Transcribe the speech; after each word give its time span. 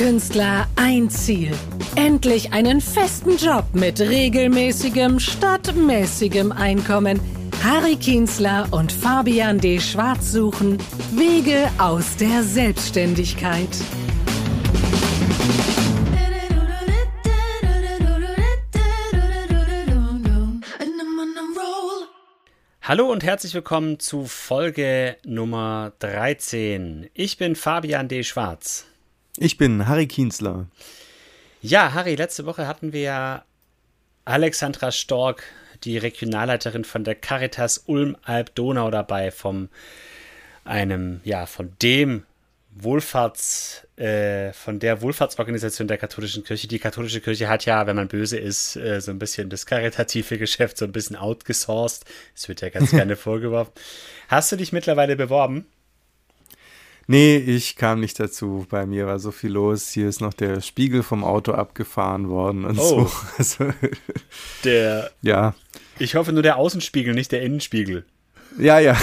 Künstler 0.00 0.66
ein 0.76 1.10
Ziel. 1.10 1.52
Endlich 1.94 2.54
einen 2.54 2.80
festen 2.80 3.36
Job 3.36 3.66
mit 3.74 4.00
regelmäßigem 4.00 5.20
statt 5.20 5.74
mäßigem 5.76 6.52
Einkommen. 6.52 7.20
Harry 7.62 7.96
Kienzler 7.96 8.66
und 8.70 8.90
Fabian 8.92 9.58
D. 9.58 9.78
Schwarz 9.78 10.32
suchen 10.32 10.78
Wege 11.12 11.68
aus 11.76 12.16
der 12.16 12.42
Selbstständigkeit. 12.42 13.68
Hallo 22.80 23.12
und 23.12 23.22
herzlich 23.22 23.52
willkommen 23.52 23.98
zu 23.98 24.24
Folge 24.24 25.18
Nummer 25.26 25.92
13. 25.98 27.10
Ich 27.12 27.36
bin 27.36 27.54
Fabian 27.54 28.08
D. 28.08 28.24
Schwarz. 28.24 28.89
Ich 29.36 29.56
bin 29.56 29.86
Harry 29.86 30.06
Kienzler. 30.06 30.66
Ja, 31.62 31.92
Harry, 31.92 32.14
letzte 32.14 32.46
Woche 32.46 32.66
hatten 32.66 32.92
wir 32.92 33.00
ja 33.00 33.44
Alexandra 34.24 34.92
Stork, 34.92 35.44
die 35.84 35.98
Regionalleiterin 35.98 36.84
von 36.84 37.04
der 37.04 37.14
Caritas 37.14 37.84
Ulm-Alb-Donau 37.86 38.90
dabei, 38.90 39.30
vom 39.30 39.68
einem, 40.64 41.20
ja, 41.24 41.46
von 41.46 41.72
dem 41.82 42.24
Wohlfahrts, 42.72 43.86
äh, 43.96 44.52
von 44.52 44.78
der 44.78 45.02
Wohlfahrtsorganisation 45.02 45.88
der 45.88 45.98
katholischen 45.98 46.44
Kirche. 46.44 46.68
Die 46.68 46.78
katholische 46.78 47.20
Kirche 47.20 47.48
hat 47.48 47.64
ja, 47.66 47.86
wenn 47.86 47.96
man 47.96 48.08
böse 48.08 48.38
ist, 48.38 48.76
äh, 48.76 49.00
so 49.00 49.10
ein 49.10 49.18
bisschen 49.18 49.50
das 49.50 49.66
karitative 49.66 50.38
Geschäft 50.38 50.78
so 50.78 50.84
ein 50.84 50.92
bisschen 50.92 51.16
outgesourced. 51.16 52.04
Das 52.34 52.48
wird 52.48 52.60
ja 52.60 52.68
ganz 52.68 52.90
gerne 52.92 53.16
vorgeworfen. 53.16 53.72
Hast 54.28 54.52
du 54.52 54.56
dich 54.56 54.72
mittlerweile 54.72 55.16
beworben? 55.16 55.66
Nee, 57.10 57.38
ich 57.38 57.74
kam 57.74 57.98
nicht 57.98 58.20
dazu. 58.20 58.66
Bei 58.70 58.86
mir 58.86 59.08
war 59.08 59.18
so 59.18 59.32
viel 59.32 59.50
los. 59.50 59.90
Hier 59.90 60.08
ist 60.08 60.20
noch 60.20 60.32
der 60.32 60.60
Spiegel 60.60 61.02
vom 61.02 61.24
Auto 61.24 61.50
abgefahren 61.50 62.28
worden 62.28 62.64
und 62.64 62.78
oh. 62.78 63.04
so. 63.06 63.10
Also, 63.36 63.74
der. 64.62 65.10
Ja. 65.20 65.56
Ich 65.98 66.14
hoffe 66.14 66.32
nur 66.32 66.44
der 66.44 66.56
Außenspiegel, 66.56 67.12
nicht 67.12 67.32
der 67.32 67.42
Innenspiegel. 67.42 68.04
Ja, 68.58 68.78
ja. 68.78 68.96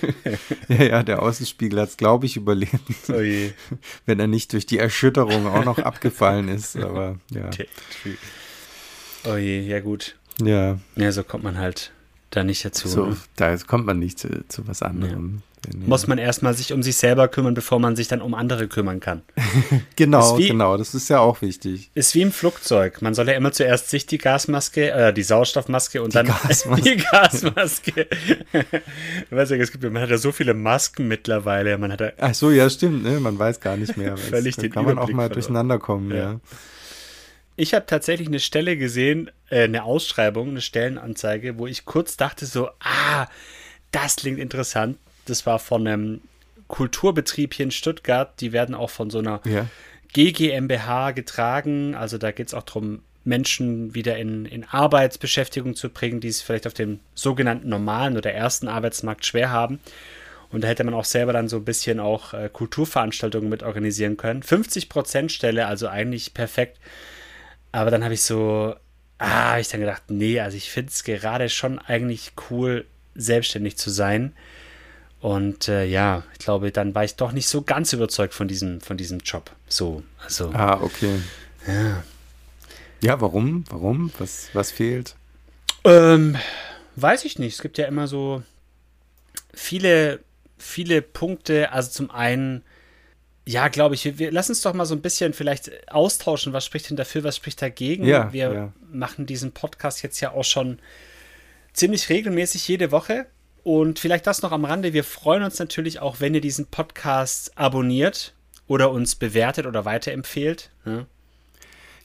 ja, 0.68 0.82
ja, 0.84 1.02
der 1.02 1.22
Außenspiegel 1.22 1.80
hat 1.80 1.88
es, 1.88 1.96
glaube 1.96 2.26
ich, 2.26 2.36
überlebt. 2.36 2.74
Oh 3.08 3.20
je. 3.20 3.52
Wenn 4.04 4.20
er 4.20 4.26
nicht 4.26 4.52
durch 4.52 4.66
die 4.66 4.78
Erschütterung 4.78 5.46
auch 5.46 5.64
noch 5.64 5.78
abgefallen 5.78 6.48
ist. 6.48 6.76
Aber 6.76 7.16
ja. 7.30 7.48
Oh 9.24 9.36
je, 9.36 9.60
ja 9.62 9.80
gut. 9.80 10.14
Ja. 10.42 10.78
Ja, 10.94 11.10
so 11.10 11.24
kommt 11.24 11.44
man 11.44 11.56
halt 11.56 11.90
da 12.28 12.44
nicht 12.44 12.66
dazu. 12.66 12.86
So, 12.86 13.06
ne? 13.06 13.16
da 13.36 13.56
kommt 13.56 13.86
man 13.86 13.98
nicht 13.98 14.18
zu, 14.18 14.46
zu 14.48 14.68
was 14.68 14.82
anderem. 14.82 15.36
Ja. 15.36 15.49
Muss 15.74 16.06
man 16.06 16.18
erstmal 16.18 16.54
sich 16.54 16.72
um 16.72 16.82
sich 16.82 16.96
selber 16.96 17.28
kümmern, 17.28 17.54
bevor 17.54 17.78
man 17.78 17.94
sich 17.94 18.08
dann 18.08 18.22
um 18.22 18.34
andere 18.34 18.66
kümmern 18.66 18.98
kann. 18.98 19.22
genau, 19.96 20.38
wie, 20.38 20.48
genau, 20.48 20.76
das 20.76 20.94
ist 20.94 21.10
ja 21.10 21.20
auch 21.20 21.42
wichtig. 21.42 21.90
Ist 21.94 22.14
wie 22.14 22.22
im 22.22 22.32
Flugzeug. 22.32 23.02
Man 23.02 23.14
soll 23.14 23.28
ja 23.28 23.34
immer 23.34 23.52
zuerst 23.52 23.90
sich 23.90 24.06
die 24.06 24.18
Gasmaske, 24.18 24.90
äh, 24.90 25.12
die 25.12 25.22
Sauerstoffmaske 25.22 26.02
und 26.02 26.14
die 26.14 26.18
dann 26.18 26.26
Gasmaske. 26.26 26.82
die 26.82 26.96
Gasmaske. 26.96 28.06
weiß 29.30 29.50
ja, 29.50 29.56
es 29.56 29.72
gibt, 29.72 29.84
man 29.84 30.02
hat 30.02 30.10
ja 30.10 30.18
so 30.18 30.32
viele 30.32 30.54
Masken 30.54 31.08
mittlerweile. 31.08 31.76
Man 31.76 31.92
hat 31.92 32.00
ja 32.00 32.12
Ach 32.18 32.34
so, 32.34 32.50
ja, 32.50 32.68
stimmt, 32.70 33.02
ne? 33.02 33.20
man 33.20 33.38
weiß 33.38 33.60
gar 33.60 33.76
nicht 33.76 33.96
mehr. 33.96 34.16
Völlig 34.16 34.56
den 34.56 34.70
kann 34.70 34.86
man 34.86 34.98
auch 34.98 35.10
mal 35.10 35.28
durcheinander 35.28 35.78
kommen, 35.78 36.10
ja. 36.10 36.16
ja. 36.16 36.40
Ich 37.56 37.74
habe 37.74 37.84
tatsächlich 37.84 38.28
eine 38.28 38.40
Stelle 38.40 38.78
gesehen, 38.78 39.30
äh, 39.50 39.64
eine 39.64 39.84
Ausschreibung, 39.84 40.48
eine 40.48 40.62
Stellenanzeige, 40.62 41.58
wo 41.58 41.66
ich 41.66 41.84
kurz 41.84 42.16
dachte 42.16 42.46
so, 42.46 42.68
ah, 42.80 43.26
das 43.90 44.16
klingt 44.16 44.38
interessant. 44.38 44.96
Das 45.24 45.46
war 45.46 45.58
von 45.58 45.86
einem 45.86 46.20
Kulturbetrieb 46.68 47.54
hier 47.54 47.64
in 47.64 47.70
Stuttgart. 47.70 48.40
Die 48.40 48.52
werden 48.52 48.74
auch 48.74 48.90
von 48.90 49.10
so 49.10 49.18
einer 49.18 49.40
ja. 49.44 49.66
GGMBH 50.12 51.12
getragen. 51.12 51.94
Also 51.94 52.18
da 52.18 52.30
geht 52.30 52.48
es 52.48 52.54
auch 52.54 52.62
darum, 52.62 53.02
Menschen 53.24 53.94
wieder 53.94 54.16
in, 54.16 54.46
in 54.46 54.64
Arbeitsbeschäftigung 54.64 55.74
zu 55.74 55.90
bringen, 55.90 56.20
die 56.20 56.28
es 56.28 56.40
vielleicht 56.40 56.66
auf 56.66 56.74
dem 56.74 57.00
sogenannten 57.14 57.68
normalen 57.68 58.16
oder 58.16 58.32
ersten 58.32 58.68
Arbeitsmarkt 58.68 59.26
schwer 59.26 59.50
haben. 59.50 59.80
Und 60.50 60.64
da 60.64 60.68
hätte 60.68 60.82
man 60.84 60.94
auch 60.94 61.04
selber 61.04 61.32
dann 61.32 61.48
so 61.48 61.58
ein 61.58 61.64
bisschen 61.64 62.00
auch 62.00 62.34
äh, 62.34 62.48
Kulturveranstaltungen 62.52 63.48
mit 63.48 63.62
organisieren 63.62 64.16
können. 64.16 64.42
50% 64.42 65.28
Stelle, 65.28 65.66
also 65.66 65.86
eigentlich 65.86 66.34
perfekt 66.34 66.78
aber 67.72 67.90
dann 67.90 68.04
habe 68.04 68.14
ich 68.14 68.22
so, 68.22 68.74
ah, 69.18 69.50
habe 69.50 69.60
ich 69.60 69.68
dann 69.68 69.80
gedacht, 69.80 70.04
nee, 70.08 70.40
also 70.40 70.56
ich 70.56 70.70
finde 70.70 70.90
es 70.90 71.04
gerade 71.04 71.48
schon 71.48 71.78
eigentlich 71.78 72.32
cool, 72.50 72.86
selbstständig 73.14 73.76
zu 73.76 73.90
sein. 73.90 74.32
Und 75.20 75.68
äh, 75.68 75.84
ja, 75.84 76.22
ich 76.32 76.38
glaube, 76.38 76.72
dann 76.72 76.94
war 76.94 77.04
ich 77.04 77.16
doch 77.16 77.32
nicht 77.32 77.46
so 77.48 77.62
ganz 77.62 77.92
überzeugt 77.92 78.32
von 78.32 78.48
diesem, 78.48 78.80
von 78.80 78.96
diesem 78.96 79.18
Job. 79.18 79.50
So, 79.68 80.02
also. 80.24 80.50
Ah, 80.52 80.80
okay. 80.80 81.20
Ja. 81.66 82.02
Ja, 83.02 83.20
warum? 83.20 83.64
Warum? 83.70 84.12
Was, 84.18 84.48
was 84.52 84.70
fehlt? 84.70 85.14
Ähm, 85.84 86.36
weiß 86.96 87.24
ich 87.24 87.38
nicht. 87.38 87.54
Es 87.54 87.62
gibt 87.62 87.78
ja 87.78 87.86
immer 87.86 88.06
so 88.06 88.42
viele, 89.54 90.20
viele 90.58 91.02
Punkte. 91.02 91.72
Also 91.72 91.90
zum 91.90 92.10
einen 92.10 92.62
ja, 93.46 93.68
glaube 93.68 93.94
ich. 93.94 94.04
Wir, 94.04 94.18
wir 94.18 94.30
lassen 94.30 94.52
uns 94.52 94.60
doch 94.60 94.74
mal 94.74 94.84
so 94.86 94.94
ein 94.94 95.02
bisschen 95.02 95.32
vielleicht 95.32 95.90
austauschen. 95.90 96.52
Was 96.52 96.64
spricht 96.64 96.88
denn 96.88 96.96
dafür, 96.96 97.24
was 97.24 97.36
spricht 97.36 97.60
dagegen? 97.60 98.04
Ja, 98.04 98.32
wir 98.32 98.52
ja. 98.52 98.72
machen 98.92 99.26
diesen 99.26 99.52
Podcast 99.52 100.02
jetzt 100.02 100.20
ja 100.20 100.32
auch 100.32 100.44
schon 100.44 100.78
ziemlich 101.72 102.08
regelmäßig 102.08 102.68
jede 102.68 102.92
Woche. 102.92 103.26
Und 103.62 103.98
vielleicht 103.98 104.26
das 104.26 104.42
noch 104.42 104.52
am 104.52 104.64
Rande. 104.64 104.92
Wir 104.92 105.04
freuen 105.04 105.42
uns 105.42 105.58
natürlich 105.58 106.00
auch, 106.00 106.20
wenn 106.20 106.34
ihr 106.34 106.40
diesen 106.40 106.66
Podcast 106.66 107.56
abonniert 107.56 108.34
oder 108.66 108.90
uns 108.90 109.14
bewertet 109.14 109.66
oder 109.66 109.84
weiterempfehlt. 109.84 110.70
Ja. 110.84 111.06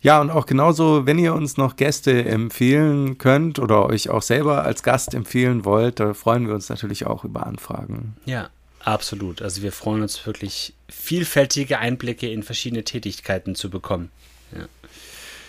Ja, 0.02 0.22
und 0.22 0.30
auch 0.30 0.46
genauso, 0.46 1.08
wenn 1.08 1.18
ihr 1.18 1.34
uns 1.34 1.58
noch 1.58 1.78
Gäste 1.78 2.26
empfehlen 2.26 3.18
könnt 3.18 3.58
oder 3.58 3.88
euch 3.88 4.10
auch 4.10 4.22
selber 4.22 4.64
als 4.64 4.84
Gast 4.84 5.16
empfehlen 5.16 5.66
wollt, 5.66 6.00
da 6.00 6.14
freuen 6.14 6.46
wir 6.46 6.54
uns 6.54 6.70
natürlich 6.70 7.08
auch 7.08 7.24
über 7.24 7.48
Anfragen. 7.48 8.16
Ja, 8.26 8.52
Absolut. 8.86 9.42
Also 9.42 9.64
wir 9.64 9.72
freuen 9.72 10.04
uns 10.04 10.28
wirklich, 10.28 10.76
vielfältige 10.88 11.80
Einblicke 11.80 12.30
in 12.30 12.44
verschiedene 12.44 12.84
Tätigkeiten 12.84 13.56
zu 13.56 13.72
bekommen. 13.72 14.12
Ja. 14.56 14.68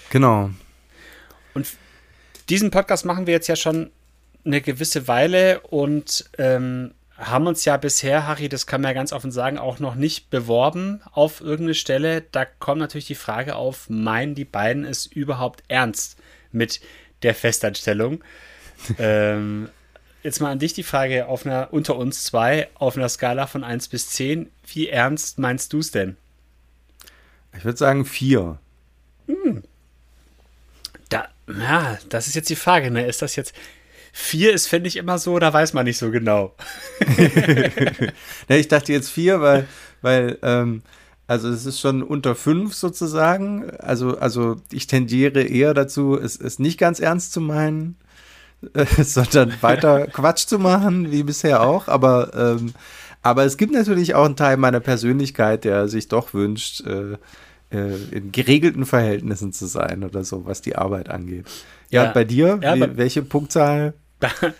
Genau. 0.08 0.50
Und 1.52 1.66
diesen 2.48 2.70
Podcast 2.70 3.04
machen 3.04 3.26
wir 3.26 3.34
jetzt 3.34 3.48
ja 3.48 3.54
schon 3.54 3.90
eine 4.46 4.60
gewisse 4.60 5.08
Weile 5.08 5.60
und 5.60 6.30
ähm, 6.38 6.94
haben 7.18 7.46
uns 7.46 7.64
ja 7.64 7.76
bisher, 7.76 8.26
Harry, 8.26 8.48
das 8.48 8.66
kann 8.66 8.82
man 8.82 8.90
ja 8.90 8.94
ganz 8.94 9.12
offen 9.12 9.30
sagen, 9.30 9.58
auch 9.58 9.78
noch 9.78 9.94
nicht 9.94 10.30
beworben 10.30 11.00
auf 11.12 11.40
irgendeine 11.40 11.74
Stelle. 11.74 12.22
Da 12.32 12.44
kommt 12.44 12.80
natürlich 12.80 13.06
die 13.06 13.14
Frage 13.14 13.56
auf, 13.56 13.88
meinen 13.88 14.34
die 14.34 14.44
beiden 14.44 14.84
es 14.84 15.06
überhaupt 15.06 15.64
ernst 15.68 16.18
mit 16.52 16.80
der 17.22 17.34
Festanstellung? 17.34 18.22
ähm, 18.98 19.70
jetzt 20.22 20.40
mal 20.40 20.50
an 20.50 20.58
dich 20.58 20.74
die 20.74 20.82
Frage 20.82 21.26
auf 21.26 21.46
einer 21.46 21.72
unter 21.72 21.96
uns 21.96 22.24
zwei 22.24 22.68
auf 22.74 22.96
einer 22.96 23.08
Skala 23.08 23.46
von 23.46 23.64
1 23.64 23.88
bis 23.88 24.10
10. 24.10 24.50
Wie 24.66 24.88
ernst 24.88 25.38
meinst 25.38 25.72
du 25.72 25.78
es 25.78 25.90
denn? 25.90 26.16
Ich 27.56 27.64
würde 27.64 27.78
sagen 27.78 28.04
4. 28.04 28.58
Hm. 29.26 29.62
Da, 31.08 31.28
ja, 31.48 31.98
das 32.10 32.26
ist 32.26 32.34
jetzt 32.34 32.50
die 32.50 32.56
Frage, 32.56 32.90
ne? 32.90 33.06
Ist 33.06 33.22
das 33.22 33.36
jetzt. 33.36 33.54
4 34.18 34.54
ist, 34.54 34.66
finde 34.66 34.88
ich, 34.88 34.96
immer 34.96 35.18
so, 35.18 35.38
da 35.38 35.52
weiß 35.52 35.74
man 35.74 35.84
nicht 35.84 35.98
so 35.98 36.10
genau. 36.10 36.54
ja, 38.48 38.56
ich 38.56 38.66
dachte 38.66 38.92
jetzt 38.92 39.10
4, 39.10 39.42
weil, 39.42 39.68
weil 40.00 40.38
ähm, 40.42 40.82
also 41.26 41.50
es 41.50 41.66
ist 41.66 41.80
schon 41.80 42.02
unter 42.02 42.34
5 42.34 42.74
sozusagen. 42.74 43.70
Also, 43.78 44.16
also 44.16 44.56
ich 44.72 44.86
tendiere 44.86 45.42
eher 45.42 45.74
dazu, 45.74 46.18
es, 46.18 46.40
es 46.40 46.58
nicht 46.58 46.78
ganz 46.78 46.98
ernst 46.98 47.32
zu 47.32 47.42
meinen. 47.42 47.96
sondern 48.98 49.52
weiter 49.60 50.06
Quatsch 50.06 50.46
zu 50.46 50.58
machen, 50.58 51.12
wie 51.12 51.22
bisher 51.22 51.62
auch. 51.62 51.86
Aber, 51.86 52.30
ähm, 52.34 52.72
aber 53.20 53.44
es 53.44 53.58
gibt 53.58 53.74
natürlich 53.74 54.14
auch 54.14 54.24
einen 54.24 54.34
Teil 54.34 54.56
meiner 54.56 54.80
Persönlichkeit, 54.80 55.64
der 55.64 55.88
sich 55.88 56.08
doch 56.08 56.32
wünscht, 56.32 56.80
äh, 56.86 57.18
äh, 57.70 57.96
in 58.10 58.32
geregelten 58.32 58.86
Verhältnissen 58.86 59.52
zu 59.52 59.66
sein 59.66 60.04
oder 60.04 60.24
so, 60.24 60.46
was 60.46 60.62
die 60.62 60.74
Arbeit 60.74 61.10
angeht. 61.10 61.46
Ja, 61.90 62.04
ja 62.04 62.12
bei 62.12 62.24
dir, 62.24 62.58
ja, 62.62 62.74
wie, 62.76 62.96
welche 62.96 63.22
Punktzahl? 63.22 63.92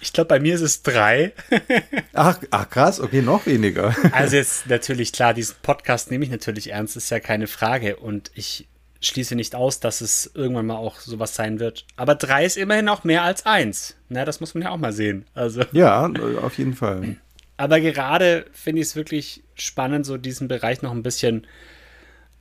Ich 0.00 0.12
glaube, 0.12 0.28
bei 0.28 0.40
mir 0.40 0.54
ist 0.54 0.60
es 0.60 0.82
drei. 0.82 1.32
ach, 2.12 2.38
ach, 2.50 2.68
krass, 2.68 3.00
okay, 3.00 3.22
noch 3.22 3.46
weniger. 3.46 3.94
Also 4.12 4.36
jetzt 4.36 4.68
natürlich 4.68 5.12
klar, 5.12 5.34
diesen 5.34 5.56
Podcast 5.62 6.10
nehme 6.10 6.24
ich 6.24 6.30
natürlich 6.30 6.72
ernst, 6.72 6.96
ist 6.96 7.10
ja 7.10 7.20
keine 7.20 7.46
Frage. 7.46 7.96
Und 7.96 8.30
ich 8.34 8.68
schließe 9.00 9.34
nicht 9.34 9.54
aus, 9.54 9.80
dass 9.80 10.00
es 10.00 10.30
irgendwann 10.34 10.66
mal 10.66 10.76
auch 10.76 11.00
sowas 11.00 11.34
sein 11.34 11.58
wird. 11.58 11.86
Aber 11.96 12.14
drei 12.14 12.44
ist 12.44 12.56
immerhin 12.56 12.88
auch 12.88 13.04
mehr 13.04 13.22
als 13.22 13.46
eins. 13.46 13.96
Na, 14.08 14.24
das 14.24 14.40
muss 14.40 14.54
man 14.54 14.62
ja 14.62 14.70
auch 14.70 14.78
mal 14.78 14.92
sehen. 14.92 15.26
Also. 15.34 15.62
Ja, 15.72 16.10
auf 16.42 16.58
jeden 16.58 16.74
Fall. 16.74 17.16
Aber 17.56 17.80
gerade 17.80 18.46
finde 18.52 18.82
ich 18.82 18.88
es 18.88 18.96
wirklich 18.96 19.42
spannend, 19.54 20.04
so 20.04 20.18
diesen 20.18 20.48
Bereich 20.48 20.82
noch 20.82 20.92
ein 20.92 21.02
bisschen 21.02 21.46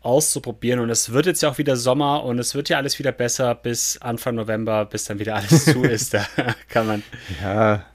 auszuprobieren. 0.05 0.79
Und 0.79 0.89
es 0.89 1.11
wird 1.11 1.25
jetzt 1.25 1.41
ja 1.41 1.49
auch 1.49 1.57
wieder 1.57 1.75
Sommer 1.75 2.23
und 2.23 2.39
es 2.39 2.55
wird 2.55 2.69
ja 2.69 2.77
alles 2.77 2.99
wieder 2.99 3.11
besser 3.11 3.55
bis 3.55 3.97
Anfang 4.01 4.35
November, 4.35 4.85
bis 4.85 5.05
dann 5.05 5.19
wieder 5.19 5.35
alles 5.35 5.65
zu 5.65 5.83
ist. 5.83 6.13
Da 6.13 6.25
kann 6.69 6.87
man. 6.87 7.03
Ja. 7.41 7.85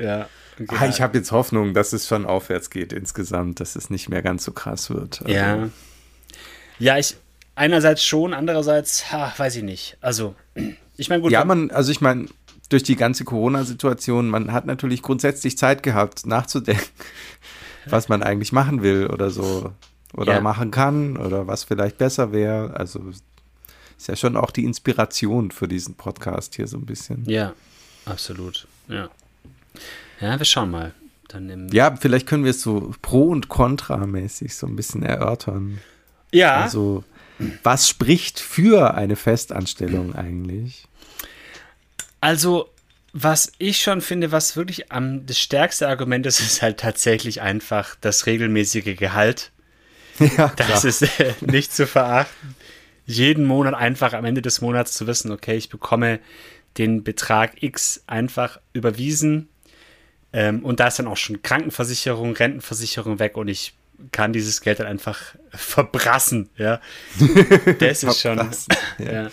Ja. 0.00 0.28
Ah, 0.68 0.86
ich 0.86 1.00
habe 1.00 1.16
jetzt 1.16 1.32
Hoffnung, 1.32 1.72
dass 1.72 1.94
es 1.94 2.06
schon 2.06 2.26
aufwärts 2.26 2.68
geht 2.68 2.92
insgesamt, 2.92 3.60
dass 3.60 3.76
es 3.76 3.88
nicht 3.88 4.10
mehr 4.10 4.20
ganz 4.20 4.44
so 4.44 4.52
krass 4.52 4.90
wird. 4.90 5.22
Also. 5.22 5.32
Ja. 5.32 5.68
Ja, 6.78 6.98
ich 6.98 7.16
einerseits 7.54 8.04
schon, 8.04 8.34
andererseits, 8.34 9.12
ha, 9.12 9.32
weiß 9.36 9.56
ich 9.56 9.62
nicht. 9.62 9.96
Also, 10.00 10.34
ich 10.96 11.08
meine, 11.08 11.22
gut. 11.22 11.32
Ja, 11.32 11.44
man, 11.44 11.70
also 11.70 11.92
ich 11.92 12.00
meine, 12.00 12.26
durch 12.68 12.82
die 12.82 12.96
ganze 12.96 13.24
Corona-Situation, 13.24 14.28
man 14.28 14.52
hat 14.52 14.66
natürlich 14.66 15.02
grundsätzlich 15.02 15.58
Zeit 15.58 15.82
gehabt, 15.82 16.26
nachzudenken, 16.26 16.84
was 17.86 18.08
man 18.08 18.22
eigentlich 18.22 18.52
machen 18.52 18.82
will 18.82 19.06
oder 19.06 19.30
so. 19.30 19.72
Oder 20.14 20.34
Ja. 20.34 20.40
machen 20.40 20.70
kann 20.70 21.16
oder 21.16 21.46
was 21.46 21.64
vielleicht 21.64 21.98
besser 21.98 22.32
wäre. 22.32 22.74
Also 22.76 23.00
ist 23.96 24.08
ja 24.08 24.16
schon 24.16 24.36
auch 24.36 24.50
die 24.50 24.64
Inspiration 24.64 25.50
für 25.50 25.68
diesen 25.68 25.94
Podcast 25.94 26.54
hier 26.56 26.66
so 26.66 26.76
ein 26.78 26.86
bisschen. 26.86 27.24
Ja, 27.26 27.52
absolut. 28.06 28.66
Ja. 28.88 29.08
Ja, 30.20 30.38
wir 30.38 30.44
schauen 30.46 30.70
mal. 30.70 30.92
Ja, 31.70 31.94
vielleicht 31.94 32.26
können 32.26 32.42
wir 32.42 32.50
es 32.50 32.60
so 32.60 32.92
pro- 33.02 33.28
und 33.28 33.48
kontramäßig 33.48 34.56
so 34.56 34.66
ein 34.66 34.74
bisschen 34.74 35.04
erörtern. 35.04 35.78
ja 36.32 36.56
Also, 36.56 37.04
was 37.62 37.88
spricht 37.88 38.40
für 38.40 38.94
eine 38.94 39.14
Festanstellung 39.14 40.16
eigentlich? 40.16 40.88
Also, 42.20 42.68
was 43.12 43.52
ich 43.58 43.80
schon 43.80 44.00
finde, 44.00 44.32
was 44.32 44.56
wirklich 44.56 44.90
am 44.92 45.24
das 45.26 45.38
stärkste 45.38 45.88
Argument 45.88 46.26
ist, 46.26 46.40
ist 46.40 46.62
halt 46.62 46.80
tatsächlich 46.80 47.40
einfach 47.42 47.94
das 48.00 48.26
regelmäßige 48.26 48.96
Gehalt. 48.96 49.52
Ja, 50.36 50.52
Das 50.56 50.84
ist 50.84 51.02
äh, 51.20 51.34
nicht 51.40 51.72
zu 51.72 51.86
verachten. 51.86 52.54
Jeden 53.06 53.44
Monat 53.44 53.74
einfach 53.74 54.12
am 54.12 54.24
Ende 54.24 54.42
des 54.42 54.60
Monats 54.60 54.92
zu 54.92 55.06
wissen, 55.06 55.32
okay, 55.32 55.56
ich 55.56 55.68
bekomme 55.68 56.20
den 56.78 57.02
Betrag 57.02 57.62
X 57.62 58.04
einfach 58.06 58.60
überwiesen. 58.72 59.48
Ähm, 60.32 60.64
und 60.64 60.78
da 60.78 60.86
ist 60.86 60.98
dann 60.98 61.08
auch 61.08 61.16
schon 61.16 61.42
Krankenversicherung, 61.42 62.34
Rentenversicherung 62.34 63.18
weg 63.18 63.36
und 63.36 63.48
ich 63.48 63.74
kann 64.12 64.32
dieses 64.32 64.60
Geld 64.60 64.80
dann 64.80 64.86
einfach 64.86 65.34
verbrassen. 65.50 66.48
Ja, 66.56 66.80
das 67.80 68.02
ist 68.02 68.20
schon. 68.20 68.38
Ja. 68.98 69.12
Ja. 69.12 69.30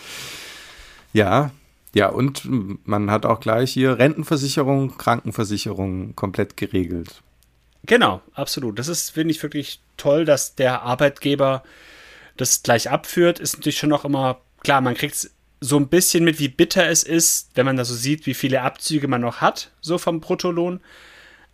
Ja, 1.14 1.50
ja, 1.94 2.08
und 2.08 2.42
man 2.86 3.10
hat 3.10 3.24
auch 3.24 3.40
gleich 3.40 3.72
hier 3.72 3.98
Rentenversicherung, 3.98 4.98
Krankenversicherung 4.98 6.14
komplett 6.16 6.56
geregelt. 6.56 7.22
Genau, 7.88 8.20
absolut. 8.34 8.78
Das 8.78 8.86
ist, 8.86 9.10
finde 9.10 9.32
ich, 9.32 9.42
wirklich 9.42 9.80
toll, 9.96 10.24
dass 10.24 10.54
der 10.54 10.82
Arbeitgeber 10.82 11.64
das 12.36 12.62
gleich 12.62 12.90
abführt. 12.90 13.40
Ist 13.40 13.56
natürlich 13.56 13.78
schon 13.78 13.88
noch 13.88 14.04
immer, 14.04 14.40
klar, 14.62 14.80
man 14.80 14.94
kriegt 14.94 15.30
so 15.60 15.76
ein 15.76 15.88
bisschen 15.88 16.22
mit, 16.22 16.38
wie 16.38 16.48
bitter 16.48 16.86
es 16.88 17.02
ist, 17.02 17.50
wenn 17.54 17.66
man 17.66 17.76
da 17.76 17.84
so 17.84 17.94
sieht, 17.94 18.26
wie 18.26 18.34
viele 18.34 18.62
Abzüge 18.62 19.08
man 19.08 19.22
noch 19.22 19.40
hat, 19.40 19.72
so 19.80 19.98
vom 19.98 20.20
Bruttolohn. 20.20 20.80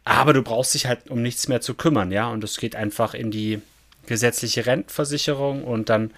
Aber 0.04 0.34
du 0.34 0.42
brauchst 0.42 0.74
dich 0.74 0.86
halt 0.86 1.08
um 1.08 1.22
nichts 1.22 1.48
mehr 1.48 1.62
zu 1.62 1.74
kümmern, 1.74 2.10
ja. 2.12 2.28
Und 2.28 2.44
es 2.44 2.58
geht 2.58 2.76
einfach 2.76 3.14
in 3.14 3.30
die 3.30 3.62
gesetzliche 4.06 4.66
Rentenversicherung 4.66 5.64
und 5.64 5.88
dann 5.88 6.10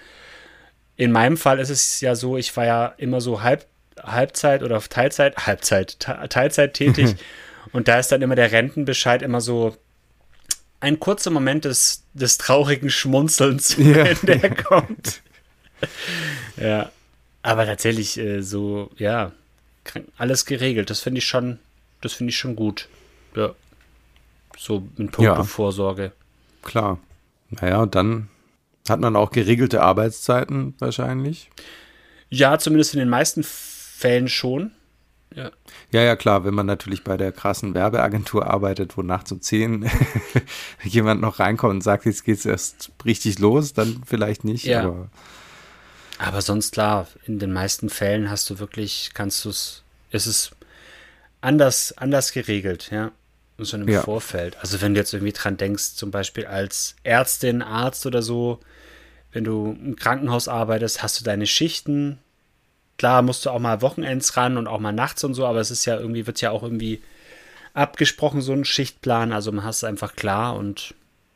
in 0.96 1.12
meinem 1.12 1.36
Fall 1.36 1.60
ist 1.60 1.70
es 1.70 2.00
ja 2.00 2.14
so, 2.16 2.36
ich 2.36 2.56
war 2.56 2.64
ja 2.64 2.86
immer 2.96 3.20
so 3.20 3.42
halb, 3.42 3.66
Halbzeit 4.02 4.62
oder 4.62 4.78
auf 4.78 4.88
Teilzeit, 4.88 5.46
Halbzeit, 5.46 6.00
Te- 6.00 6.26
Teilzeit 6.28 6.74
tätig. 6.74 7.14
und 7.72 7.86
da 7.86 7.98
ist 7.98 8.10
dann 8.10 8.22
immer 8.22 8.34
der 8.34 8.50
Rentenbescheid 8.50 9.22
immer 9.22 9.40
so 9.40 9.76
ein 10.87 11.00
kurzer 11.00 11.31
Moment 11.31 11.65
des, 11.65 12.05
des 12.15 12.38
traurigen 12.38 12.91
Schmunzelns, 12.91 13.77
Ja. 13.77 14.05
wenn 14.23 14.41
der 14.41 14.55
kommt. 14.55 15.23
ja. 16.56 16.91
Aber 17.43 17.65
tatsächlich 17.67 18.19
äh, 18.19 18.41
so, 18.43 18.91
ja, 18.97 19.33
alles 20.17 20.47
geregelt. 20.47 20.91
Das 20.91 21.00
finde 21.00 21.19
ich 21.19 21.27
schon, 21.27 21.59
das 22.00 22.12
finde 22.12 22.31
ich 22.31 22.38
schon 22.38 22.56
gut. 22.56 22.88
Ja. 23.35 23.55
So 24.59 24.88
in 24.97 25.11
puncto 25.11 25.23
Ja. 25.23 25.44
Vorsorge. 25.44 26.12
Klar. 26.62 26.99
Naja, 27.50 27.83
und 27.83 27.94
dann 27.94 28.29
hat 28.88 29.00
man 29.00 29.15
auch 29.17 29.31
geregelte 29.31 29.83
Arbeitszeiten 29.83 30.75
wahrscheinlich. 30.79 31.50
Ja, 32.31 32.59
zumindest 32.59 32.94
in 32.94 33.00
den 33.00 33.09
meisten 33.09 33.44
Fällen 33.44 34.29
schon. 34.29 34.73
Ja. 35.34 35.50
Ja, 35.90 36.02
ja, 36.02 36.17
klar, 36.17 36.44
wenn 36.44 36.55
man 36.55 36.67
natürlich 36.67 37.05
bei 37.05 37.17
der 37.17 37.32
krassen 37.32 37.75
Werbeagentur 37.75 38.46
arbeitet, 38.46 38.96
wo 38.96 39.02
nachts 39.02 39.32
um 39.32 39.40
10 39.40 39.90
jemand 40.82 41.20
noch 41.20 41.38
reinkommt 41.40 41.75
und 41.75 41.81
sagt, 41.82 42.06
jetzt 42.06 42.25
geht's 42.25 42.46
erst 42.46 42.90
richtig 43.05 43.38
los, 43.38 43.73
dann 43.75 44.02
vielleicht 44.06 44.44
nicht. 44.44 44.64
Ja. 44.64 44.81
Aber 44.82 45.08
Aber 46.19 46.40
sonst 46.43 46.73
klar, 46.73 47.06
in 47.26 47.38
den 47.38 47.52
meisten 47.52 47.90
Fällen 47.90 48.31
hast 48.31 48.49
du 48.49 48.58
wirklich, 48.58 49.11
kannst 49.14 49.44
du 49.44 49.50
es, 49.50 49.82
es 50.11 50.26
ist 50.26 50.52
anders, 51.40 51.93
anders 51.99 52.32
geregelt, 52.32 52.90
ja. 52.90 53.12
Und 53.58 53.69
schon 53.69 53.82
im 53.82 53.88
Ja. 53.88 54.02
Vorfeld. 54.02 54.56
Also 54.58 54.81
wenn 54.81 54.94
du 54.94 55.00
jetzt 55.00 55.12
irgendwie 55.14 55.32
dran 55.32 55.56
denkst, 55.56 55.94
zum 55.94 56.11
Beispiel 56.11 56.46
als 56.46 56.94
Ärztin, 57.05 57.62
Arzt 57.62 58.05
oder 58.06 58.23
so, 58.23 58.61
wenn 59.32 59.44
du 59.44 59.76
im 59.78 59.96
Krankenhaus 59.96 60.49
arbeitest, 60.49 61.02
hast 61.02 61.20
du 61.20 61.25
deine 61.25 61.46
Schichten. 61.46 62.19
Klar 62.98 63.22
musst 63.22 63.44
du 63.44 63.50
auch 63.50 63.58
mal 63.58 63.82
Wochenends 63.82 64.37
ran 64.37 64.56
und 64.56 64.66
auch 64.66 64.81
mal 64.81 64.93
nachts 64.93 65.22
und 65.25 65.34
so, 65.34 65.46
aber 65.46 65.60
es 65.60 65.70
ist 65.70 65.84
ja 65.84 65.98
irgendwie, 65.98 66.26
wird 66.26 66.40
ja 66.40 66.50
auch 66.50 66.62
irgendwie 66.62 67.02
abgesprochen, 67.75 68.40
so 68.40 68.52
ein 68.52 68.64
Schichtplan. 68.64 69.32
Also 69.32 69.52
man 69.52 69.64
hat 69.64 69.75
es 69.75 69.84
einfach 69.84 70.16
klar 70.16 70.56
und 70.56 70.94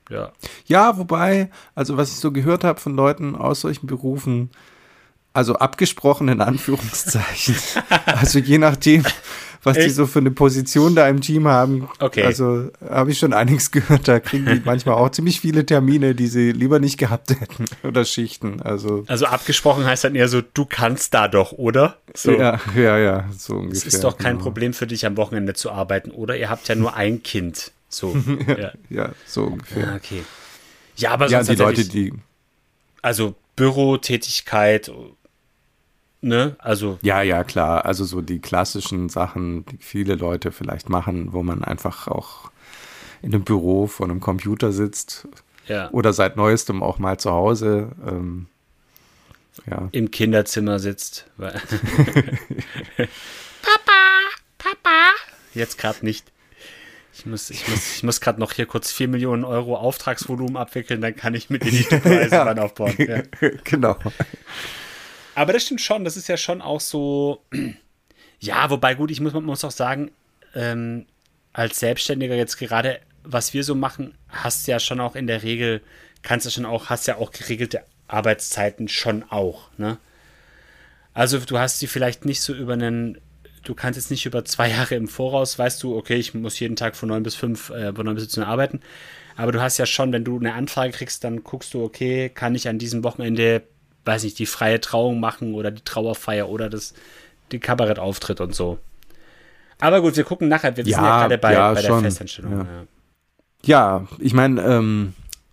ja. 0.08 0.32
Ja, 0.66 0.98
wobei, 0.98 1.50
also 1.74 1.96
was 1.96 2.10
ich 2.10 2.16
so 2.16 2.32
gehört 2.32 2.64
habe 2.64 2.80
von 2.80 2.96
Leuten 2.96 3.36
aus 3.36 3.60
solchen 3.60 3.86
Berufen, 3.86 4.50
also 5.32 5.54
abgesprochen 5.54 6.28
in 6.28 6.40
Anführungszeichen. 6.40 7.54
also 8.06 8.38
je 8.38 8.58
nachdem, 8.58 9.04
was 9.62 9.74
die 9.76 9.82
Echt? 9.84 9.94
so 9.94 10.06
für 10.06 10.20
eine 10.20 10.30
Position 10.30 10.94
da 10.94 11.06
im 11.08 11.20
Team 11.20 11.46
haben. 11.46 11.88
Okay. 11.98 12.24
Also 12.24 12.70
habe 12.88 13.10
ich 13.12 13.18
schon 13.18 13.32
einiges 13.32 13.70
gehört, 13.72 14.08
da 14.08 14.18
kriegen 14.18 14.46
die 14.46 14.62
manchmal 14.64 14.94
auch 14.96 15.10
ziemlich 15.10 15.40
viele 15.40 15.64
Termine, 15.66 16.14
die 16.14 16.26
sie 16.28 16.50
lieber 16.52 16.78
nicht 16.80 16.98
gehabt 16.98 17.30
hätten 17.30 17.66
oder 17.84 18.04
Schichten. 18.04 18.62
Also 18.62 19.04
Also 19.06 19.26
abgesprochen 19.26 19.84
heißt 19.84 20.04
dann 20.04 20.14
eher 20.14 20.28
so, 20.28 20.40
du 20.40 20.64
kannst 20.64 21.12
da 21.14 21.28
doch, 21.28 21.52
oder? 21.52 21.98
So. 22.14 22.32
ja, 22.32 22.58
ja, 22.74 22.98
ja, 22.98 23.28
so 23.36 23.54
ungefähr. 23.54 23.86
Es 23.86 23.94
ist 23.94 24.02
doch 24.02 24.16
kein 24.18 24.32
genau. 24.34 24.44
Problem 24.44 24.72
für 24.72 24.86
dich, 24.86 25.04
am 25.06 25.16
Wochenende 25.16 25.52
zu 25.54 25.70
arbeiten, 25.70 26.10
oder? 26.10 26.36
Ihr 26.36 26.48
habt 26.50 26.66
ja 26.68 26.74
nur 26.74 26.94
ein 26.94 27.22
Kind. 27.22 27.70
So. 27.88 28.16
ja. 28.58 28.72
Ja, 28.88 29.10
so 29.26 29.42
Ah, 29.42 29.46
ungefähr. 29.46 29.94
okay. 29.96 30.22
Ja, 30.96 31.10
aber 31.12 31.28
Ja, 31.28 31.42
die 31.42 31.54
Leute, 31.54 31.84
die 31.84 32.12
Also 33.02 33.34
Bürotätigkeit, 33.56 34.90
ne? 36.20 36.56
Also, 36.58 36.98
Ja, 37.02 37.22
ja, 37.22 37.44
klar. 37.44 37.84
Also 37.84 38.04
so 38.04 38.20
die 38.20 38.40
klassischen 38.40 39.08
Sachen, 39.08 39.64
die 39.66 39.78
viele 39.78 40.14
Leute 40.14 40.52
vielleicht 40.52 40.88
machen, 40.88 41.32
wo 41.32 41.42
man 41.42 41.64
einfach 41.64 42.08
auch 42.08 42.50
in 43.22 43.34
einem 43.34 43.44
Büro 43.44 43.86
vor 43.86 44.06
einem 44.06 44.20
Computer 44.20 44.72
sitzt 44.72 45.28
ja. 45.66 45.90
oder 45.90 46.12
seit 46.12 46.36
neuestem 46.36 46.82
auch 46.82 46.98
mal 46.98 47.18
zu 47.18 47.30
Hause. 47.30 47.92
Ähm, 48.06 48.46
ja. 49.66 49.88
Im 49.92 50.10
Kinderzimmer 50.10 50.78
sitzt. 50.78 51.26
Papa, 51.36 51.50
Papa. 54.58 55.10
Jetzt 55.54 55.78
gerade 55.78 56.04
nicht. 56.04 56.30
Ich 57.12 57.26
muss, 57.26 57.50
ich 57.50 57.68
muss, 57.68 57.96
ich 57.96 58.02
muss 58.02 58.20
gerade 58.20 58.40
noch 58.40 58.52
hier 58.52 58.66
kurz 58.66 58.92
4 58.92 59.08
Millionen 59.08 59.44
Euro 59.44 59.76
Auftragsvolumen 59.76 60.56
abwickeln, 60.56 61.02
dann 61.02 61.16
kann 61.16 61.34
ich 61.34 61.50
mit 61.50 61.66
in 61.66 61.72
die 61.72 61.86
Eisenbahn 62.04 62.58
aufbauen. 62.58 62.94
Ja. 62.98 63.22
genau. 63.64 63.96
Aber 65.34 65.52
das 65.52 65.64
stimmt 65.64 65.80
schon, 65.80 66.04
das 66.04 66.16
ist 66.16 66.28
ja 66.28 66.36
schon 66.36 66.62
auch 66.62 66.80
so. 66.80 67.44
Ja, 68.42 68.70
wobei 68.70 68.94
gut, 68.94 69.10
ich 69.10 69.20
muss, 69.20 69.34
muss 69.34 69.64
auch 69.64 69.70
sagen, 69.70 70.12
ähm, 70.54 71.04
als 71.52 71.78
Selbstständiger 71.78 72.34
jetzt 72.34 72.56
gerade, 72.56 73.00
was 73.22 73.52
wir 73.52 73.64
so 73.64 73.74
machen, 73.74 74.14
hast 74.28 74.66
ja 74.66 74.80
schon 74.80 74.98
auch 74.98 75.14
in 75.14 75.26
der 75.26 75.42
Regel, 75.42 75.82
kannst 76.22 76.46
du 76.46 76.50
schon 76.50 76.64
auch, 76.64 76.88
hast 76.88 77.06
ja 77.06 77.16
auch 77.16 77.32
geregelte 77.32 77.84
Arbeitszeiten 78.08 78.88
schon 78.88 79.24
auch, 79.24 79.68
ne? 79.76 79.98
Also 81.12 81.38
du 81.38 81.58
hast 81.58 81.82
die 81.82 81.86
vielleicht 81.86 82.24
nicht 82.24 82.40
so 82.40 82.54
über 82.54 82.74
einen, 82.74 83.20
du 83.64 83.74
kannst 83.74 83.98
jetzt 83.98 84.10
nicht 84.10 84.26
über 84.26 84.44
zwei 84.44 84.70
Jahre 84.70 84.94
im 84.94 85.08
Voraus, 85.08 85.58
weißt 85.58 85.82
du, 85.82 85.96
okay, 85.96 86.16
ich 86.16 86.34
muss 86.34 86.58
jeden 86.60 86.76
Tag 86.76 86.96
von 86.96 87.08
9 87.08 87.22
bis 87.22 87.34
5, 87.34 87.70
äh, 87.70 87.92
von 87.92 88.06
9 88.06 88.14
bis 88.14 88.24
17 88.24 88.42
Uhr 88.42 88.48
arbeiten. 88.48 88.80
Aber 89.36 89.52
du 89.52 89.60
hast 89.60 89.78
ja 89.78 89.86
schon, 89.86 90.12
wenn 90.12 90.24
du 90.24 90.38
eine 90.38 90.54
Anfrage 90.54 90.92
kriegst, 90.92 91.24
dann 91.24 91.44
guckst 91.44 91.72
du, 91.74 91.82
okay, 91.82 92.28
kann 92.28 92.54
ich 92.54 92.68
an 92.68 92.78
diesem 92.78 93.04
Wochenende, 93.04 93.62
weiß 94.04 94.24
nicht, 94.24 94.38
die 94.38 94.46
freie 94.46 94.80
Trauung 94.80 95.20
machen 95.20 95.54
oder 95.54 95.70
die 95.70 95.82
Trauerfeier 95.84 96.48
oder 96.48 96.70
das, 96.70 96.94
die 97.52 97.58
Kabarettauftritt 97.60 98.40
und 98.40 98.54
so. 98.54 98.78
Aber 99.80 100.00
gut, 100.00 100.16
wir 100.16 100.24
gucken 100.24 100.48
nachher, 100.48 100.76
wir 100.76 100.84
sind 100.84 100.92
ja, 100.92 100.98
Ja, 101.02 101.20
gerade 101.20 101.38
bei, 101.38 101.52
ja, 101.54 101.72
bei 101.72 101.80
der 101.82 101.88
schon, 101.88 102.02
Festanstellung. 102.02 102.52
ja. 102.52 102.58
Ja. 102.58 102.86
Ja, 103.62 104.06
ich 104.18 104.32
meine, 104.32 104.62
ähm, 104.62 105.12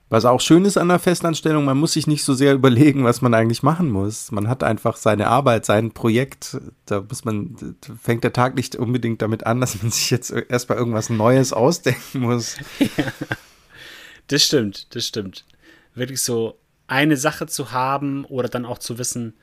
was 0.09 0.23
auch 0.23 0.39
schön 0.39 0.63
ist 0.63 0.77
an 0.77 0.87
der 0.87 0.99
Festanstellung, 0.99 1.65
man 1.65 1.77
muss 1.77 1.91
sich 1.93 2.07
nicht 2.07 2.23
so 2.23 2.33
sehr 2.33 2.53
überlegen, 2.55 3.03
was 3.03 3.21
man 3.21 3.33
eigentlich 3.33 3.63
machen 3.63 3.89
muss. 3.91 4.31
Man 4.31 4.47
hat 4.47 4.63
einfach 4.63 4.95
seine 4.95 5.27
Arbeit, 5.27 5.65
sein 5.65 5.91
Projekt. 5.91 6.57
Da 6.85 7.01
muss 7.01 7.25
man, 7.25 7.75
da 7.81 7.93
fängt 8.01 8.23
der 8.23 8.31
Tag 8.31 8.55
nicht 8.55 8.77
unbedingt 8.77 9.21
damit 9.21 9.45
an, 9.45 9.59
dass 9.59 9.81
man 9.81 9.91
sich 9.91 10.09
jetzt 10.09 10.31
erstmal 10.31 10.77
irgendwas 10.77 11.09
Neues 11.09 11.51
ausdenken 11.53 12.19
muss. 12.21 12.55
Das 14.27 14.43
stimmt, 14.43 14.93
das 14.93 15.07
stimmt. 15.07 15.45
Wirklich 15.95 16.21
so 16.21 16.57
eine 16.87 17.17
Sache 17.17 17.47
zu 17.47 17.71
haben 17.71 18.25
oder 18.25 18.49
dann 18.49 18.65
auch 18.65 18.79
zu 18.79 18.97
wissen, 18.97 19.33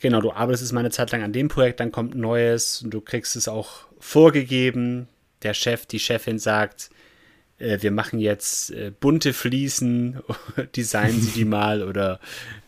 genau, 0.00 0.20
du 0.20 0.32
arbeitest 0.32 0.64
jetzt 0.64 0.72
mal 0.72 0.80
eine 0.80 0.90
Zeit 0.90 1.10
lang 1.10 1.22
an 1.22 1.32
dem 1.32 1.48
Projekt, 1.48 1.80
dann 1.80 1.92
kommt 1.92 2.14
Neues 2.14 2.82
und 2.82 2.90
du 2.90 3.00
kriegst 3.00 3.36
es 3.36 3.48
auch 3.48 3.86
vorgegeben. 3.98 5.08
Der 5.42 5.54
Chef, 5.54 5.86
die 5.86 5.98
Chefin 5.98 6.38
sagt, 6.38 6.90
äh, 7.58 7.78
wir 7.80 7.90
machen 7.90 8.18
jetzt 8.18 8.70
äh, 8.70 8.92
bunte 8.98 9.32
Fliesen, 9.32 10.20
designen 10.76 11.20
sie 11.20 11.32
die 11.32 11.44
mal 11.44 11.82
oder 11.82 12.20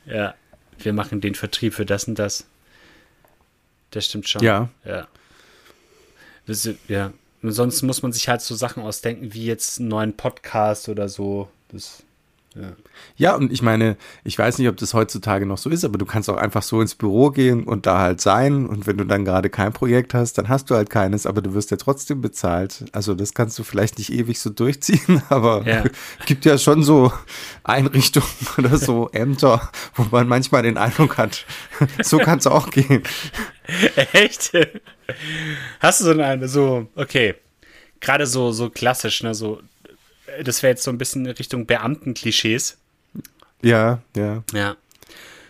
ja, 0.07 0.35
wir 0.78 0.92
machen 0.92 1.21
den 1.21 1.35
Vertrieb 1.35 1.75
für 1.75 1.87
das 1.87 2.04
und 2.04 2.19
das. 2.19 2.47
Das 3.90 4.07
stimmt 4.07 4.28
schon. 4.28 4.42
Ja. 4.42 4.71
Ja. 4.85 5.09
Ja. 6.88 7.12
Und 7.42 7.52
sonst 7.52 7.83
muss 7.83 8.02
man 8.02 8.12
sich 8.12 8.28
halt 8.28 8.40
so 8.40 8.54
Sachen 8.54 8.83
ausdenken, 8.83 9.33
wie 9.35 9.47
jetzt 9.47 9.78
einen 9.78 9.88
neuen 9.88 10.16
Podcast 10.16 10.88
oder 10.88 11.09
so. 11.09 11.49
Das, 11.69 12.02
ja. 12.57 12.73
Ja, 13.16 13.35
und 13.37 13.52
ich 13.52 13.62
meine, 13.62 13.97
ich 14.25 14.37
weiß 14.37 14.59
nicht, 14.59 14.69
ob 14.69 14.76
das 14.76 14.92
heutzutage 14.92 15.47
noch 15.47 15.59
so 15.59 15.71
ist, 15.71 15.85
aber 15.85 15.99
du 15.99 16.04
kannst 16.04 16.28
auch 16.28 16.37
einfach 16.37 16.62
so 16.62 16.80
ins 16.80 16.95
Büro 16.95 17.30
gehen 17.30 17.64
und 17.64 17.87
da 17.87 18.00
halt 18.00 18.21
sein. 18.21 18.66
Und 18.66 18.87
wenn 18.87 18.97
du 18.97 19.04
dann 19.04 19.25
gerade 19.25 19.50
kein 19.50 19.73
Projekt 19.73 20.14
hast, 20.14 20.38
dann 20.38 20.49
hast 20.49 20.69
du 20.71 20.75
halt 20.75 20.90
keines, 20.90 21.26
aber 21.26 21.42
du 21.42 21.54
wirst 21.54 21.71
ja 21.71 21.76
trotzdem 21.76 22.21
bezahlt. 22.21 22.87
Also 22.92 23.14
das 23.14 23.35
kannst 23.35 23.59
du 23.59 23.62
vielleicht 23.62 23.99
nicht 23.99 24.12
ewig 24.12 24.40
so 24.40 24.50
durchziehen, 24.50 25.23
aber 25.28 25.66
Ja. 25.66 25.85
gibt 26.26 26.45
ja 26.45 26.59
schon 26.59 26.83
so 26.83 27.12
Einrichtungen 27.62 28.26
oder 28.59 28.76
so 28.78 29.09
Ämter, 29.11 29.71
wo 29.95 30.07
man 30.11 30.26
manchmal 30.26 30.62
den 30.62 30.76
Eindruck 30.76 31.19
hat, 31.19 31.45
so 32.02 32.19
kann 32.19 32.38
es 32.38 32.47
auch 32.47 32.71
gehen. 32.71 33.02
Echt? 34.12 34.52
Hast 35.78 36.00
du 36.00 36.04
so 36.04 36.11
eine, 36.11 36.49
so, 36.49 36.88
okay. 36.97 37.35
Gerade 38.00 38.26
so, 38.26 38.50
so 38.50 38.71
klassisch, 38.71 39.23
ne, 39.23 39.35
so, 39.35 39.61
das 40.44 40.62
wäre 40.62 40.72
jetzt 40.72 40.82
so 40.82 40.90
ein 40.90 40.99
bisschen 40.99 41.26
in 41.26 41.32
Richtung 41.32 41.66
Beamtenklischees. 41.66 42.78
Ja, 43.62 44.00
ja. 44.16 44.42
Ja. 44.52 44.76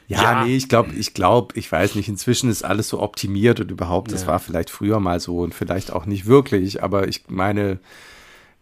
Ja, 0.08 0.22
Ja. 0.22 0.44
nee, 0.44 0.56
ich 0.56 0.68
glaube, 0.68 0.92
ich 0.94 1.14
glaube, 1.14 1.56
ich 1.56 1.70
weiß 1.70 1.94
nicht, 1.94 2.08
inzwischen 2.08 2.50
ist 2.50 2.64
alles 2.64 2.88
so 2.88 3.00
optimiert 3.00 3.60
und 3.60 3.70
überhaupt, 3.70 4.10
das 4.12 4.22
Ja. 4.22 4.28
war 4.28 4.38
vielleicht 4.40 4.68
früher 4.70 4.98
mal 4.98 5.20
so 5.20 5.38
und 5.40 5.54
vielleicht 5.54 5.92
auch 5.92 6.04
nicht 6.06 6.26
wirklich, 6.26 6.82
aber 6.82 7.06
ich 7.06 7.24
meine, 7.28 7.78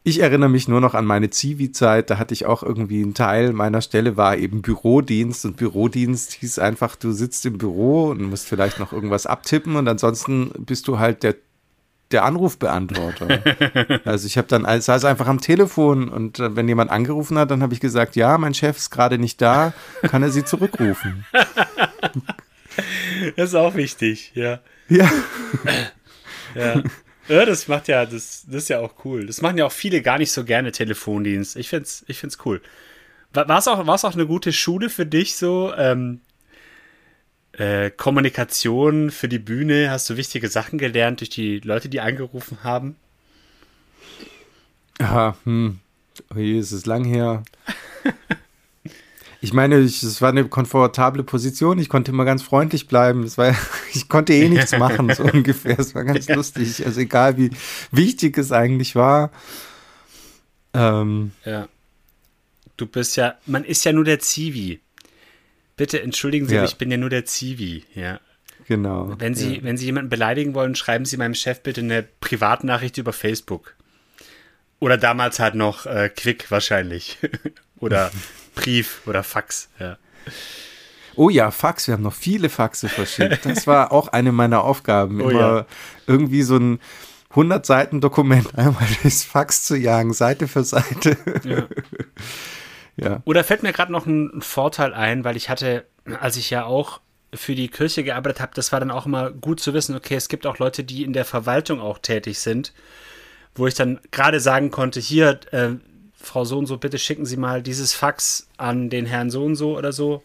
ich 0.05 0.21
erinnere 0.21 0.51
mich 0.51 0.69
nur 0.69 0.81
noch 0.83 0.95
an 0.95 1.07
meine 1.07 1.31
Zivi-Zeit, 1.31 2.11
da 2.11 2.19
hatte 2.19 2.35
ich 2.35 2.45
auch 2.47 2.63
irgendwie 2.63 3.03
einen 3.03 3.15
Teil 3.15 3.53
meiner 3.55 3.81
Stelle 3.81 4.17
war 4.19 4.37
eben 4.37 4.61
Bürodienst 4.63 5.47
und 5.47 5.57
Bürodienst 5.57 6.33
hieß 6.35 6.59
einfach, 6.59 6.97
du 6.97 7.13
sitzt 7.13 7.47
im 7.47 7.57
Büro 7.57 8.09
und 8.11 8.23
musst 8.23 8.47
vielleicht 8.47 8.79
noch 8.79 8.93
irgendwas 8.93 9.25
abtippen 9.27 9.77
und 9.77 9.89
ansonsten 9.89 10.51
bist 10.59 10.87
du 10.87 10.99
halt 10.99 11.23
der 11.23 11.35
der 12.11 12.25
Anrufbeantworter. 12.25 13.43
also 14.05 14.27
ich 14.27 14.39
habe 14.39 14.49
dann 14.49 14.67
ich 14.77 14.85
saß 14.85 15.05
einfach 15.05 15.27
am 15.27 15.41
Telefon 15.41 16.09
und 16.09 16.39
äh, 16.39 16.57
wenn 16.57 16.69
jemand 16.69 16.91
angerufen 16.91 17.39
hat, 17.39 17.51
dann 17.51 17.63
habe 17.63 17.75
ich 17.75 17.81
gesagt, 17.81 18.17
ja, 18.17 18.39
mein 18.39 18.55
Chef 18.55 18.77
ist 18.77 18.91
gerade 18.91 19.19
nicht 19.19 19.41
da, 19.41 19.75
kann 20.03 20.23
er 20.23 20.31
sie 20.31 20.45
zurückrufen. 20.45 21.25
Das 23.37 23.49
ist 23.49 23.55
auch 23.57 23.75
wichtig, 23.75 24.31
ja. 24.37 24.61
Ja. 24.89 25.11
Ja. 26.55 26.83
Ja, 27.29 27.45
das 27.45 27.69
macht 27.69 27.89
ja, 27.89 28.07
das, 28.07 28.45
das 28.47 28.63
ist 28.63 28.69
ja 28.69 28.79
auch 28.79 29.05
cool. 29.05 29.27
Das 29.27 29.43
machen 29.43 29.59
ja 29.59 29.67
auch 29.67 29.73
viele 29.73 30.01
gar 30.01 30.19
nicht 30.19 30.33
so 30.33 30.45
gerne 30.45 30.73
Telefondienst. 30.73 31.57
Ich 31.57 31.69
find's, 31.69 32.05
ich 32.09 32.19
find's 32.19 32.39
cool. 32.45 32.63
War 33.35 33.59
es 33.59 33.69
auch, 33.69 33.87
war's 33.87 34.05
auch 34.07 34.15
eine 34.15 34.27
gute 34.27 34.53
Schule 34.53 34.89
für 34.89 35.05
dich, 35.05 35.37
so 35.37 35.75
ähm, 35.77 36.21
äh, 37.59 37.91
Kommunikation 37.91 39.11
für 39.11 39.29
die 39.29 39.39
Bühne? 39.39 39.91
Hast 39.91 40.09
du 40.09 40.17
wichtige 40.17 40.49
Sachen 40.49 40.79
gelernt 40.79 41.21
durch 41.21 41.31
die 41.31 41.59
Leute, 41.61 41.89
die 41.89 42.01
angerufen 42.01 42.59
haben? 42.63 42.97
Ja, 45.01 45.37
hm. 45.45 45.79
Oh 46.35 46.39
je, 46.39 46.59
ist 46.59 46.73
es 46.73 46.87
lang 46.87 47.05
her. 47.05 47.45
Ich 49.41 49.53
meine, 49.53 49.79
ich, 49.79 50.03
es 50.03 50.21
war 50.21 50.31
eine 50.31 50.49
komfortable 50.49 51.23
Position. 51.23 51.79
Ich 51.79 51.89
konnte 51.89 52.11
immer 52.11 52.25
ganz 52.25 52.43
freundlich 52.43 52.89
bleiben. 52.89 53.23
Es 53.23 53.39
war, 53.39 53.55
ich 53.95 54.09
konnte 54.09 54.33
eh 54.35 54.49
nichts 54.49 54.77
machen, 54.77 55.13
so 55.15 55.23
ungefähr. 55.33 55.79
Es 55.79 55.95
war 55.95 56.05
ganz 56.05 56.29
lustig. 56.29 56.85
Also 56.85 57.01
egal, 57.01 57.37
wie 57.37 57.51
wichtig 57.93 58.37
es 58.39 58.51
eigentlich 58.51 58.97
war. 58.97 59.31
Ähm, 60.75 61.33
Ja. 61.45 61.69
Du 62.77 62.87
bist 62.87 63.17
ja, 63.17 63.35
man 63.47 63.65
ist 63.65 63.85
ja 63.85 63.93
nur 63.93 64.05
der 64.05 64.21
Zivi. 64.21 64.81
Bitte 65.79 66.03
entschuldigen 66.03 66.47
Sie 66.47 66.57
Ja. 66.57 66.63
mich, 66.63 66.73
ich 66.73 66.77
bin 66.77 66.91
ja 66.91 66.99
nur 66.99 67.09
der 67.09 67.25
Zivi, 67.25 67.85
ja. 67.95 68.21
genau. 68.67 69.15
Wenn 69.19 69.35
Sie, 69.35 69.57
ja. 69.57 69.63
wenn 69.63 69.79
Sie 69.79 69.87
jemanden 69.87 70.11
beleidigen 70.11 70.55
wollen, 70.55 70.75
schreiben 70.75 71.07
Sie 71.07 71.17
meinem 71.17 71.35
Chef 71.35 71.63
bitte 71.63 71.81
eine 71.81 72.03
Privatnachricht 72.21 72.99
über 72.99 73.15
Facebook. 73.15 73.75
Oder 74.81 74.97
damals 74.99 75.41
halt 75.41 75.55
noch 75.55 75.87
äh, 75.87 76.11
Quick 76.15 76.51
wahrscheinlich. 76.51 77.19
oder 77.81 78.11
Brief 78.55 79.01
oder 79.07 79.23
Fax. 79.23 79.71
Ja. 79.79 79.97
Oh 81.17 81.31
ja, 81.31 81.51
Fax, 81.51 81.87
wir 81.89 81.95
haben 81.95 82.03
noch 82.03 82.15
viele 82.15 82.49
Faxe 82.49 82.89
verschickt. 82.89 83.45
Das 83.45 83.67
war 83.67 83.91
auch 83.91 84.09
eine 84.09 84.31
meiner 84.31 84.63
Aufgaben, 84.63 85.21
Oh 85.21 85.31
immer 85.31 85.41
ja. 85.41 85.67
irgendwie 86.07 86.43
so 86.43 86.57
ein 86.57 86.81
100 87.31 87.67
Seiten 87.67 88.01
Dokument 88.01 88.57
einmal 88.57 88.87
durchs 89.03 89.25
Fax 89.25 89.65
zu 89.65 89.77
jagen, 89.77 90.13
Seite 90.13 90.49
für 90.49 90.65
Seite. 90.65 91.17
Ja. 91.45 91.67
Ja. 93.01 93.23
Oder 93.25 93.45
fällt 93.45 93.63
mir 93.63 93.73
gerade 93.73 93.93
noch 93.93 94.07
ein, 94.07 94.41
Vorteil 94.41 94.93
ein, 94.93 95.25
weil 95.25 95.37
ich 95.37 95.49
hatte, 95.49 95.85
als 96.21 96.37
ich 96.37 96.51
ja 96.51 96.65
auch 96.65 97.01
für 97.33 97.55
die 97.55 97.69
Kirche 97.69 98.05
gearbeitet 98.05 98.41
habe, 98.41 98.53
das 98.55 98.73
war 98.73 98.81
dann 98.81 98.91
auch 98.91 99.07
immer 99.07 99.31
gut 99.31 99.61
zu 99.61 99.75
wissen, 99.75 99.95
okay, 99.95 100.15
es 100.15 100.29
gibt 100.29 100.47
auch 100.47 100.59
Leute, 100.59 100.83
die 100.83 101.05
in 101.05 101.13
der 101.13 101.25
Verwaltung 101.25 101.81
auch 101.81 101.99
tätig 101.99 102.39
sind, 102.41 102.73
wo 103.55 103.67
ich 103.67 103.75
dann 103.75 104.01
gerade 104.11 104.41
sagen 104.41 104.71
konnte, 104.71 105.01
hier, 105.01 105.41
äh, 105.53 105.71
Frau 106.21 106.45
so 106.45 106.59
und 106.59 106.67
so, 106.67 106.79
bitte 106.79 106.99
schicken 106.99 107.27
Sie 107.27 107.37
mal 107.37 107.63
dieses 107.63 107.95
Fax 107.95 108.49
an 108.57 108.91
den 108.91 109.07
Herrn 109.07 109.31
so 109.31 109.45
und 109.45 109.55
so 109.55 109.77
oder 109.77 109.93
so. 109.93 110.23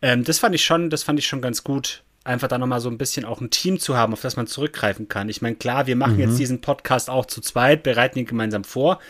Ähm, 0.00 0.24
das 0.24 0.38
fand 0.38 0.54
ich 0.54 0.64
schon, 0.64 0.88
das 0.88 1.02
fand 1.02 1.18
ich 1.18 1.26
schon 1.26 1.42
ganz 1.42 1.62
gut, 1.64 2.02
einfach 2.24 2.48
da 2.48 2.58
nochmal 2.58 2.80
so 2.80 2.88
ein 2.88 2.96
bisschen 2.96 3.24
auch 3.24 3.40
ein 3.40 3.50
Team 3.50 3.78
zu 3.78 3.96
haben, 3.96 4.12
auf 4.12 4.22
das 4.22 4.36
man 4.36 4.46
zurückgreifen 4.46 5.08
kann. 5.08 5.28
Ich 5.28 5.42
meine, 5.42 5.56
klar, 5.56 5.86
wir 5.86 5.96
machen 5.96 6.18
jetzt 6.18 6.38
diesen 6.38 6.60
Podcast 6.60 7.10
auch 7.10 7.26
zu 7.26 7.40
zweit, 7.40 7.82
bereiten 7.82 8.18
ihn 8.18 8.26
gemeinsam 8.26 8.64
vor, 8.64 9.00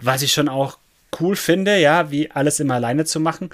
was 0.00 0.22
ich 0.22 0.32
schon 0.32 0.48
auch 0.48 0.78
cool 1.20 1.36
finde, 1.36 1.78
ja, 1.78 2.10
wie 2.10 2.30
alles 2.30 2.60
immer 2.60 2.74
alleine 2.74 3.04
zu 3.04 3.20
machen. 3.20 3.50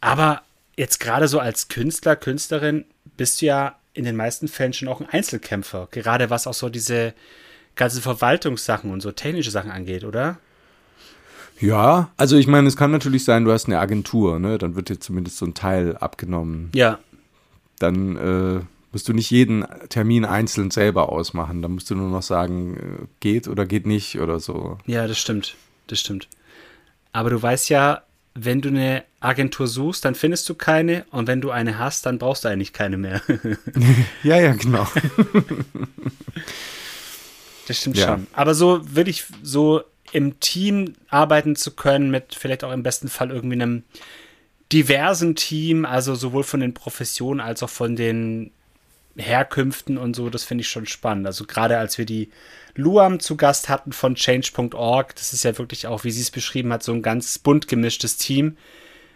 Aber 0.00 0.42
jetzt 0.76 1.00
gerade 1.00 1.28
so 1.28 1.38
als 1.38 1.68
Künstler, 1.68 2.16
Künstlerin 2.16 2.84
bist 3.16 3.40
du 3.40 3.46
ja 3.46 3.76
in 3.92 4.04
den 4.04 4.16
meisten 4.16 4.48
Fällen 4.48 4.72
schon 4.72 4.88
auch 4.88 5.00
ein 5.00 5.08
Einzelkämpfer, 5.08 5.88
gerade 5.90 6.30
was 6.30 6.46
auch 6.46 6.54
so 6.54 6.68
diese 6.68 7.14
ganzen 7.76 8.02
Verwaltungssachen 8.02 8.90
und 8.90 9.00
so 9.00 9.12
technische 9.12 9.50
Sachen 9.50 9.70
angeht, 9.70 10.04
oder? 10.04 10.38
Ja, 11.60 12.10
also 12.16 12.36
ich 12.36 12.48
meine, 12.48 12.66
es 12.66 12.76
kann 12.76 12.90
natürlich 12.90 13.24
sein, 13.24 13.44
du 13.44 13.52
hast 13.52 13.66
eine 13.66 13.78
Agentur, 13.78 14.40
ne? 14.40 14.58
Dann 14.58 14.74
wird 14.74 14.88
dir 14.88 14.98
zumindest 14.98 15.38
so 15.38 15.46
ein 15.46 15.54
Teil 15.54 15.96
abgenommen. 15.96 16.70
Ja, 16.74 16.98
Dann 17.78 18.16
äh, 18.16 18.64
musst 18.92 19.08
du 19.08 19.12
nicht 19.12 19.30
jeden 19.30 19.64
Termin 19.88 20.24
einzeln 20.24 20.70
selber 20.70 21.10
ausmachen. 21.10 21.62
Dann 21.62 21.72
musst 21.72 21.90
du 21.90 21.94
nur 21.94 22.10
noch 22.10 22.22
sagen, 22.22 22.76
äh, 22.76 23.06
geht 23.20 23.46
oder 23.48 23.66
geht 23.66 23.86
nicht 23.86 24.18
oder 24.20 24.40
so. 24.40 24.78
ja, 24.86 25.06
das 25.06 25.18
stimmt, 25.18 25.56
das 25.86 26.00
stimmt. 26.00 26.28
Aber 27.14 27.30
du 27.30 27.40
weißt 27.40 27.68
ja, 27.70 28.02
wenn 28.34 28.60
du 28.60 28.68
eine 28.68 29.04
Agentur 29.20 29.68
suchst, 29.68 30.04
dann 30.04 30.16
findest 30.16 30.48
du 30.48 30.54
keine 30.56 31.04
und 31.12 31.28
wenn 31.28 31.40
du 31.40 31.52
eine 31.52 31.78
hast, 31.78 32.04
dann 32.06 32.18
brauchst 32.18 32.44
du 32.44 32.48
eigentlich 32.48 32.72
keine 32.72 32.96
mehr. 32.96 33.22
Ja, 34.24 34.38
ja, 34.40 34.52
genau. 34.52 34.86
Das 37.66 37.78
stimmt 37.78 37.96
Ja. 37.96 38.06
schon. 38.08 38.26
Aber 38.32 38.54
so 38.54 38.80
wirklich 38.94 39.24
so 39.42 39.82
im 40.12 40.40
Team 40.40 40.94
arbeiten 41.08 41.56
zu 41.56 41.70
können, 41.72 42.10
mit 42.10 42.34
vielleicht 42.34 42.64
auch 42.64 42.72
im 42.72 42.82
besten 42.82 43.08
Fall 43.08 43.30
irgendwie 43.30 43.60
einem 43.62 43.84
diversen 44.72 45.36
Team, 45.36 45.84
also 45.84 46.14
sowohl 46.14 46.42
von 46.42 46.60
den 46.60 46.74
Professionen 46.74 47.40
als 47.40 47.62
auch 47.62 47.70
von 47.70 47.96
den 47.96 48.50
Herkünften 49.16 49.96
und 49.96 50.16
so, 50.16 50.28
das 50.28 50.44
finde 50.44 50.62
ich 50.62 50.68
schon 50.68 50.86
spannend. 50.86 51.26
Also 51.26 51.44
gerade 51.44 51.78
als 51.78 51.98
wir 51.98 52.04
die 52.04 52.30
Luam 52.74 53.20
zu 53.20 53.36
Gast 53.36 53.68
hatten 53.68 53.92
von 53.92 54.16
Change.org, 54.16 55.14
das 55.14 55.32
ist 55.32 55.44
ja 55.44 55.56
wirklich 55.58 55.86
auch, 55.86 56.04
wie 56.04 56.10
sie 56.10 56.22
es 56.22 56.30
beschrieben 56.30 56.72
hat, 56.72 56.82
so 56.82 56.92
ein 56.92 57.02
ganz 57.02 57.38
bunt 57.38 57.68
gemischtes 57.68 58.16
Team. 58.16 58.56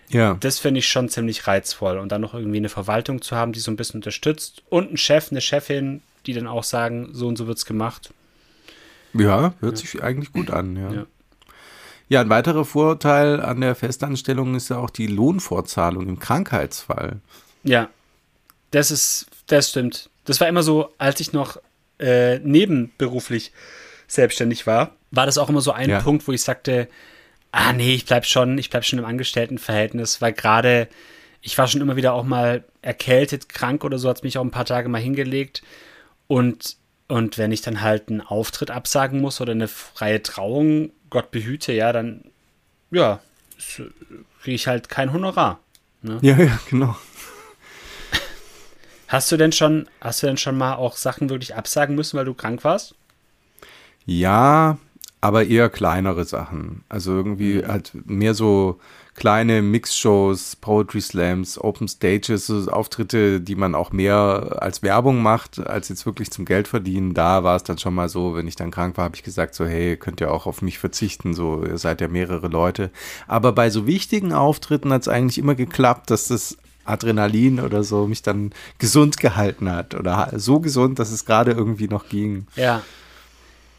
Ja. 0.08 0.36
Das 0.40 0.58
finde 0.58 0.78
ich 0.78 0.88
schon 0.88 1.08
ziemlich 1.08 1.46
reizvoll. 1.46 1.98
Und 1.98 2.12
dann 2.12 2.20
noch 2.20 2.34
irgendwie 2.34 2.58
eine 2.58 2.68
Verwaltung 2.68 3.20
zu 3.22 3.36
haben, 3.36 3.52
die 3.52 3.60
so 3.60 3.70
ein 3.70 3.76
bisschen 3.76 3.98
unterstützt 3.98 4.62
und 4.68 4.88
einen 4.88 4.96
Chef, 4.96 5.30
eine 5.30 5.40
Chefin, 5.40 6.02
die 6.26 6.32
dann 6.32 6.46
auch 6.46 6.64
sagen, 6.64 7.10
so 7.12 7.26
und 7.26 7.36
so 7.36 7.46
wird's 7.46 7.66
gemacht. 7.66 8.12
Ja, 9.14 9.54
hört 9.60 9.78
sich 9.78 10.02
eigentlich 10.02 10.32
gut 10.32 10.50
an, 10.50 10.76
ja. 10.76 10.92
Ja. 10.92 11.06
ja. 12.08 12.20
ein 12.20 12.28
weiterer 12.28 12.64
Vorteil 12.64 13.40
an 13.40 13.60
der 13.60 13.74
Festanstellung 13.74 14.54
ist 14.54 14.68
ja 14.68 14.78
auch 14.78 14.90
die 14.90 15.06
Lohnfortzahlung 15.06 16.06
im 16.08 16.18
Krankheitsfall. 16.18 17.20
Ja, 17.64 17.88
das 18.70 18.90
ist, 18.90 19.26
das 19.46 19.70
stimmt. 19.70 20.10
Das 20.24 20.40
war 20.40 20.48
immer 20.48 20.62
so, 20.62 20.92
als 20.98 21.20
ich 21.20 21.32
noch 21.32 21.58
äh, 21.98 22.38
nebenberuflich 22.40 23.52
selbstständig 24.06 24.66
war, 24.66 24.94
war 25.10 25.26
das 25.26 25.38
auch 25.38 25.48
immer 25.48 25.60
so 25.60 25.72
ein 25.72 25.88
Ja. 25.90 26.00
Punkt, 26.00 26.26
wo 26.28 26.32
ich 26.32 26.42
sagte, 26.42 26.88
ah 27.52 27.72
nee, 27.72 27.94
ich 27.94 28.04
bleib 28.06 28.26
schon, 28.26 28.58
ich 28.58 28.70
bleib 28.70 28.84
schon 28.84 28.98
im 28.98 29.04
Angestelltenverhältnis, 29.04 30.20
weil 30.20 30.32
gerade 30.32 30.88
ich 31.40 31.56
war 31.56 31.66
schon 31.68 31.80
immer 31.80 31.96
wieder 31.96 32.12
auch 32.12 32.24
mal 32.24 32.64
erkältet, 32.82 33.48
krank 33.48 33.84
oder 33.84 33.98
so, 33.98 34.08
hat 34.08 34.22
mich 34.22 34.38
auch 34.38 34.44
ein 34.44 34.50
paar 34.50 34.64
Tage 34.64 34.88
mal 34.88 35.00
hingelegt 35.00 35.62
und 36.26 36.76
und 37.10 37.38
wenn 37.38 37.52
ich 37.52 37.62
dann 37.62 37.80
halt 37.80 38.10
einen 38.10 38.20
Auftritt 38.20 38.70
absagen 38.70 39.22
muss 39.22 39.40
oder 39.40 39.52
eine 39.52 39.66
freie 39.66 40.22
Trauung, 40.22 40.90
Gott 41.08 41.30
behüte, 41.30 41.72
ja, 41.72 41.90
dann 41.90 42.22
ja, 42.90 43.20
kriege 44.42 44.54
ich 44.54 44.66
halt 44.66 44.90
kein 44.90 45.14
Honorar. 45.14 45.58
Ja, 46.02 46.18
ja, 46.20 46.58
genau. 46.68 46.96
Hast 49.08 49.32
du 49.32 49.36
denn 49.36 49.52
schon, 49.52 49.88
hast 50.00 50.22
du 50.22 50.26
denn 50.26 50.36
schon 50.36 50.56
mal 50.56 50.74
auch 50.74 50.96
Sachen 50.96 51.30
wirklich 51.30 51.56
absagen 51.56 51.96
müssen, 51.96 52.16
weil 52.18 52.26
du 52.26 52.34
krank 52.34 52.62
warst? 52.62 52.94
Ja, 54.04 54.78
aber 55.20 55.46
eher 55.46 55.70
kleinere 55.70 56.24
Sachen. 56.24 56.84
Also 56.88 57.12
irgendwie 57.12 57.54
mhm. 57.62 57.68
halt 57.68 57.92
mehr 58.06 58.34
so 58.34 58.78
kleine 59.14 59.62
Mixshows, 59.62 60.54
Poetry 60.56 61.00
Slams, 61.00 61.58
Open 61.58 61.88
Stages, 61.88 62.46
so 62.46 62.70
Auftritte, 62.70 63.40
die 63.40 63.56
man 63.56 63.74
auch 63.74 63.90
mehr 63.90 64.58
als 64.60 64.82
Werbung 64.82 65.22
macht, 65.22 65.58
als 65.58 65.88
jetzt 65.88 66.06
wirklich 66.06 66.30
zum 66.30 66.44
Geld 66.44 66.68
verdienen. 66.68 67.14
Da 67.14 67.42
war 67.42 67.56
es 67.56 67.64
dann 67.64 67.78
schon 67.78 67.94
mal 67.94 68.08
so, 68.08 68.36
wenn 68.36 68.46
ich 68.46 68.54
dann 68.54 68.70
krank 68.70 68.96
war, 68.96 69.06
habe 69.06 69.16
ich 69.16 69.24
gesagt, 69.24 69.56
so, 69.56 69.66
hey, 69.66 69.96
könnt 69.96 70.20
ihr 70.20 70.32
auch 70.32 70.46
auf 70.46 70.62
mich 70.62 70.78
verzichten, 70.78 71.34
so, 71.34 71.64
ihr 71.64 71.78
seid 71.78 72.00
ja 72.00 72.06
mehrere 72.06 72.46
Leute. 72.46 72.90
Aber 73.26 73.52
bei 73.52 73.70
so 73.70 73.88
wichtigen 73.88 74.32
Auftritten 74.32 74.92
hat 74.92 75.02
es 75.02 75.08
eigentlich 75.08 75.38
immer 75.38 75.56
geklappt, 75.56 76.10
dass 76.10 76.28
das 76.28 76.56
Adrenalin 76.88 77.60
oder 77.60 77.84
so 77.84 78.06
mich 78.06 78.22
dann 78.22 78.52
gesund 78.78 79.18
gehalten 79.18 79.70
hat 79.70 79.94
oder 79.94 80.30
so 80.36 80.60
gesund, 80.60 80.98
dass 80.98 81.10
es 81.10 81.24
gerade 81.24 81.52
irgendwie 81.52 81.88
noch 81.88 82.08
ging. 82.08 82.46
Ja. 82.56 82.82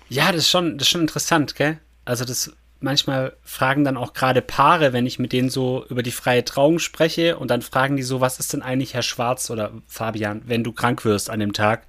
Ja, 0.09 0.31
das 0.31 0.41
ist 0.41 0.49
schon, 0.49 0.77
das 0.77 0.87
ist 0.87 0.91
schon 0.91 1.01
interessant, 1.01 1.55
gell? 1.55 1.79
Also 2.05 2.25
das 2.25 2.51
manchmal 2.79 3.35
fragen 3.43 3.83
dann 3.83 3.97
auch 3.97 4.13
gerade 4.13 4.41
Paare, 4.41 4.93
wenn 4.93 5.05
ich 5.05 5.19
mit 5.19 5.33
denen 5.33 5.49
so 5.49 5.85
über 5.89 6.03
die 6.03 6.11
freie 6.11 6.45
Trauung 6.45 6.79
spreche 6.79 7.37
und 7.37 7.51
dann 7.51 7.61
fragen 7.61 7.97
die 7.97 8.03
so, 8.03 8.21
was 8.21 8.39
ist 8.39 8.53
denn 8.53 8.61
eigentlich 8.61 8.93
Herr 8.93 9.03
Schwarz 9.03 9.49
oder 9.49 9.71
Fabian, 9.87 10.41
wenn 10.45 10.63
du 10.63 10.71
krank 10.71 11.05
wirst 11.05 11.29
an 11.29 11.39
dem 11.39 11.53
Tag? 11.53 11.85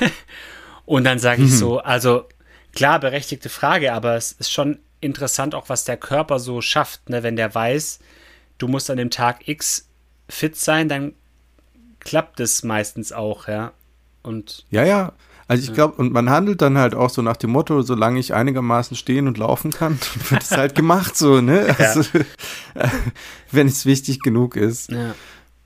und 0.86 1.04
dann 1.04 1.18
sage 1.18 1.42
ich 1.42 1.50
mhm. 1.50 1.56
so, 1.56 1.78
also 1.78 2.26
klar, 2.74 2.98
berechtigte 3.00 3.48
Frage, 3.48 3.92
aber 3.92 4.16
es 4.16 4.32
ist 4.32 4.50
schon 4.50 4.78
interessant 5.00 5.54
auch, 5.54 5.68
was 5.68 5.84
der 5.84 5.98
Körper 5.98 6.38
so 6.38 6.60
schafft, 6.60 7.10
ne? 7.10 7.22
wenn 7.22 7.36
der 7.36 7.54
weiß, 7.54 7.98
du 8.58 8.68
musst 8.68 8.90
an 8.90 8.96
dem 8.96 9.10
Tag 9.10 9.46
X 9.46 9.88
fit 10.28 10.56
sein, 10.56 10.88
dann 10.88 11.12
klappt 12.00 12.40
es 12.40 12.62
meistens 12.62 13.12
auch, 13.12 13.48
ja. 13.48 13.72
Und 14.22 14.64
ja, 14.70 14.84
ja, 14.84 15.12
also 15.46 15.62
ich 15.62 15.74
glaube, 15.74 15.96
und 15.96 16.12
man 16.12 16.30
handelt 16.30 16.62
dann 16.62 16.78
halt 16.78 16.94
auch 16.94 17.10
so 17.10 17.20
nach 17.20 17.36
dem 17.36 17.50
Motto, 17.50 17.82
solange 17.82 18.18
ich 18.18 18.32
einigermaßen 18.32 18.96
stehen 18.96 19.26
und 19.26 19.36
laufen 19.36 19.70
kann, 19.70 19.98
wird 20.30 20.42
es 20.42 20.50
halt 20.52 20.74
gemacht 20.74 21.16
so, 21.16 21.40
ne? 21.40 21.74
Also, 21.78 22.00
ja. 22.74 22.90
wenn 23.50 23.66
es 23.66 23.84
wichtig 23.84 24.20
genug 24.20 24.56
ist. 24.56 24.90
Ja. 24.90 25.14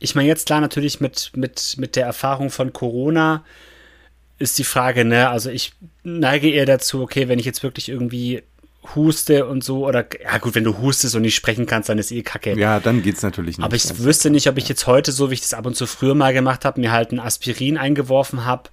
Ich 0.00 0.14
meine, 0.14 0.28
jetzt 0.28 0.46
klar 0.46 0.60
natürlich 0.60 1.00
mit, 1.00 1.32
mit, 1.34 1.76
mit 1.78 1.96
der 1.96 2.06
Erfahrung 2.06 2.50
von 2.50 2.72
Corona 2.72 3.44
ist 4.38 4.58
die 4.58 4.64
Frage, 4.64 5.04
ne? 5.04 5.28
Also 5.28 5.50
ich 5.50 5.72
neige 6.02 6.50
eher 6.50 6.66
dazu, 6.66 7.02
okay, 7.02 7.28
wenn 7.28 7.38
ich 7.38 7.44
jetzt 7.44 7.62
wirklich 7.62 7.88
irgendwie 7.88 8.42
huste 8.94 9.46
und 9.46 9.64
so, 9.64 9.86
oder 9.86 10.06
ja 10.22 10.38
gut, 10.38 10.54
wenn 10.54 10.64
du 10.64 10.78
hustest 10.78 11.14
und 11.14 11.22
nicht 11.22 11.34
sprechen 11.34 11.66
kannst, 11.66 11.88
dann 11.88 11.98
ist 11.98 12.10
eh 12.10 12.22
kacke. 12.22 12.58
Ja, 12.58 12.80
dann 12.80 13.02
geht's 13.02 13.22
natürlich 13.22 13.58
nicht. 13.58 13.64
Aber 13.64 13.76
ich 13.76 13.98
wüsste 14.02 14.30
nicht, 14.30 14.48
ob 14.48 14.58
ich 14.58 14.68
jetzt 14.68 14.86
heute, 14.86 15.12
so 15.12 15.30
wie 15.30 15.34
ich 15.34 15.40
das 15.40 15.54
ab 15.54 15.66
und 15.66 15.76
zu 15.76 15.86
früher 15.86 16.14
mal 16.14 16.32
gemacht 16.32 16.64
habe, 16.64 16.80
mir 16.80 16.92
halt 16.92 17.12
ein 17.12 17.20
Aspirin 17.20 17.76
eingeworfen 17.78 18.44
habe 18.44 18.70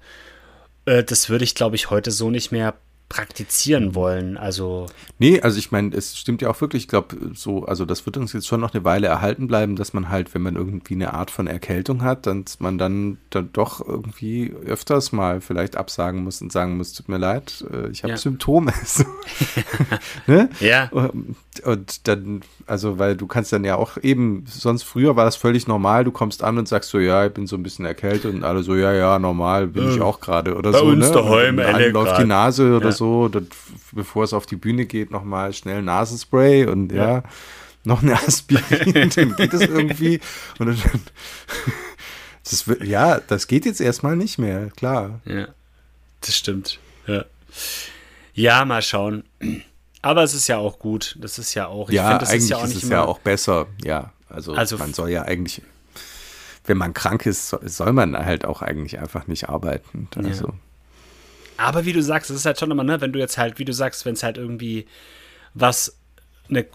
äh, 0.86 1.04
das 1.04 1.30
würde 1.30 1.44
ich, 1.44 1.56
glaube 1.56 1.76
ich, 1.76 1.90
heute 1.90 2.12
so 2.12 2.30
nicht 2.30 2.52
mehr 2.52 2.76
praktizieren 3.10 3.94
wollen. 3.94 4.36
Also. 4.36 4.88
Nee, 5.20 5.40
also 5.40 5.60
ich 5.60 5.72
meine, 5.72 5.96
es 5.96 6.18
stimmt 6.18 6.42
ja 6.42 6.50
auch 6.50 6.60
wirklich, 6.60 6.84
ich 6.84 6.88
glaube, 6.88 7.16
so, 7.34 7.66
also 7.66 7.86
das 7.86 8.06
wird 8.06 8.18
uns 8.18 8.34
jetzt 8.34 8.48
schon 8.48 8.60
noch 8.60 8.74
eine 8.74 8.84
Weile 8.84 9.08
erhalten 9.08 9.48
bleiben, 9.48 9.76
dass 9.76 9.94
man 9.94 10.10
halt, 10.10 10.34
wenn 10.34 10.42
man 10.42 10.56
irgendwie 10.56 10.96
eine 10.96 11.14
Art 11.14 11.30
von 11.30 11.48
Erkältung 11.48 12.02
hat, 12.02 12.26
dass 12.26 12.60
man 12.60 12.78
dann, 12.78 13.18
dann 13.30 13.50
doch 13.54 13.86
irgendwie 13.86 14.54
öfters 14.66 15.12
mal 15.12 15.40
vielleicht 15.40 15.78
absagen 15.78 16.24
muss 16.24 16.42
und 16.42 16.52
sagen 16.52 16.78
muss, 16.78 16.94
tut 16.94 17.08
mir 17.08 17.18
leid, 17.18 17.64
äh, 17.72 17.90
ich 17.90 18.04
habe 18.04 18.12
ja. 18.12 18.18
Symptome. 18.18 18.74
ne? 20.28 20.50
Ja. 20.60 20.90
Und 21.64 22.08
dann, 22.08 22.42
also, 22.66 22.98
weil 22.98 23.16
du 23.16 23.28
kannst 23.28 23.54
dann 23.54 23.64
ja 23.64 23.76
auch 23.76 23.98
eben, 24.02 24.46
sonst 24.48 24.84
früher 24.84 25.16
war 25.16 25.26
das 25.26 25.36
völlig 25.36 25.68
normal, 25.68 26.04
du 26.04 26.12
kommst 26.12 26.44
an 26.44 26.58
und 26.58 26.68
sagst 26.68 26.90
so, 26.90 27.00
ja, 27.00 27.28
ich 27.28 27.34
bin 27.34 27.46
so 27.46 27.56
ein 27.56 27.64
bisschen 27.64 27.86
erkältet 27.86 28.34
und 28.34 28.44
alle 28.44 28.64
so, 28.64 28.76
ja, 28.76 28.92
ja, 28.94 29.20
normal 29.20 29.68
bin 29.68 29.92
ich 29.92 30.02
auch 30.02 30.20
gerade 30.20 30.56
oder 30.56 30.72
Bei 30.72 30.80
so. 30.80 30.86
Bei 30.86 30.92
uns 30.92 31.08
ne? 31.08 31.14
daheim, 31.14 31.60
und 31.60 31.94
läuft 31.94 32.20
die 32.20 32.26
Nase 32.26 32.76
oder 32.76 32.88
ja. 32.88 32.95
So, 32.96 33.28
das, 33.28 33.44
bevor 33.92 34.24
es 34.24 34.34
auf 34.34 34.46
die 34.46 34.56
Bühne 34.56 34.86
geht, 34.86 35.12
nochmal 35.12 35.54
schnell 35.54 35.82
Nasenspray 35.82 36.66
und 36.66 36.92
ja, 36.92 37.08
ja 37.08 37.24
noch 37.86 38.02
eine 38.02 38.16
Aspirin, 38.16 39.10
dann 39.16 39.36
geht 39.36 39.54
es 39.54 39.62
irgendwie. 39.62 40.20
Und 40.60 40.68
dann, 40.68 41.02
das, 42.44 42.66
ja, 42.84 43.20
das 43.20 43.48
geht 43.48 43.66
jetzt 43.66 43.82
erstmal 43.82 44.16
nicht 44.16 44.38
mehr, 44.38 44.70
klar. 44.76 45.22
Ja, 45.26 45.48
das 46.22 46.36
stimmt. 46.36 46.80
Ja, 47.08 47.26
ja 48.34 48.66
mal 48.66 48.82
schauen. 48.82 49.24
Aber 50.02 50.24
es 50.24 50.34
ist 50.34 50.48
ja 50.48 50.58
auch 50.58 50.80
gut. 50.80 51.16
Das 51.20 51.40
ist 51.40 51.54
ja 51.54 51.68
auch. 51.68 51.90
Ich 51.90 51.96
ja, 51.96 52.10
find, 52.10 52.22
das 52.22 52.30
eigentlich 52.30 52.44
ist, 52.44 52.50
ja 52.50 52.58
auch, 52.58 52.64
ist 52.66 52.84
es 52.84 52.90
ja 52.90 53.06
auch 53.06 53.20
besser. 53.20 53.68
Ja, 53.84 54.14
also, 54.30 54.54
also 54.54 54.78
man 54.78 54.94
soll 54.94 55.10
ja 55.10 55.24
eigentlich, 55.24 55.62
wenn 56.66 56.78
man 56.78 56.94
krank 56.94 57.26
ist, 57.26 57.50
soll 57.50 57.94
man 57.94 58.18
halt 58.18 58.46
auch 58.46 58.62
eigentlich 58.62 59.00
einfach 59.00 59.28
nicht 59.28 59.50
arbeiten. 59.50 60.08
Also. 60.16 60.48
Ja. 60.48 60.54
Aber 61.58 61.86
wie 61.86 61.94
du 61.94 62.02
sagst, 62.02 62.30
es 62.30 62.38
ist 62.38 62.46
halt 62.46 62.60
schon 62.60 62.72
immer, 62.72 62.84
ne, 62.84 63.02
wenn 63.02 63.14
du 63.14 63.20
jetzt 63.20 63.38
halt, 63.38 63.60
wie 63.60 63.66
du 63.66 63.74
sagst, 63.74 64.06
wenn 64.06 64.14
es 64.14 64.24
halt 64.24 64.38
irgendwie 64.38 64.86
was, 65.54 65.98
eine, 66.50 66.66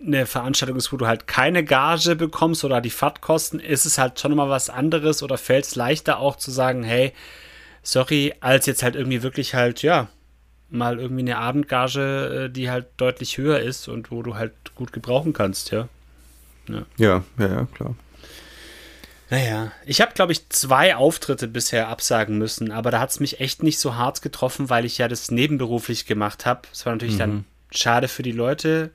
eine 0.00 0.26
Veranstaltung 0.26 0.76
ist, 0.76 0.92
wo 0.92 0.96
du 0.96 1.06
halt 1.06 1.26
keine 1.26 1.64
Gage 1.64 2.16
bekommst 2.16 2.64
oder 2.64 2.80
die 2.80 2.90
Fahrtkosten, 2.90 3.60
ist 3.60 3.86
es 3.86 3.98
halt 3.98 4.20
schon 4.20 4.32
immer 4.32 4.48
was 4.48 4.70
anderes 4.70 5.22
oder 5.22 5.38
fällt 5.38 5.64
es 5.64 5.76
leichter 5.76 6.18
auch 6.18 6.36
zu 6.36 6.50
sagen, 6.50 6.82
hey, 6.82 7.12
sorry, 7.82 8.34
als 8.40 8.66
jetzt 8.66 8.82
halt 8.82 8.96
irgendwie 8.96 9.22
wirklich 9.22 9.54
halt, 9.54 9.82
ja, 9.82 10.08
mal 10.68 10.98
irgendwie 10.98 11.22
eine 11.22 11.38
Abendgage, 11.38 12.46
äh, 12.46 12.50
die 12.50 12.70
halt 12.70 12.86
deutlich 12.96 13.38
höher 13.38 13.60
ist 13.60 13.88
und 13.88 14.10
wo 14.10 14.22
du 14.22 14.34
halt 14.34 14.52
gut 14.74 14.92
gebrauchen 14.92 15.32
kannst, 15.32 15.70
ja. 15.70 15.88
Ja, 16.68 16.82
ja, 16.96 17.24
ja, 17.38 17.46
ja 17.46 17.66
klar. 17.74 17.94
Naja, 19.32 19.72
ich 19.86 20.02
habe, 20.02 20.12
glaube 20.12 20.32
ich, 20.32 20.50
zwei 20.50 20.94
Auftritte 20.94 21.48
bisher 21.48 21.88
absagen 21.88 22.36
müssen, 22.36 22.70
aber 22.70 22.90
da 22.90 23.00
hat 23.00 23.12
es 23.12 23.18
mich 23.18 23.40
echt 23.40 23.62
nicht 23.62 23.78
so 23.78 23.94
hart 23.94 24.20
getroffen, 24.20 24.68
weil 24.68 24.84
ich 24.84 24.98
ja 24.98 25.08
das 25.08 25.30
nebenberuflich 25.30 26.04
gemacht 26.04 26.44
habe. 26.44 26.68
Es 26.70 26.84
war 26.84 26.92
natürlich 26.92 27.14
mhm. 27.14 27.18
dann 27.18 27.44
schade 27.70 28.08
für 28.08 28.22
die 28.22 28.32
Leute, 28.32 28.90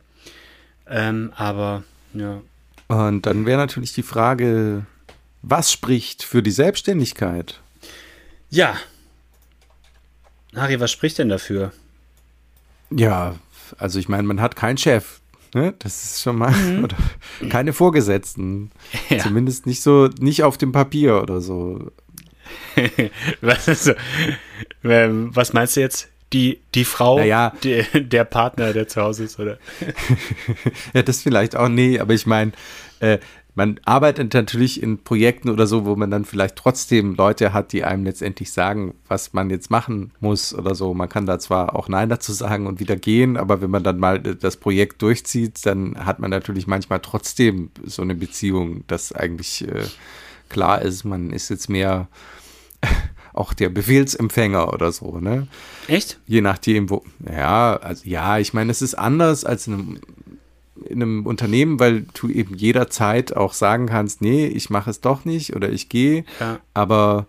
ähm, 0.87 1.33
aber 1.35 1.83
ja. 2.13 2.39
Und 2.87 3.25
dann 3.25 3.47
wäre 3.47 3.57
natürlich 3.57 3.93
die 3.93 4.03
Frage, 4.03 4.85
was 5.41 5.71
spricht 5.71 6.21
für 6.21 6.43
die 6.43 6.51
Selbstständigkeit? 6.51 7.59
Ja. 8.51 8.77
Harry, 10.55 10.79
was 10.79 10.91
spricht 10.91 11.17
denn 11.17 11.29
dafür? 11.29 11.73
Ja, 12.91 13.37
also 13.79 13.97
ich 13.97 14.07
meine, 14.07 14.27
man 14.27 14.39
hat 14.39 14.55
keinen 14.55 14.77
Chef. 14.77 15.19
Ne? 15.57 15.73
Das 15.79 16.03
ist 16.03 16.21
schon 16.21 16.37
mal 16.37 16.51
mhm. 16.51 16.87
keine 17.49 17.73
Vorgesetzten. 17.73 18.71
Ja. 19.09 19.19
Zumindest 19.19 19.65
nicht 19.65 19.81
so, 19.81 20.09
nicht 20.19 20.43
auf 20.43 20.57
dem 20.57 20.71
Papier 20.71 21.21
oder 21.21 21.39
so. 21.39 21.91
was, 23.41 23.67
ist 23.67 23.85
so 23.85 23.93
ähm, 24.83 25.29
was 25.33 25.53
meinst 25.53 25.75
du 25.75 25.81
jetzt? 25.81 26.09
Die, 26.33 26.59
die 26.75 26.83
Frau, 26.83 27.19
naja. 27.19 27.53
die, 27.63 27.85
der 27.93 28.25
Partner, 28.25 28.73
der 28.73 28.87
zu 28.87 29.01
Hause 29.01 29.23
ist, 29.23 29.39
oder? 29.39 29.57
ja, 30.93 31.03
das 31.03 31.21
vielleicht 31.21 31.55
auch, 31.55 31.69
nee, 31.69 31.99
aber 31.99 32.13
ich 32.13 32.25
meine, 32.25 32.51
äh, 32.99 33.19
man 33.57 33.79
arbeitet 33.85 34.35
natürlich 34.35 34.83
in 34.83 34.99
Projekten 34.99 35.49
oder 35.49 35.65
so, 35.65 35.83
wo 35.83 35.95
man 35.95 36.11
dann 36.11 36.25
vielleicht 36.25 36.57
trotzdem 36.57 37.15
Leute 37.15 37.53
hat, 37.53 37.73
die 37.73 37.83
einem 37.83 38.05
letztendlich 38.05 38.51
sagen, 38.51 38.93
was 39.07 39.33
man 39.33 39.49
jetzt 39.49 39.71
machen 39.71 40.11
muss 40.19 40.53
oder 40.53 40.75
so. 40.75 40.93
Man 40.93 41.09
kann 41.09 41.25
da 41.25 41.39
zwar 41.39 41.75
auch 41.75 41.89
Nein 41.89 42.07
dazu 42.07 42.33
sagen 42.33 42.67
und 42.67 42.79
wieder 42.79 42.95
gehen, 42.95 43.35
aber 43.35 43.59
wenn 43.59 43.71
man 43.71 43.83
dann 43.83 43.97
mal 43.97 44.19
das 44.19 44.57
Projekt 44.57 45.01
durchzieht, 45.01 45.65
dann 45.65 46.05
hat 46.05 46.19
man 46.19 46.29
natürlich 46.29 46.67
manchmal 46.67 46.99
trotzdem 46.99 47.71
so 47.83 48.03
eine 48.03 48.13
Beziehung, 48.13 48.83
dass 48.85 49.11
eigentlich 49.11 49.67
äh, 49.67 49.85
klar 50.49 50.83
ist, 50.83 51.03
man 51.03 51.31
ist 51.31 51.49
jetzt 51.49 51.67
mehr 51.67 52.09
auch 53.33 53.53
der 53.53 53.69
Befehlsempfänger 53.69 54.71
oder 54.71 54.91
so, 54.91 55.17
ne? 55.19 55.47
Echt? 55.87 56.19
Je 56.27 56.41
nachdem, 56.41 56.91
wo. 56.91 57.03
Ja, 57.27 57.77
also 57.77 58.07
ja, 58.07 58.37
ich 58.37 58.53
meine, 58.53 58.69
es 58.69 58.83
ist 58.83 58.93
anders 58.93 59.45
als 59.45 59.65
in 59.65 59.73
einem 59.73 59.99
in 60.85 61.01
einem 61.01 61.25
Unternehmen, 61.25 61.79
weil 61.79 62.05
du 62.13 62.29
eben 62.29 62.55
jederzeit 62.55 63.35
auch 63.35 63.53
sagen 63.53 63.87
kannst, 63.87 64.21
nee, 64.21 64.45
ich 64.47 64.69
mache 64.69 64.89
es 64.89 65.01
doch 65.01 65.25
nicht 65.25 65.55
oder 65.55 65.69
ich 65.69 65.89
gehe. 65.89 66.25
Ja. 66.39 66.59
Aber 66.73 67.27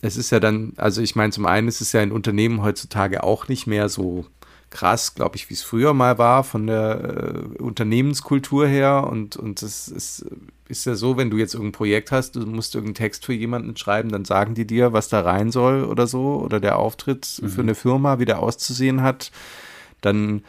es 0.00 0.16
ist 0.16 0.30
ja 0.30 0.40
dann, 0.40 0.72
also 0.76 1.00
ich 1.00 1.16
meine, 1.16 1.32
zum 1.32 1.46
einen 1.46 1.68
ist 1.68 1.80
es 1.80 1.92
ja 1.92 2.02
in 2.02 2.12
Unternehmen 2.12 2.62
heutzutage 2.62 3.22
auch 3.22 3.48
nicht 3.48 3.66
mehr 3.66 3.88
so 3.88 4.26
krass, 4.70 5.14
glaube 5.14 5.36
ich, 5.36 5.48
wie 5.48 5.54
es 5.54 5.62
früher 5.62 5.94
mal 5.94 6.18
war 6.18 6.44
von 6.44 6.66
der 6.66 7.44
äh, 7.58 7.62
Unternehmenskultur 7.62 8.66
her. 8.66 9.06
Und, 9.10 9.36
und 9.36 9.62
es 9.62 9.88
ist, 9.88 10.26
ist 10.68 10.84
ja 10.84 10.94
so, 10.94 11.16
wenn 11.16 11.30
du 11.30 11.38
jetzt 11.38 11.54
irgendein 11.54 11.72
Projekt 11.72 12.12
hast, 12.12 12.36
du 12.36 12.40
musst 12.40 12.74
irgendeinen 12.74 12.96
Text 12.96 13.24
für 13.24 13.32
jemanden 13.32 13.76
schreiben, 13.76 14.10
dann 14.10 14.24
sagen 14.24 14.54
die 14.54 14.66
dir, 14.66 14.92
was 14.92 15.08
da 15.08 15.20
rein 15.20 15.52
soll 15.52 15.84
oder 15.84 16.06
so, 16.06 16.40
oder 16.42 16.60
der 16.60 16.78
Auftritt 16.78 17.40
mhm. 17.40 17.48
für 17.48 17.62
eine 17.62 17.74
Firma, 17.74 18.18
wie 18.18 18.24
der 18.24 18.40
auszusehen 18.40 19.02
hat. 19.02 19.30
Dann. 20.00 20.42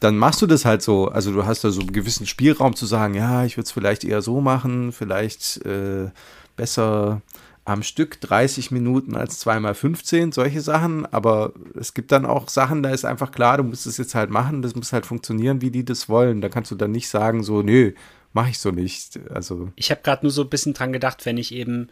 Dann 0.00 0.16
machst 0.16 0.40
du 0.42 0.46
das 0.46 0.64
halt 0.64 0.82
so. 0.82 1.08
Also 1.08 1.32
du 1.32 1.44
hast 1.44 1.64
da 1.64 1.70
so 1.70 1.80
einen 1.80 1.92
gewissen 1.92 2.26
Spielraum 2.26 2.76
zu 2.76 2.86
sagen, 2.86 3.14
ja, 3.14 3.44
ich 3.44 3.56
würde 3.56 3.66
es 3.66 3.72
vielleicht 3.72 4.04
eher 4.04 4.22
so 4.22 4.40
machen, 4.40 4.92
vielleicht 4.92 5.64
äh, 5.66 6.10
besser 6.56 7.22
am 7.64 7.82
Stück 7.82 8.20
30 8.22 8.70
Minuten 8.70 9.14
als 9.14 9.38
zweimal 9.38 9.74
15, 9.74 10.32
solche 10.32 10.60
Sachen. 10.60 11.04
Aber 11.06 11.52
es 11.78 11.94
gibt 11.94 12.12
dann 12.12 12.24
auch 12.24 12.48
Sachen, 12.48 12.82
da 12.82 12.90
ist 12.90 13.04
einfach 13.04 13.30
klar, 13.30 13.58
du 13.58 13.64
musst 13.64 13.86
es 13.86 13.98
jetzt 13.98 14.14
halt 14.14 14.30
machen, 14.30 14.62
das 14.62 14.74
muss 14.74 14.92
halt 14.92 15.04
funktionieren, 15.04 15.60
wie 15.60 15.70
die 15.70 15.84
das 15.84 16.08
wollen. 16.08 16.40
Da 16.40 16.48
kannst 16.48 16.70
du 16.70 16.76
dann 16.76 16.92
nicht 16.92 17.08
sagen, 17.08 17.42
so, 17.42 17.62
nö, 17.62 17.92
mache 18.32 18.50
ich 18.50 18.58
so 18.58 18.70
nicht. 18.70 19.20
Also. 19.30 19.70
Ich 19.76 19.90
habe 19.90 20.00
gerade 20.02 20.24
nur 20.24 20.32
so 20.32 20.42
ein 20.42 20.48
bisschen 20.48 20.74
dran 20.74 20.92
gedacht, 20.92 21.26
wenn 21.26 21.36
ich 21.36 21.52
eben 21.52 21.88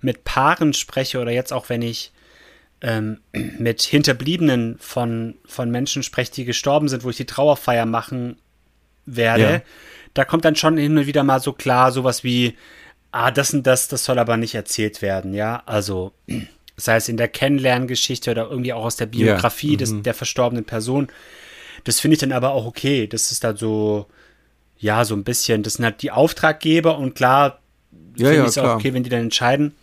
mit 0.00 0.24
Paaren 0.24 0.72
spreche 0.72 1.20
oder 1.20 1.30
jetzt 1.30 1.52
auch 1.52 1.68
wenn 1.68 1.82
ich 1.82 2.12
ähm, 2.82 3.20
mit 3.32 3.82
Hinterbliebenen 3.82 4.76
von, 4.78 5.36
von 5.46 5.70
Menschen 5.70 6.02
spreche, 6.02 6.32
die 6.32 6.44
gestorben 6.44 6.88
sind, 6.88 7.04
wo 7.04 7.10
ich 7.10 7.16
die 7.16 7.26
Trauerfeier 7.26 7.86
machen 7.86 8.36
werde, 9.06 9.42
ja. 9.42 9.62
da 10.14 10.24
kommt 10.24 10.44
dann 10.44 10.56
schon 10.56 10.76
hin 10.76 10.96
und 10.96 11.06
wieder 11.06 11.22
mal 11.22 11.40
so 11.40 11.52
klar 11.52 11.92
sowas 11.92 12.24
wie, 12.24 12.56
ah, 13.12 13.30
das 13.30 13.52
und 13.52 13.66
das, 13.66 13.88
das 13.88 14.04
soll 14.04 14.18
aber 14.18 14.36
nicht 14.36 14.54
erzählt 14.54 15.02
werden, 15.02 15.34
ja, 15.34 15.62
also 15.66 16.12
sei 16.80 16.96
es 16.96 17.08
in 17.08 17.16
der 17.16 17.28
Kennenlerngeschichte 17.28 18.30
oder 18.30 18.48
irgendwie 18.50 18.72
auch 18.72 18.84
aus 18.84 18.96
der 18.96 19.06
Biografie 19.06 19.72
ja. 19.72 19.76
des, 19.76 19.92
mhm. 19.92 20.02
der 20.02 20.14
verstorbenen 20.14 20.64
Person. 20.64 21.08
Das 21.84 22.00
finde 22.00 22.14
ich 22.14 22.20
dann 22.20 22.32
aber 22.32 22.50
auch 22.50 22.66
okay. 22.66 23.06
Das 23.06 23.30
ist 23.32 23.44
dann 23.44 23.56
so, 23.56 24.06
ja, 24.78 25.04
so 25.04 25.14
ein 25.14 25.24
bisschen, 25.24 25.62
das 25.62 25.74
sind 25.74 25.84
halt 25.84 26.02
die 26.02 26.10
Auftraggeber 26.10 26.98
und 26.98 27.14
klar, 27.14 27.60
ja, 28.16 28.28
finde 28.28 28.36
ja, 28.36 28.42
ich 28.42 28.48
es 28.48 28.58
auch 28.58 28.76
okay, 28.76 28.92
wenn 28.94 29.02
die 29.02 29.10
dann 29.10 29.20
entscheiden. 29.20 29.74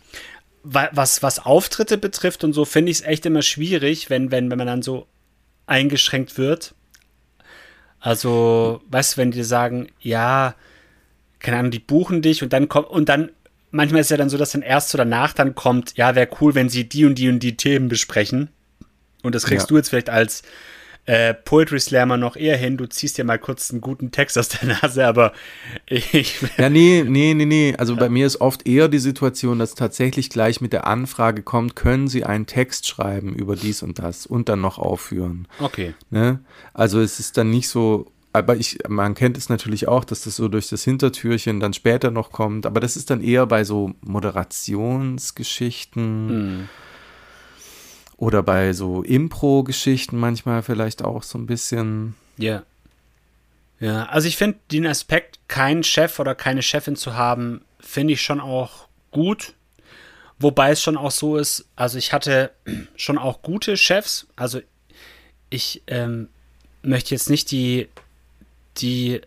Was, 0.62 1.22
was 1.22 1.38
Auftritte 1.38 1.98
betrifft 1.98 2.44
und 2.44 2.52
so, 2.52 2.64
finde 2.64 2.90
ich 2.90 2.98
es 2.98 3.04
echt 3.04 3.24
immer 3.26 3.42
schwierig, 3.42 4.10
wenn, 4.10 4.30
wenn, 4.30 4.50
wenn 4.50 4.58
man 4.58 4.66
dann 4.66 4.82
so 4.82 5.06
eingeschränkt 5.66 6.36
wird. 6.38 6.74
Also, 8.00 8.80
weißt 8.90 9.14
du, 9.14 9.16
wenn 9.18 9.30
die 9.30 9.42
sagen, 9.42 9.88
ja, 10.00 10.54
keine 11.38 11.58
Ahnung, 11.58 11.70
die 11.70 11.78
buchen 11.78 12.22
dich 12.22 12.42
und 12.42 12.52
dann 12.52 12.68
kommt, 12.68 12.88
und 12.88 13.08
dann 13.08 13.30
manchmal 13.70 14.00
ist 14.00 14.06
es 14.06 14.10
ja 14.10 14.16
dann 14.16 14.30
so, 14.30 14.38
dass 14.38 14.52
dann 14.52 14.62
erst 14.62 14.94
oder 14.94 15.04
danach 15.04 15.32
dann 15.32 15.54
kommt, 15.54 15.96
ja, 15.96 16.14
wäre 16.14 16.28
cool, 16.40 16.54
wenn 16.54 16.68
sie 16.68 16.88
die 16.88 17.04
und 17.04 17.16
die 17.16 17.28
und 17.28 17.40
die 17.40 17.56
Themen 17.56 17.88
besprechen. 17.88 18.50
Und 19.22 19.34
das 19.34 19.44
kriegst 19.44 19.66
ja. 19.66 19.68
du 19.68 19.76
jetzt 19.76 19.90
vielleicht 19.90 20.10
als 20.10 20.42
äh, 21.08 21.32
Poetry 21.32 21.80
Slammer 21.80 22.18
noch 22.18 22.36
eher 22.36 22.58
hin. 22.58 22.76
Du 22.76 22.86
ziehst 22.86 23.16
dir 23.16 23.24
mal 23.24 23.38
kurz 23.38 23.70
einen 23.70 23.80
guten 23.80 24.10
Text 24.10 24.36
aus 24.36 24.50
der 24.50 24.76
Nase, 24.82 25.06
aber 25.06 25.32
ich. 25.86 26.38
Ja, 26.58 26.68
nee, 26.68 27.02
nee, 27.06 27.32
nee, 27.32 27.46
nee. 27.46 27.74
Also 27.78 27.94
ja. 27.94 28.00
bei 28.00 28.10
mir 28.10 28.26
ist 28.26 28.42
oft 28.42 28.68
eher 28.68 28.88
die 28.88 28.98
Situation, 28.98 29.58
dass 29.58 29.74
tatsächlich 29.74 30.28
gleich 30.28 30.60
mit 30.60 30.74
der 30.74 30.86
Anfrage 30.86 31.42
kommt, 31.42 31.76
können 31.76 32.08
Sie 32.08 32.24
einen 32.24 32.44
Text 32.44 32.86
schreiben 32.86 33.34
über 33.34 33.56
dies 33.56 33.82
und 33.82 33.98
das 33.98 34.26
und 34.26 34.50
dann 34.50 34.60
noch 34.60 34.78
aufführen. 34.78 35.48
Okay. 35.60 35.94
Ne? 36.10 36.40
Also 36.74 37.00
es 37.00 37.20
ist 37.20 37.38
dann 37.38 37.48
nicht 37.48 37.70
so 37.70 38.12
aber 38.34 38.56
ich, 38.56 38.80
man 38.86 39.14
kennt 39.14 39.38
es 39.38 39.48
natürlich 39.48 39.88
auch, 39.88 40.04
dass 40.04 40.24
das 40.24 40.36
so 40.36 40.48
durch 40.48 40.68
das 40.68 40.84
Hintertürchen 40.84 41.60
dann 41.60 41.72
später 41.72 42.10
noch 42.10 42.30
kommt. 42.30 42.66
Aber 42.66 42.78
das 42.78 42.94
ist 42.94 43.08
dann 43.08 43.22
eher 43.22 43.46
bei 43.46 43.64
so 43.64 43.94
Moderationsgeschichten 44.02 46.60
mm. 46.60 46.68
Oder 48.18 48.42
bei 48.42 48.72
so 48.72 49.02
Impro-Geschichten 49.02 50.18
manchmal 50.18 50.62
vielleicht 50.62 51.02
auch 51.02 51.22
so 51.22 51.38
ein 51.38 51.46
bisschen. 51.46 52.14
Ja. 52.36 52.64
Ja, 53.80 54.06
also 54.06 54.26
ich 54.26 54.36
finde 54.36 54.58
den 54.72 54.86
Aspekt, 54.86 55.38
keinen 55.46 55.84
Chef 55.84 56.18
oder 56.18 56.34
keine 56.34 56.62
Chefin 56.62 56.96
zu 56.96 57.14
haben, 57.14 57.62
finde 57.78 58.14
ich 58.14 58.22
schon 58.22 58.40
auch 58.40 58.88
gut. 59.12 59.54
Wobei 60.40 60.72
es 60.72 60.82
schon 60.82 60.96
auch 60.96 61.12
so 61.12 61.36
ist, 61.36 61.68
also 61.76 61.96
ich 61.96 62.12
hatte 62.12 62.50
schon 62.96 63.18
auch 63.18 63.40
gute 63.40 63.76
Chefs. 63.76 64.26
Also 64.34 64.60
ich 65.48 65.82
ähm, 65.86 66.28
möchte 66.82 67.14
jetzt 67.14 67.30
nicht 67.30 67.50
die 67.52 67.88
die 68.78 69.20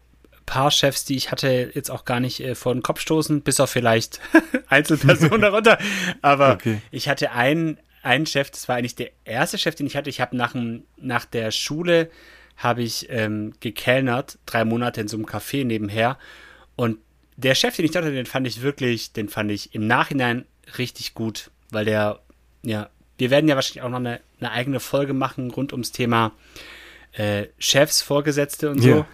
paar 0.46 0.72
Chefs, 0.72 1.06
die 1.06 1.16
ich 1.16 1.32
hatte, 1.32 1.72
jetzt 1.74 1.90
auch 1.90 2.04
gar 2.04 2.20
nicht 2.20 2.42
äh, 2.42 2.56
vor 2.56 2.74
den 2.74 2.84
Kopf 2.84 3.00
stoßen, 3.00 3.42
bis 3.42 3.62
auf 3.62 3.70
vielleicht 3.70 4.20
Einzelpersonen 4.68 5.42
darunter. 5.42 5.78
Aber 6.22 6.54
okay. 6.54 6.82
ich 6.92 7.08
hatte 7.08 7.32
einen, 7.32 7.78
einen 8.04 8.26
Chef, 8.26 8.50
das 8.52 8.68
war 8.68 8.76
eigentlich 8.76 8.96
der 8.96 9.12
erste 9.26 9.58
Chef, 9.58 9.76
den 9.76 9.88
ich 9.88 9.96
hatte. 9.96 10.10
Ich 10.10 10.22
habe 10.22 10.36
nach, 10.36 10.56
nach 10.98 11.26
der 11.26 11.52
Schule 11.52 12.10
habe 12.58 12.84
ich 12.84 13.08
ähm, 13.10 13.54
gekellnert, 13.60 14.38
drei 14.46 14.66
Monate 14.66 15.02
in 15.02 15.08
so 15.08 15.18
einem 15.18 15.26
Café 15.26 15.66
nebenher. 15.66 16.18
Und 16.76 17.00
der 17.38 17.56
Chef, 17.56 17.76
den 17.76 17.86
ich 17.86 17.96
hatte, 17.96 18.12
den 18.12 18.26
fand 18.26 18.48
ich 18.48 18.62
wirklich, 18.62 19.14
den 19.14 19.30
fand 19.30 19.52
ich 19.52 19.74
im 19.74 19.88
Nachhinein 19.88 20.46
richtig 20.78 21.14
gut, 21.14 21.50
weil 21.70 21.86
der, 21.86 22.20
ja, 22.64 22.90
wir 23.18 23.30
werden 23.30 23.48
ja 23.48 23.56
wahrscheinlich 23.56 23.84
auch 23.84 23.90
noch 23.90 23.98
eine, 23.98 24.20
eine 24.40 24.52
eigene 24.52 24.80
Folge 24.80 25.14
machen 25.14 25.52
rund 25.52 25.74
ums 25.74 25.92
Thema 25.92 26.32
äh, 27.14 27.48
Chefs, 27.58 28.02
Vorgesetzte 28.02 28.70
und 28.70 28.80
so. 28.80 28.90
Yeah. 28.90 29.08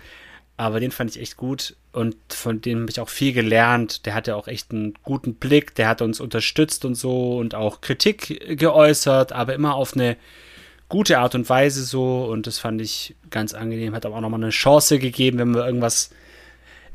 Aber 0.56 0.80
den 0.80 0.92
fand 0.92 1.16
ich 1.16 1.22
echt 1.22 1.38
gut 1.38 1.76
und 1.98 2.16
von 2.30 2.62
dem 2.62 2.82
habe 2.82 2.92
ich 2.92 3.00
auch 3.00 3.10
viel 3.10 3.34
gelernt. 3.34 4.06
Der 4.06 4.14
hatte 4.14 4.36
auch 4.36 4.48
echt 4.48 4.72
einen 4.72 4.94
guten 5.02 5.34
Blick, 5.34 5.74
der 5.74 5.88
hat 5.88 6.04
uns 6.04 6.20
unterstützt 6.20 6.86
und 6.86 6.94
so 6.94 7.38
und 7.38 7.56
auch 7.56 7.82
Kritik 7.82 8.58
geäußert, 8.60 9.32
aber 9.32 9.56
immer 9.56 9.74
auf 9.74 9.96
eine 9.96 10.16
gute 10.90 11.18
Art 11.18 11.34
und 11.34 11.50
Weise 11.50 11.84
so 11.84 12.26
und 12.26 12.46
das 12.46 12.60
fand 12.60 12.82
ich 12.82 13.16
ganz 13.32 13.56
angenehm. 13.56 13.96
Hat 13.96 14.06
aber 14.06 14.16
auch 14.16 14.22
nochmal 14.22 14.42
eine 14.44 14.52
Chance 14.52 15.00
gegeben, 15.00 15.40
wenn 15.40 15.56
wir 15.56 15.66
irgendwas. 15.66 16.12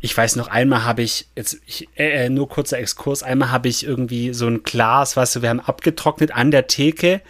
Ich 0.00 0.16
weiß 0.16 0.36
noch, 0.36 0.48
einmal 0.48 0.84
habe 0.84 1.02
ich, 1.02 1.26
jetzt 1.34 1.60
ich, 1.66 1.88
äh, 1.96 2.26
äh 2.26 2.28
nur 2.28 2.48
kurzer 2.48 2.78
Exkurs, 2.78 3.24
einmal 3.24 3.50
habe 3.50 3.68
ich 3.68 3.84
irgendwie 3.84 4.32
so 4.32 4.46
ein 4.46 4.62
Glas, 4.62 5.16
weißt 5.16 5.36
du, 5.36 5.42
wir 5.42 5.48
haben 5.48 5.60
abgetrocknet 5.60 6.32
an 6.32 6.52
der 6.52 6.68
Theke 6.68 7.20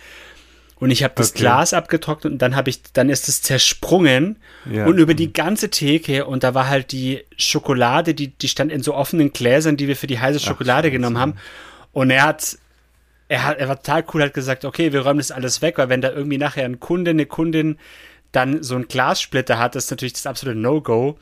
und 0.83 0.90
ich 0.90 1.05
habe 1.05 1.14
das 1.14 1.31
okay. 1.31 1.38
Glas 1.38 1.75
abgetrocknet 1.75 2.33
und 2.33 2.42
dann 2.42 2.57
habe 2.57 2.68
ich, 2.68 2.83
dann 2.92 3.09
ist 3.09 3.29
es 3.29 3.40
zersprungen 3.40 4.40
ja. 4.68 4.85
und 4.85 4.99
über 4.99 5.14
die 5.14 5.33
ganze 5.33 5.71
Theke 5.71 6.27
und 6.27 6.42
da 6.42 6.55
war 6.55 6.66
halt 6.66 6.90
die 6.90 7.23
Schokolade, 7.37 8.14
die, 8.14 8.37
die 8.37 8.49
stand 8.49 8.73
in 8.73 8.83
so 8.83 8.92
offenen 8.92 9.33
Gläsern, 9.33 9.77
die 9.77 9.87
wir 9.87 9.95
für 9.95 10.09
die 10.09 10.18
heiße 10.18 10.40
Schokolade 10.40 10.88
Ach, 10.88 10.92
genommen 10.92 11.18
haben. 11.18 11.35
Und 11.92 12.11
er 12.11 12.25
hat, 12.25 12.59
er 13.29 13.45
hat, 13.45 13.59
er 13.59 13.68
war 13.68 13.81
total 13.81 14.05
cool, 14.12 14.25
hat 14.25 14.35
gesagt, 14.35 14.64
okay, 14.64 14.92
wir 14.92 15.03
räumen 15.03 15.18
das 15.18 15.31
alles 15.31 15.62
weg, 15.62 15.79
weil 15.79 15.88
wenn 15.88 16.01
da 16.01 16.11
irgendwie 16.11 16.38
nachher 16.38 16.64
ein 16.64 16.81
Kunde, 16.81 17.12
eine 17.12 17.27
Kundin 17.27 17.79
dann 18.33 18.64
so 18.64 18.75
ein 18.75 18.88
Glassplitter 18.88 19.61
hat, 19.61 19.77
das 19.77 19.85
ist 19.85 19.92
natürlich 19.92 20.14
das 20.14 20.27
absolute 20.27 20.59
No-Go. 20.59 21.16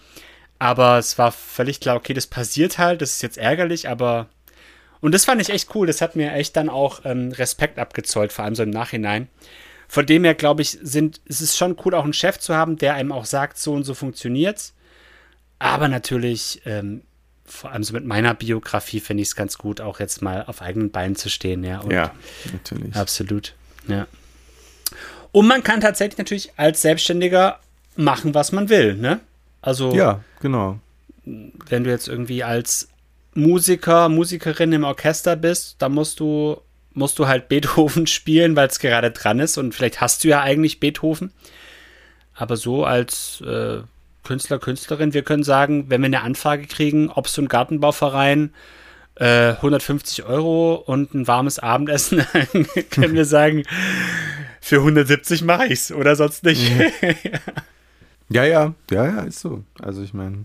Aber 0.59 0.97
es 0.97 1.19
war 1.19 1.33
völlig 1.33 1.81
klar, 1.81 1.97
okay, 1.97 2.15
das 2.15 2.27
passiert 2.27 2.79
halt, 2.79 3.03
das 3.03 3.11
ist 3.11 3.23
jetzt 3.23 3.37
ärgerlich, 3.37 3.91
aber 3.91 4.31
und 5.01 5.13
das 5.13 5.25
fand 5.25 5.41
ich 5.41 5.51
echt 5.51 5.75
cool. 5.75 5.87
Das 5.87 6.01
hat 6.01 6.17
mir 6.17 6.33
echt 6.33 6.57
dann 6.57 6.69
auch 6.69 7.01
ähm, 7.05 7.33
Respekt 7.33 7.79
abgezollt, 7.79 8.33
vor 8.33 8.45
allem 8.45 8.55
so 8.55 8.63
im 8.63 8.71
Nachhinein. 8.71 9.29
Von 9.89 10.07
dem 10.07 10.25
her, 10.25 10.35
glaube 10.35 10.63
ich, 10.63 10.79
sind, 10.83 11.21
es 11.27 11.41
ist 11.41 11.57
schon 11.57 11.77
cool, 11.85 11.95
auch 11.95 12.05
einen 12.05 12.13
Chef 12.13 12.39
zu 12.39 12.55
haben, 12.55 12.77
der 12.77 12.95
einem 12.95 13.11
auch 13.11 13.25
sagt, 13.25 13.59
so 13.59 13.73
und 13.73 13.85
so 13.85 13.95
funktioniert's. 13.95 14.75
Aber 15.59 15.89
natürlich, 15.89 16.63
ähm, 16.65 17.03
vor 17.45 17.73
allem 17.73 17.83
so 17.83 17.93
mit 17.93 18.05
meiner 18.05 18.35
Biografie 18.35 19.01
finde 19.01 19.23
ich 19.23 19.31
es 19.31 19.37
ganz 19.37 19.59
gut, 19.59 19.81
auch 19.81 19.99
jetzt 19.99 20.23
mal 20.23 20.45
auf 20.47 20.63
eigenen 20.63 20.91
Beinen 20.91 21.17
zu 21.17 21.29
stehen, 21.29 21.65
ja. 21.65 21.83
Ja, 21.91 22.15
natürlich. 22.53 22.95
Absolut, 22.95 23.55
ja. 23.89 24.07
Und 25.33 25.47
man 25.47 25.63
kann 25.63 25.81
tatsächlich 25.81 26.19
natürlich 26.19 26.53
als 26.57 26.83
Selbstständiger 26.83 27.59
machen, 27.97 28.35
was 28.35 28.53
man 28.53 28.69
will, 28.69 28.95
ne? 28.95 29.21
Also. 29.63 29.95
Ja, 29.95 30.23
genau. 30.41 30.79
Wenn 31.25 31.85
du 31.85 31.91
jetzt 31.91 32.09
irgendwie 32.09 32.45
als 32.45 32.89
Musiker, 33.41 34.09
Musikerin 34.09 34.73
im 34.73 34.85
Orchester 34.85 35.37
bist, 35.37 35.77
dann 35.79 35.93
musst 35.93 36.21
du, 36.21 36.61
musst 36.93 37.19
du 37.19 37.27
halt 37.27 37.49
Beethoven 37.49 38.07
spielen, 38.07 38.57
weil 38.57 38.69
es 38.69 38.79
gerade 38.79 39.11
dran 39.11 39.41
ist 39.41 39.59
und 39.59 39.75
vielleicht 39.75 40.01
hast 40.01 40.25
du 40.25 40.29
ja 40.29 40.41
eigentlich 40.41 40.81
Beethoven. 40.81 41.33
Aber 42.35 42.57
so 42.57 42.85
als 42.85 43.43
äh, 43.43 43.81
Künstler, 44.25 44.59
Künstlerin, 44.59 45.13
wir 45.13 45.23
können 45.23 45.43
sagen, 45.43 45.87
wenn 45.89 46.01
wir 46.01 46.07
eine 46.07 46.23
Anfrage 46.23 46.67
kriegen, 46.67 47.11
ob 47.11 47.29
so 47.29 47.43
ein 47.43 47.49
Gartenbauverein 47.49 48.53
äh, 49.17 49.53
150 49.53 50.25
Euro 50.25 50.75
und 50.75 51.15
ein 51.15 51.27
warmes 51.27 51.59
Abendessen, 51.59 52.25
können 52.91 53.15
wir 53.15 53.25
sagen, 53.25 53.65
für 54.61 54.77
170 54.77 55.43
mache 55.43 55.67
ich's 55.67 55.93
oder 55.93 56.17
sonst 56.17 56.45
nicht. 56.45 56.71
ja, 58.29 58.45
ja, 58.45 58.75
ja, 58.91 59.07
ja, 59.07 59.21
ist 59.23 59.41
so. 59.41 59.65
Also 59.81 60.03
ich 60.03 60.15
meine, 60.15 60.45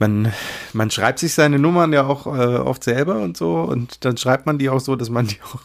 man, 0.00 0.32
man 0.72 0.90
schreibt 0.90 1.18
sich 1.18 1.34
seine 1.34 1.58
Nummern 1.58 1.92
ja 1.92 2.06
auch 2.06 2.26
äh, 2.26 2.56
oft 2.56 2.82
selber 2.82 3.20
und 3.20 3.36
so 3.36 3.60
und 3.60 4.04
dann 4.04 4.16
schreibt 4.16 4.46
man 4.46 4.58
die 4.58 4.70
auch 4.70 4.80
so, 4.80 4.96
dass 4.96 5.10
man 5.10 5.26
die 5.26 5.38
auch, 5.42 5.60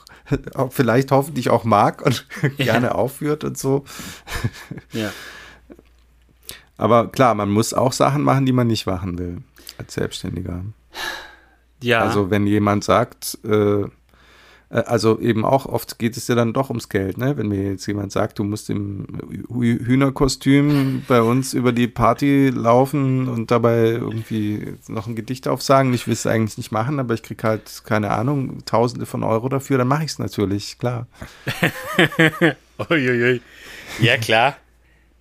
auch 0.56 0.74
vielleicht 0.74 1.12
hoffentlich 1.12 1.50
auch 1.50 1.64
mag 1.64 2.06
und 2.06 2.28
gerne 2.58 2.96
aufführt 2.96 3.44
und 3.44 3.58
so. 3.58 3.86
Ja. 4.92 5.12
Aber 6.78 7.08
klar, 7.08 7.34
man 7.36 7.50
muss 7.50 7.74
auch 7.74 7.94
Sachen 7.94 8.22
machen, 8.22 8.46
die 8.46 8.52
man 8.52 8.68
nicht 8.68 8.86
machen 8.86 9.18
will 9.18 9.38
als 9.78 9.94
Selbstständiger. 9.94 10.64
Ja. 11.82 12.02
Also 12.02 12.30
wenn 12.30 12.46
jemand 12.46 12.84
sagt, 12.84 13.38
äh, 13.46 13.82
äh, 13.82 13.88
also 14.70 15.20
eben 15.20 15.46
auch 15.46 15.66
oft 15.66 16.00
geht 16.00 16.18
es 16.18 16.28
ja 16.28 16.36
dann 16.36 16.54
doch 16.54 16.70
ums 16.70 16.90
Geld, 16.90 17.18
ne? 17.18 17.38
Wenn 17.38 17.48
mir 17.48 17.72
jetzt 17.72 17.86
jemand 17.86 18.12
sagt, 18.12 18.40
du 18.40 18.44
musst 18.44 18.70
im 18.70 19.06
Hühnerkostüm 19.50 21.04
bei 21.08 21.22
uns 21.22 21.54
über 21.54 21.72
die 21.72 21.88
Party 21.88 22.50
laufen 22.50 23.28
und 23.28 23.52
dabei 23.52 23.92
irgendwie 23.92 24.74
noch 24.88 25.08
ein 25.08 25.16
Gedicht 25.16 25.48
aufsagen, 25.48 25.94
ich 25.94 26.08
will 26.08 26.14
es 26.14 26.26
eigentlich 26.26 26.58
nicht 26.58 26.72
machen, 26.72 27.00
aber 27.00 27.14
ich 27.14 27.24
kriege 27.24 27.44
halt, 27.44 27.84
keine 27.86 28.12
Ahnung, 28.12 28.66
Tausende 28.66 29.06
von 29.06 29.24
Euro 29.24 29.50
dafür, 29.50 29.78
dann 29.78 29.88
mache 29.88 30.04
ich 30.04 30.12
es 30.12 30.20
natürlich, 30.20 30.80
klar. 30.80 31.08
Uiuiui. 32.90 33.42
Ja, 34.00 34.18
klar. 34.18 34.58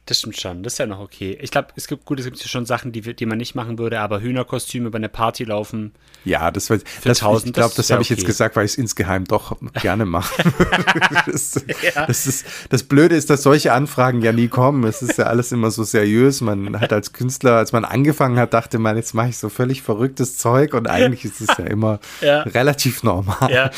Das 0.07 0.19
stimmt 0.19 0.39
schon, 0.39 0.63
das 0.63 0.75
ist 0.75 0.79
ja 0.79 0.87
noch 0.87 1.01
okay. 1.01 1.39
Ich 1.41 1.51
glaube, 1.51 1.69
es 1.77 1.87
gibt 1.87 2.05
gut, 2.05 2.19
es 2.19 2.27
gibt 2.27 2.39
ja 2.39 2.47
schon 2.47 2.67
Sachen, 2.67 2.93
die, 2.93 3.01
die 3.01 3.25
man 3.25 3.39
nicht 3.39 3.55
machen 3.55 3.79
würde, 3.79 4.01
aber 4.01 4.21
Hühnerkostüme 4.21 4.89
über 4.89 4.97
eine 4.97 5.09
Party 5.09 5.45
laufen. 5.45 5.93
Ja, 6.27 6.51
das 6.51 6.69
war, 6.69 6.77
das, 7.05 7.23
1000, 7.23 7.47
ich 7.47 7.53
glaube, 7.55 7.69
das, 7.69 7.77
das 7.77 7.91
habe 7.91 8.03
ich 8.03 8.11
jetzt 8.11 8.27
gesagt, 8.27 8.55
weil 8.55 8.67
ich 8.67 8.73
es 8.73 8.79
insgeheim 8.79 9.25
doch 9.25 9.57
gerne 9.81 10.05
mache. 10.05 10.43
das, 11.27 11.65
ja. 11.95 12.05
das, 12.05 12.27
ist, 12.27 12.45
das 12.69 12.83
Blöde 12.83 13.17
ist, 13.17 13.31
dass 13.31 13.43
solche 13.43 13.73
Anfragen 13.73 14.21
ja 14.21 14.33
nie 14.33 14.49
kommen. 14.49 14.85
Es 14.85 15.01
ist 15.01 15.17
ja 15.17 15.25
alles 15.25 15.53
immer 15.53 15.71
so 15.71 15.85
seriös. 15.85 16.43
Man 16.43 16.79
hat 16.79 16.93
als 16.93 17.15
Künstler, 17.15 17.57
als 17.57 17.73
man 17.73 17.87
angefangen 17.87 18.39
hat, 18.39 18.53
dachte 18.53 18.79
man, 18.79 18.97
jetzt 18.97 19.15
mache 19.15 19.31
ich 19.31 19.39
so 19.39 19.49
völlig 19.49 19.81
verrücktes 19.81 20.37
Zeug 20.37 20.75
und 20.75 20.87
eigentlich 20.87 21.25
ist 21.25 21.41
es 21.41 21.49
ja 21.57 21.65
immer 21.65 21.99
ja. 22.21 22.43
relativ 22.43 23.03
normal. 23.03 23.51
Ja. 23.51 23.71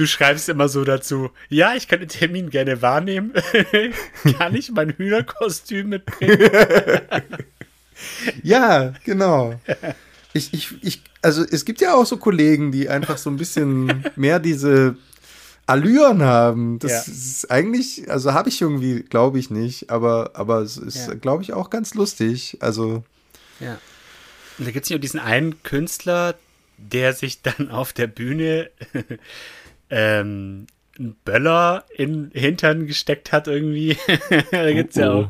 Du 0.00 0.06
schreibst 0.06 0.48
immer 0.48 0.70
so 0.70 0.82
dazu, 0.82 1.28
ja, 1.50 1.74
ich 1.74 1.86
kann 1.86 2.00
den 2.00 2.08
Termin 2.08 2.48
gerne 2.48 2.80
wahrnehmen. 2.80 3.34
kann 4.38 4.54
ich 4.54 4.70
mein 4.70 4.94
Hühnerkostüm 4.94 5.90
mitbringen? 5.90 6.48
ja, 8.42 8.94
genau. 9.04 9.60
Ich, 10.32 10.54
ich, 10.54 10.82
ich, 10.82 11.02
also 11.20 11.44
es 11.44 11.66
gibt 11.66 11.82
ja 11.82 11.92
auch 11.92 12.06
so 12.06 12.16
Kollegen, 12.16 12.72
die 12.72 12.88
einfach 12.88 13.18
so 13.18 13.28
ein 13.28 13.36
bisschen 13.36 14.02
mehr 14.16 14.38
diese 14.38 14.96
Allüren 15.66 16.22
haben. 16.22 16.78
Das 16.78 17.06
ja. 17.06 17.12
ist 17.12 17.50
eigentlich, 17.50 18.10
also 18.10 18.32
habe 18.32 18.48
ich 18.48 18.58
irgendwie, 18.62 19.02
glaube 19.02 19.38
ich 19.38 19.50
nicht, 19.50 19.90
aber, 19.90 20.30
aber 20.32 20.60
es 20.60 20.78
ist, 20.78 21.08
ja. 21.08 21.12
glaube 21.12 21.42
ich, 21.42 21.52
auch 21.52 21.68
ganz 21.68 21.92
lustig. 21.92 22.56
Also. 22.60 23.04
Ja. 23.60 23.78
Und 24.56 24.66
da 24.66 24.70
gibt 24.70 24.84
es 24.84 24.88
ja 24.88 24.96
diesen 24.96 25.20
einen 25.20 25.62
Künstler, 25.62 26.36
der 26.78 27.12
sich 27.12 27.42
dann 27.42 27.70
auf 27.70 27.92
der 27.92 28.06
Bühne 28.06 28.70
ähm, 29.90 30.66
einen 30.98 31.16
Böller 31.24 31.84
in 31.96 32.30
Hintern 32.32 32.86
gesteckt 32.86 33.32
hat 33.32 33.48
irgendwie. 33.48 33.96
da 34.50 34.72
gibt's 34.72 34.96
oh, 34.96 35.00
ja 35.00 35.12
auch. 35.12 35.28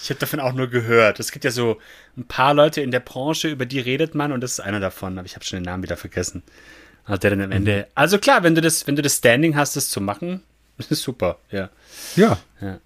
Ich 0.00 0.10
habe 0.10 0.20
davon 0.20 0.40
auch 0.40 0.52
nur 0.52 0.68
gehört. 0.68 1.18
Es 1.18 1.32
gibt 1.32 1.44
ja 1.44 1.50
so 1.50 1.78
ein 2.16 2.24
paar 2.26 2.54
Leute 2.54 2.80
in 2.80 2.90
der 2.90 3.00
Branche, 3.00 3.48
über 3.48 3.66
die 3.66 3.80
redet 3.80 4.14
man 4.14 4.32
und 4.32 4.40
das 4.40 4.52
ist 4.52 4.60
einer 4.60 4.80
davon, 4.80 5.18
aber 5.18 5.26
ich 5.26 5.34
habe 5.34 5.44
schon 5.44 5.58
den 5.58 5.64
Namen 5.64 5.82
wieder 5.82 5.96
vergessen. 5.96 6.42
Hat 7.04 7.24
der 7.24 7.30
dann 7.30 7.40
am 7.40 7.52
Ende. 7.52 7.78
Mhm. 7.78 7.92
Also 7.94 8.18
klar, 8.18 8.42
wenn 8.42 8.54
du 8.54 8.60
das, 8.60 8.86
wenn 8.86 8.96
du 8.96 9.02
das 9.02 9.16
Standing 9.16 9.56
hast, 9.56 9.76
das 9.76 9.88
zu 9.90 10.00
machen, 10.00 10.42
das 10.78 10.90
ist 10.90 11.02
super, 11.02 11.38
ja. 11.50 11.70
Ja. 12.16 12.38
ja. 12.60 12.78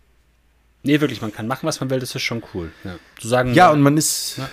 Nee, 0.84 1.00
wirklich, 1.00 1.20
man 1.20 1.32
kann 1.32 1.46
machen, 1.46 1.66
was 1.66 1.78
man 1.80 1.90
will, 1.90 2.00
das 2.00 2.14
ist 2.14 2.22
schon 2.22 2.42
cool. 2.54 2.72
Ja, 2.82 2.96
zu 3.20 3.28
sagen, 3.28 3.54
ja 3.54 3.70
und 3.70 3.82
man 3.82 3.96
ist, 3.96 4.38
ja 4.38 4.48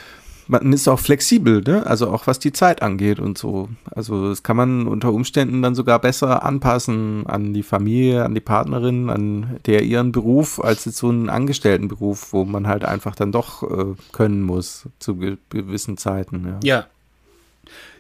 man 0.50 0.74
ist 0.74 0.88
auch 0.88 1.00
flexibel, 1.00 1.62
ne? 1.62 1.86
Also 1.86 2.10
auch 2.10 2.26
was 2.26 2.40
die 2.40 2.52
Zeit 2.52 2.82
angeht 2.82 3.20
und 3.20 3.38
so. 3.38 3.70
Also 3.92 4.30
das 4.30 4.42
kann 4.42 4.58
man 4.58 4.88
unter 4.88 5.14
Umständen 5.14 5.62
dann 5.62 5.76
sogar 5.76 6.00
besser 6.00 6.44
anpassen 6.44 7.28
an 7.28 7.54
die 7.54 7.62
Familie, 7.62 8.26
an 8.26 8.34
die 8.34 8.42
Partnerin, 8.42 9.12
an 9.12 9.60
der 9.68 9.84
ihren 9.84 10.12
Beruf, 10.12 10.60
als 10.60 10.86
jetzt 10.86 10.98
so 10.98 11.10
einen 11.10 11.30
Angestelltenberuf, 11.30 12.34
wo 12.34 12.46
man 12.46 12.68
halt 12.68 12.84
einfach 12.84 13.16
dann 13.16 13.32
doch 13.32 13.62
äh, 13.62 13.96
können 14.12 14.42
muss 14.42 14.88
zu 14.98 15.18
ge 15.18 15.38
gewissen 15.52 15.98
Zeiten. 15.98 16.60
Ja. 16.64 16.78
ja. 16.78 16.88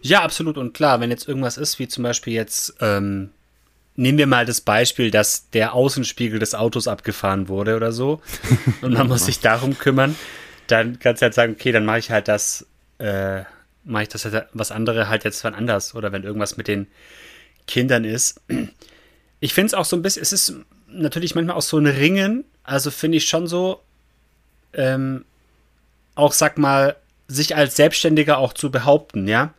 Ja, 0.01 0.23
absolut. 0.23 0.57
Und 0.57 0.73
klar, 0.73 0.99
wenn 1.01 1.11
jetzt 1.11 1.27
irgendwas 1.27 1.57
ist, 1.57 1.77
wie 1.77 1.87
zum 1.87 2.03
Beispiel 2.03 2.33
jetzt, 2.33 2.73
ähm, 2.79 3.29
nehmen 3.95 4.17
wir 4.17 4.25
mal 4.25 4.45
das 4.47 4.61
Beispiel, 4.61 5.11
dass 5.11 5.51
der 5.51 5.73
Außenspiegel 5.73 6.39
des 6.39 6.55
Autos 6.55 6.87
abgefahren 6.87 7.47
wurde 7.47 7.75
oder 7.75 7.91
so. 7.91 8.21
Und 8.81 8.93
man 8.93 9.07
muss 9.07 9.25
sich 9.25 9.39
darum 9.39 9.77
kümmern 9.77 10.15
dann 10.71 10.99
kannst 10.99 11.21
du 11.21 11.25
halt 11.25 11.33
sagen, 11.33 11.53
okay, 11.53 11.71
dann 11.71 11.85
mache 11.85 11.99
ich 11.99 12.11
halt 12.11 12.27
das, 12.27 12.65
äh, 12.99 13.41
mache 13.83 14.03
ich 14.03 14.09
das 14.09 14.25
halt, 14.25 14.47
was 14.53 14.71
andere 14.71 15.09
halt 15.09 15.23
jetzt 15.23 15.43
wann 15.43 15.55
anders 15.55 15.95
oder 15.95 16.11
wenn 16.11 16.23
irgendwas 16.23 16.57
mit 16.57 16.67
den 16.67 16.87
Kindern 17.67 18.03
ist. 18.03 18.41
Ich 19.39 19.53
finde 19.53 19.67
es 19.67 19.73
auch 19.73 19.85
so 19.85 19.95
ein 19.95 20.01
bisschen, 20.01 20.21
es 20.21 20.33
ist 20.33 20.53
natürlich 20.87 21.35
manchmal 21.35 21.55
auch 21.55 21.61
so 21.61 21.77
ein 21.77 21.87
Ringen, 21.87 22.43
also 22.63 22.91
finde 22.91 23.17
ich 23.17 23.29
schon 23.29 23.47
so, 23.47 23.81
ähm, 24.73 25.25
auch 26.15 26.33
sag 26.33 26.57
mal, 26.57 26.95
sich 27.27 27.55
als 27.55 27.75
Selbstständiger 27.75 28.37
auch 28.37 28.53
zu 28.53 28.71
behaupten, 28.71 29.27
ja. 29.27 29.53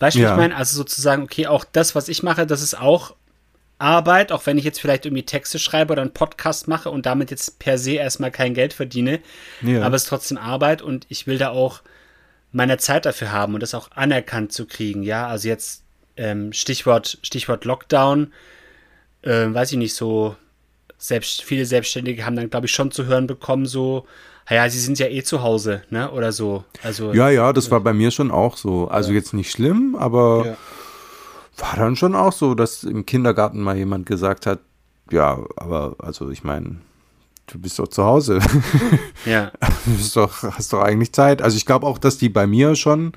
Weißt 0.00 0.16
du, 0.16 0.20
ja. 0.20 0.32
ich 0.32 0.36
meine? 0.36 0.56
Also 0.56 0.76
sozusagen, 0.76 1.22
okay, 1.22 1.46
auch 1.46 1.64
das, 1.64 1.94
was 1.94 2.08
ich 2.08 2.22
mache, 2.22 2.46
das 2.46 2.62
ist 2.62 2.78
auch 2.78 3.14
Arbeit, 3.84 4.32
auch 4.32 4.46
wenn 4.46 4.56
ich 4.56 4.64
jetzt 4.64 4.80
vielleicht 4.80 5.04
irgendwie 5.04 5.24
Texte 5.24 5.58
schreibe 5.58 5.92
oder 5.92 6.00
einen 6.00 6.14
Podcast 6.14 6.68
mache 6.68 6.90
und 6.90 7.04
damit 7.04 7.30
jetzt 7.30 7.58
per 7.58 7.76
se 7.76 7.92
erstmal 7.92 8.30
kein 8.30 8.54
Geld 8.54 8.72
verdiene. 8.72 9.20
Ja. 9.60 9.82
Aber 9.82 9.94
es 9.94 10.04
ist 10.04 10.08
trotzdem 10.08 10.38
Arbeit 10.38 10.80
und 10.80 11.06
ich 11.10 11.26
will 11.26 11.36
da 11.36 11.50
auch 11.50 11.82
meine 12.50 12.78
Zeit 12.78 13.04
dafür 13.04 13.30
haben 13.30 13.52
und 13.52 13.60
das 13.60 13.74
auch 13.74 13.90
anerkannt 13.94 14.52
zu 14.52 14.64
kriegen. 14.66 15.02
Ja, 15.02 15.26
also 15.26 15.48
jetzt 15.48 15.82
ähm, 16.16 16.52
Stichwort, 16.54 17.18
Stichwort 17.22 17.66
Lockdown, 17.66 18.32
äh, 19.22 19.46
weiß 19.52 19.72
ich 19.72 19.78
nicht, 19.78 19.94
so 19.94 20.34
selbst, 20.96 21.42
viele 21.42 21.66
Selbstständige 21.66 22.24
haben 22.24 22.36
dann, 22.36 22.48
glaube 22.48 22.66
ich, 22.66 22.72
schon 22.72 22.90
zu 22.90 23.04
hören 23.04 23.26
bekommen, 23.26 23.66
so, 23.66 24.06
ja, 24.48 24.68
sie 24.70 24.78
sind 24.78 24.98
ja 24.98 25.08
eh 25.08 25.22
zu 25.22 25.42
Hause, 25.42 25.82
ne? 25.90 26.10
Oder 26.10 26.32
so. 26.32 26.64
Also, 26.82 27.12
ja, 27.12 27.28
ja, 27.28 27.52
das 27.52 27.70
war 27.70 27.80
bei 27.80 27.92
mir 27.92 28.10
schon 28.10 28.30
auch 28.30 28.56
so. 28.56 28.88
Also 28.88 29.10
ja. 29.10 29.16
jetzt 29.16 29.34
nicht 29.34 29.50
schlimm, 29.50 29.94
aber 29.98 30.46
ja 30.46 30.56
war 31.58 31.76
dann 31.76 31.96
schon 31.96 32.14
auch 32.14 32.32
so, 32.32 32.54
dass 32.54 32.84
im 32.84 33.06
Kindergarten 33.06 33.60
mal 33.60 33.76
jemand 33.76 34.06
gesagt 34.06 34.46
hat, 34.46 34.60
ja, 35.10 35.38
aber 35.56 35.96
also 35.98 36.30
ich 36.30 36.44
meine, 36.44 36.76
du 37.46 37.58
bist 37.58 37.78
doch 37.78 37.88
zu 37.88 38.04
Hause. 38.04 38.40
Ja. 39.24 39.52
Du 39.86 39.96
bist 39.96 40.16
doch, 40.16 40.42
hast 40.42 40.72
doch 40.72 40.80
eigentlich 40.80 41.12
Zeit. 41.12 41.42
Also 41.42 41.56
ich 41.56 41.66
glaube 41.66 41.86
auch, 41.86 41.98
dass 41.98 42.16
die 42.16 42.30
bei 42.30 42.46
mir 42.46 42.74
schon 42.74 43.12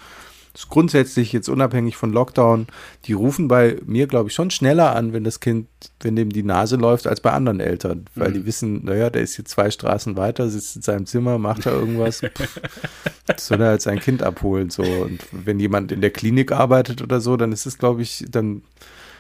ist 0.58 0.70
grundsätzlich 0.70 1.34
jetzt 1.34 1.50
unabhängig 1.50 1.98
von 1.98 2.12
Lockdown, 2.12 2.66
die 3.06 3.14
rufen 3.14 3.48
bei 3.48 3.78
mir, 3.86 4.08
glaube 4.08 4.30
ich, 4.30 4.36
schon 4.36 4.50
schneller 4.50 4.96
an, 4.96 5.14
wenn 5.14 5.24
das 5.24 5.40
Kind, 5.40 5.68
wenn 6.02 6.16
dem 6.16 6.32
die 6.32 6.42
Nase 6.42 6.78
läuft, 6.78 7.06
als 7.06 7.22
bei 7.22 7.32
anderen 7.32 7.60
Eltern, 7.60 8.06
weil 8.16 8.32
mhm. 8.32 8.34
die 8.34 8.46
wissen, 8.48 8.86
naja, 8.86 9.12
der 9.12 9.22
ist 9.22 9.38
jetzt 9.38 9.52
zwei 9.52 9.70
Straßen 9.70 10.18
weiter, 10.18 10.50
sitzt 10.50 10.76
in 10.76 10.82
seinem 10.82 11.06
Zimmer, 11.06 11.38
macht 11.38 11.68
da 11.68 11.72
irgendwas, 11.72 12.22
soll 13.38 13.62
er 13.62 13.68
halt 13.68 13.84
sein 13.84 14.00
Kind 14.00 14.24
abholen, 14.24 14.72
so. 14.72 14.82
Und 14.82 15.20
wenn 15.32 15.60
jemand 15.60 15.92
in 15.92 16.02
der 16.02 16.10
Klinik 16.10 16.52
arbeitet 16.52 17.04
oder 17.04 17.22
so, 17.22 17.38
dann 17.38 17.52
ist 17.52 17.68
es, 17.68 17.78
glaube 17.78 18.02
ich, 18.02 18.26
dann, 18.28 18.64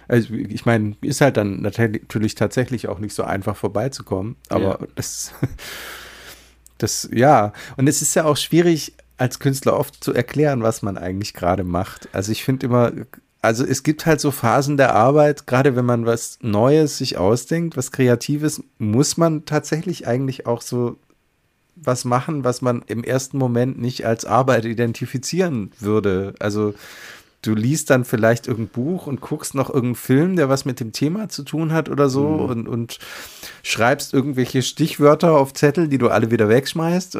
also 0.07 0.33
ich 0.33 0.65
meine, 0.65 0.95
ist 1.01 1.21
halt 1.21 1.37
dann 1.37 1.61
natürlich 1.61 2.33
tatsächlich 2.33 2.87
auch 2.87 2.97
nicht 2.97 3.13
so 3.13 3.21
einfach 3.21 3.55
vorbeizukommen, 3.55 4.37
aber 4.49 4.79
ja. 4.81 4.87
das, 4.95 5.33
das, 6.79 7.07
ja, 7.13 7.53
und 7.75 7.87
es 7.87 8.01
ist 8.01 8.15
ja 8.15 8.25
auch 8.25 8.37
schwierig, 8.37 8.93
als 9.17 9.39
Künstler 9.39 9.77
oft 9.77 10.03
zu 10.03 10.13
erklären, 10.13 10.63
was 10.63 10.81
man 10.81 10.97
eigentlich 10.97 11.33
gerade 11.33 11.63
macht. 11.63 12.09
Also 12.13 12.31
ich 12.31 12.43
finde 12.43 12.67
immer, 12.67 12.91
also 13.41 13.65
es 13.65 13.83
gibt 13.83 14.05
halt 14.05 14.21
so 14.21 14.31
Phasen 14.31 14.77
der 14.77 14.95
Arbeit, 14.95 15.47
gerade 15.47 15.75
wenn 15.75 15.85
man 15.85 16.05
was 16.05 16.37
Neues 16.41 16.97
sich 16.97 17.17
ausdenkt, 17.17 17.77
was 17.77 17.91
Kreatives, 17.91 18.63
muss 18.77 19.17
man 19.17 19.45
tatsächlich 19.45 20.07
eigentlich 20.07 20.45
auch 20.45 20.61
so 20.61 20.97
was 21.75 22.05
machen, 22.05 22.43
was 22.43 22.61
man 22.61 22.83
im 22.87 23.03
ersten 23.03 23.37
Moment 23.37 23.79
nicht 23.79 24.05
als 24.05 24.25
Arbeit 24.25 24.65
identifizieren 24.65 25.71
würde. 25.79 26.33
Also 26.39 26.73
du 27.41 27.53
liest 27.55 27.89
dann 27.89 28.03
vielleicht 28.03 28.47
irgendein 28.47 28.73
Buch 28.73 29.07
und 29.07 29.21
guckst 29.21 29.55
noch 29.55 29.69
irgendeinen 29.69 29.95
Film, 29.95 30.35
der 30.35 30.49
was 30.49 30.65
mit 30.65 30.79
dem 30.79 30.91
Thema 30.91 31.29
zu 31.29 31.43
tun 31.43 31.71
hat 31.71 31.89
oder 31.89 32.09
so 32.09 32.27
mhm. 32.27 32.45
und, 32.49 32.67
und 32.67 32.99
schreibst 33.63 34.13
irgendwelche 34.13 34.63
Stichwörter 34.63 35.33
auf 35.33 35.53
Zettel, 35.53 35.87
die 35.87 35.97
du 35.97 36.09
alle 36.09 36.31
wieder 36.31 36.49
wegschmeißt. 36.49 37.17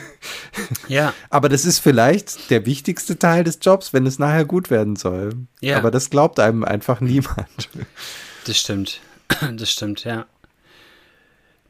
ja. 0.88 1.14
Aber 1.30 1.48
das 1.48 1.64
ist 1.64 1.78
vielleicht 1.78 2.50
der 2.50 2.66
wichtigste 2.66 3.18
Teil 3.18 3.44
des 3.44 3.58
Jobs, 3.62 3.92
wenn 3.92 4.06
es 4.06 4.18
nachher 4.18 4.44
gut 4.44 4.70
werden 4.70 4.96
soll. 4.96 5.32
Ja. 5.60 5.78
Aber 5.78 5.90
das 5.90 6.10
glaubt 6.10 6.38
einem 6.38 6.64
einfach 6.64 7.00
niemand. 7.00 7.70
Das 8.46 8.58
stimmt. 8.58 9.00
Das 9.56 9.70
stimmt, 9.70 10.04
ja. 10.04 10.26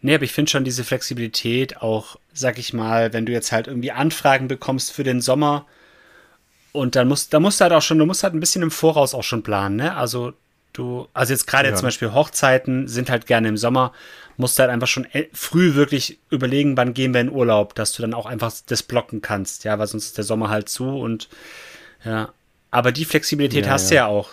Nee, 0.00 0.16
aber 0.16 0.24
ich 0.24 0.32
finde 0.32 0.50
schon 0.50 0.64
diese 0.64 0.82
Flexibilität 0.82 1.76
auch, 1.76 2.16
sag 2.32 2.58
ich 2.58 2.72
mal, 2.72 3.12
wenn 3.12 3.24
du 3.24 3.30
jetzt 3.30 3.52
halt 3.52 3.68
irgendwie 3.68 3.92
Anfragen 3.92 4.48
bekommst 4.48 4.90
für 4.90 5.04
den 5.04 5.20
Sommer, 5.20 5.64
und 6.72 6.96
dann 6.96 7.08
musst, 7.08 7.32
da 7.32 7.40
musst 7.40 7.60
du 7.60 7.62
halt 7.64 7.72
auch 7.72 7.82
schon, 7.82 7.98
du 7.98 8.06
musst 8.06 8.22
halt 8.22 8.34
ein 8.34 8.40
bisschen 8.40 8.62
im 8.62 8.70
Voraus 8.70 9.14
auch 9.14 9.22
schon 9.22 9.42
planen, 9.42 9.76
ne? 9.76 9.94
Also 9.94 10.32
du, 10.72 11.06
also 11.12 11.32
jetzt 11.32 11.46
gerade 11.46 11.68
ja. 11.68 11.74
zum 11.74 11.86
Beispiel 11.86 12.12
Hochzeiten 12.12 12.88
sind 12.88 13.10
halt 13.10 13.26
gerne 13.26 13.48
im 13.48 13.56
Sommer, 13.56 13.92
musst 14.36 14.58
du 14.58 14.62
halt 14.62 14.72
einfach 14.72 14.88
schon 14.88 15.06
früh 15.32 15.74
wirklich 15.74 16.18
überlegen, 16.30 16.76
wann 16.76 16.94
gehen 16.94 17.12
wir 17.12 17.20
in 17.20 17.30
Urlaub, 17.30 17.74
dass 17.74 17.92
du 17.92 18.02
dann 18.02 18.14
auch 18.14 18.26
einfach 18.26 18.52
das 18.66 18.82
blocken 18.82 19.20
kannst, 19.20 19.64
ja, 19.64 19.78
weil 19.78 19.86
sonst 19.86 20.06
ist 20.06 20.16
der 20.18 20.24
Sommer 20.24 20.48
halt 20.48 20.68
zu 20.68 20.84
und 20.84 21.28
ja. 22.04 22.30
Aber 22.70 22.90
die 22.90 23.04
Flexibilität 23.04 23.66
ja, 23.66 23.72
hast 23.72 23.84
ja. 23.84 23.88
du 23.90 23.94
ja 23.96 24.06
auch. 24.06 24.30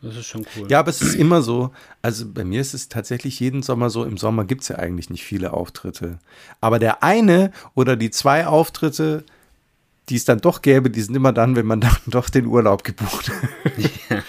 Das 0.00 0.16
ist 0.16 0.26
schon 0.26 0.44
cool. 0.56 0.66
Ja, 0.68 0.80
aber 0.80 0.90
es 0.90 1.00
ist 1.00 1.14
immer 1.14 1.42
so. 1.42 1.70
Also 2.02 2.26
bei 2.28 2.44
mir 2.44 2.60
ist 2.60 2.74
es 2.74 2.88
tatsächlich 2.88 3.38
jeden 3.38 3.62
Sommer 3.62 3.88
so. 3.88 4.04
Im 4.04 4.18
Sommer 4.18 4.44
gibt 4.44 4.62
es 4.62 4.68
ja 4.68 4.76
eigentlich 4.76 5.10
nicht 5.10 5.24
viele 5.24 5.52
Auftritte. 5.52 6.18
Aber 6.60 6.80
der 6.80 7.04
eine 7.04 7.52
oder 7.74 7.94
die 7.94 8.10
zwei 8.10 8.46
Auftritte, 8.46 9.24
die 10.08 10.16
es 10.16 10.24
dann 10.24 10.38
doch 10.38 10.62
gäbe, 10.62 10.90
die 10.90 11.00
sind 11.00 11.14
immer 11.14 11.32
dann, 11.32 11.56
wenn 11.56 11.66
man 11.66 11.80
dann 11.80 11.96
doch 12.06 12.28
den 12.28 12.46
Urlaub 12.46 12.84
gebucht 12.84 13.30
hat. 13.30 13.36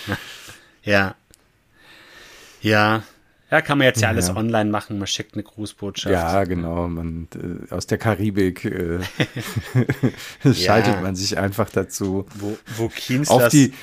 ja. 0.84 1.16
Ja. 2.62 3.04
Ja, 3.52 3.62
kann 3.62 3.78
man 3.78 3.86
jetzt 3.86 4.02
ja 4.02 4.08
alles 4.08 4.30
ja. 4.30 4.36
online 4.36 4.72
machen. 4.72 4.98
Man 4.98 5.06
schickt 5.06 5.36
eine 5.36 5.44
Grußbotschaft. 5.44 6.12
Ja, 6.12 6.44
genau. 6.46 6.88
Man, 6.88 7.28
äh, 7.36 7.72
aus 7.72 7.86
der 7.86 8.00
Karibik 8.00 8.66
äh, 8.66 9.00
schaltet 10.54 10.96
ja. 10.96 11.02
man 11.02 11.16
sich 11.16 11.38
einfach 11.38 11.70
dazu. 11.70 12.26
Wo, 12.34 12.58
wo 12.78 12.88
Kienz 12.90 13.30
auf 13.30 13.50
die, 13.50 13.74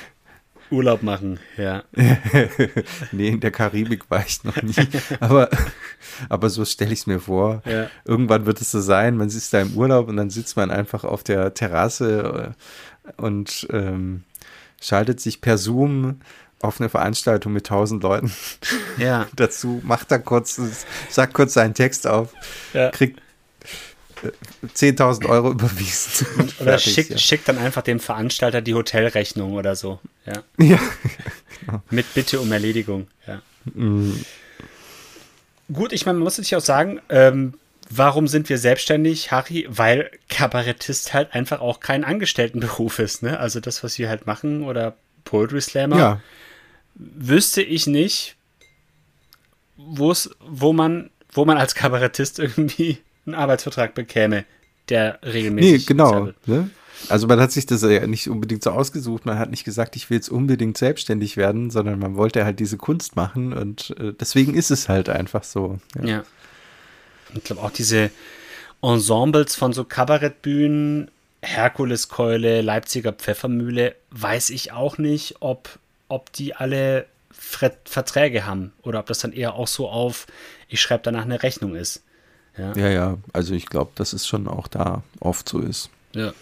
Urlaub 0.71 1.03
machen, 1.03 1.39
ja. 1.57 1.83
nee, 3.11 3.27
in 3.29 3.39
der 3.39 3.51
Karibik 3.51 4.09
war 4.09 4.23
ich 4.25 4.43
noch 4.43 4.61
nie. 4.61 4.73
Aber, 5.19 5.49
aber 6.29 6.49
so 6.49 6.65
stelle 6.65 6.93
ich 6.93 6.99
es 6.99 7.07
mir 7.07 7.19
vor. 7.19 7.61
Ja. 7.65 7.87
Irgendwann 8.05 8.45
wird 8.45 8.61
es 8.61 8.71
so 8.71 8.79
sein, 8.79 9.17
man 9.17 9.29
sitzt 9.29 9.53
da 9.53 9.61
im 9.61 9.75
Urlaub 9.75 10.07
und 10.07 10.17
dann 10.17 10.29
sitzt 10.29 10.55
man 10.57 10.71
einfach 10.71 11.03
auf 11.03 11.23
der 11.23 11.53
Terrasse 11.53 12.55
äh, 13.07 13.21
und 13.21 13.67
ähm, 13.71 14.23
schaltet 14.81 15.19
sich 15.19 15.41
per 15.41 15.57
Zoom 15.57 16.19
auf 16.61 16.79
eine 16.79 16.89
Veranstaltung 16.89 17.53
mit 17.53 17.67
tausend 17.67 18.03
Leuten 18.03 18.31
Ja. 18.97 19.27
dazu, 19.35 19.81
macht 19.83 20.11
da 20.11 20.17
kurz, 20.19 20.59
sagt 21.09 21.33
kurz 21.33 21.53
seinen 21.53 21.73
Text 21.73 22.07
auf, 22.07 22.33
Ja. 22.73 22.89
kriegt 22.91 23.19
10.000 24.75 25.27
Euro 25.27 25.51
überwiesen. 25.51 26.27
Oder 26.59 26.77
fertig, 26.79 26.93
schickt, 26.93 27.09
ja. 27.11 27.17
schickt 27.17 27.47
dann 27.47 27.57
einfach 27.57 27.81
dem 27.81 27.99
Veranstalter 27.99 28.61
die 28.61 28.73
Hotelrechnung 28.73 29.53
oder 29.53 29.75
so. 29.75 29.99
Ja. 30.25 30.43
Ja. 30.57 30.79
Mit 31.89 32.13
Bitte 32.13 32.39
um 32.39 32.51
Erledigung. 32.51 33.07
Ja. 33.27 33.41
Mm, 33.73 34.13
Gut, 35.73 35.93
ich 35.93 36.05
meine, 36.05 36.17
man 36.17 36.23
muss 36.23 36.35
sich 36.35 36.55
auch 36.55 36.61
sagen, 36.61 36.99
ähm, 37.09 37.53
warum 37.89 38.27
sind 38.27 38.49
wir 38.49 38.57
selbstständig, 38.57 39.31
Harry? 39.31 39.67
Weil 39.69 40.11
Kabarettist 40.29 41.13
halt 41.13 41.33
einfach 41.33 41.61
auch 41.61 41.79
kein 41.79 42.03
Angestelltenberuf 42.03 42.99
ist. 42.99 43.23
Ne? 43.23 43.39
Also 43.39 43.59
das, 43.59 43.83
was 43.83 43.97
wir 43.97 44.09
halt 44.09 44.25
machen 44.27 44.63
oder 44.63 44.95
Poetry 45.23 45.61
Slammer, 45.61 45.97
Ja, 45.97 46.21
wüsste 46.95 47.61
ich 47.61 47.87
nicht, 47.87 48.35
wo 49.77 50.73
man, 50.73 51.09
wo 51.31 51.45
man 51.45 51.57
als 51.57 51.75
Kabarettist 51.75 52.39
irgendwie 52.39 52.97
einen 53.25 53.35
Arbeitsvertrag 53.35 53.93
bekäme, 53.93 54.45
der 54.89 55.19
regelmäßig. 55.23 55.71
nee, 55.71 55.85
genau. 55.85 56.29
Ne? 56.45 56.69
Also 57.09 57.27
man 57.27 57.39
hat 57.39 57.51
sich 57.51 57.65
das 57.65 57.81
ja 57.81 58.05
nicht 58.07 58.29
unbedingt 58.29 58.63
so 58.63 58.71
ausgesucht. 58.71 59.25
Man 59.25 59.39
hat 59.39 59.49
nicht 59.49 59.63
gesagt, 59.63 59.95
ich 59.95 60.09
will 60.09 60.17
jetzt 60.17 60.29
unbedingt 60.29 60.77
selbstständig 60.77 61.37
werden, 61.37 61.71
sondern 61.71 61.99
man 61.99 62.15
wollte 62.15 62.45
halt 62.45 62.59
diese 62.59 62.77
Kunst 62.77 63.15
machen 63.15 63.53
und 63.53 63.95
äh, 63.99 64.13
deswegen 64.13 64.53
ist 64.53 64.71
es 64.71 64.89
halt 64.89 65.09
einfach 65.09 65.43
so. 65.43 65.79
Ja. 65.95 66.05
Ja. 66.05 66.23
Ich 67.33 67.43
glaube 67.43 67.61
auch 67.61 67.71
diese 67.71 68.11
Ensembles 68.81 69.55
von 69.55 69.73
so 69.73 69.83
Kabarettbühnen, 69.83 71.09
Herkuleskeule, 71.41 72.61
Leipziger 72.61 73.13
Pfeffermühle, 73.13 73.95
weiß 74.11 74.49
ich 74.51 74.71
auch 74.73 74.97
nicht, 74.97 75.37
ob, 75.39 75.79
ob 76.07 76.31
die 76.33 76.55
alle 76.55 77.05
Verträge 77.31 78.45
haben 78.45 78.73
oder 78.83 78.99
ob 78.99 79.07
das 79.07 79.19
dann 79.19 79.33
eher 79.33 79.55
auch 79.55 79.67
so 79.67 79.89
auf, 79.89 80.27
ich 80.67 80.81
schreibe 80.81 81.03
danach 81.03 81.23
eine 81.23 81.41
Rechnung 81.41 81.75
ist. 81.75 82.03
Ja. 82.57 82.73
Ja, 82.75 82.89
ja, 82.89 83.17
also 83.33 83.53
ich 83.53 83.65
glaube, 83.65 83.91
dass 83.95 84.13
es 84.13 84.27
schon 84.27 84.47
auch 84.47 84.67
da 84.67 85.03
oft 85.19 85.47
so 85.47 85.59
ist. 85.59 85.89
ja. 86.13 86.33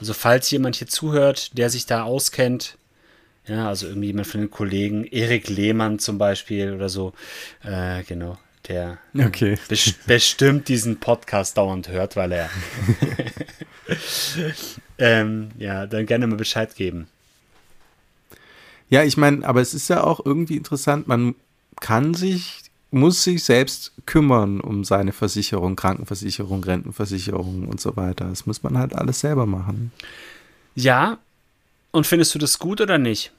Also 0.00 0.14
falls 0.14 0.50
jemand 0.50 0.74
hier 0.74 0.88
zuhört, 0.88 1.56
der 1.56 1.70
sich 1.70 1.86
da 1.86 2.02
auskennt, 2.02 2.76
ja, 3.46 3.68
also 3.68 3.86
irgendwie 3.86 4.08
jemand 4.08 4.26
von 4.26 4.40
den 4.40 4.50
Kollegen, 4.50 5.04
Erik 5.04 5.48
Lehmann 5.48 6.00
zum 6.00 6.18
Beispiel 6.18 6.72
oder 6.72 6.88
so, 6.88 7.12
äh, 7.62 8.02
genau, 8.02 8.36
der 8.66 8.98
Okay. 9.16 9.58
bes 9.68 9.92
bestimmt 10.04 10.66
diesen 10.66 10.98
Podcast 10.98 11.56
dauernd 11.56 11.86
hört, 11.88 12.16
weil 12.16 12.32
er. 12.32 12.50
ähm, 14.98 15.50
ja, 15.58 15.86
dann 15.86 16.06
gerne 16.06 16.26
mal 16.26 16.36
Bescheid 16.36 16.74
geben. 16.74 17.06
Ja, 18.88 19.02
ich 19.04 19.16
meine, 19.16 19.46
aber 19.46 19.60
es 19.60 19.72
ist 19.74 19.88
ja 19.88 20.02
auch 20.04 20.24
irgendwie 20.24 20.56
interessant, 20.56 21.08
man 21.08 21.34
kann 21.80 22.14
sich, 22.14 22.62
muss 22.92 23.24
sich 23.24 23.44
selbst 23.44 23.92
kümmern 24.06 24.60
um 24.60 24.84
seine 24.84 25.12
Versicherung, 25.12 25.76
Krankenversicherung, 25.76 26.62
Rentenversicherung 26.62 27.66
und 27.66 27.80
so 27.80 27.96
weiter. 27.96 28.26
Das 28.26 28.46
muss 28.46 28.62
man 28.62 28.78
halt 28.78 28.94
alles 28.94 29.20
selber 29.20 29.46
machen. 29.46 29.92
Ja, 30.74 31.18
und 31.90 32.06
findest 32.06 32.34
du 32.34 32.38
das 32.38 32.58
gut 32.58 32.80
oder 32.80 32.98
nicht? 32.98 33.32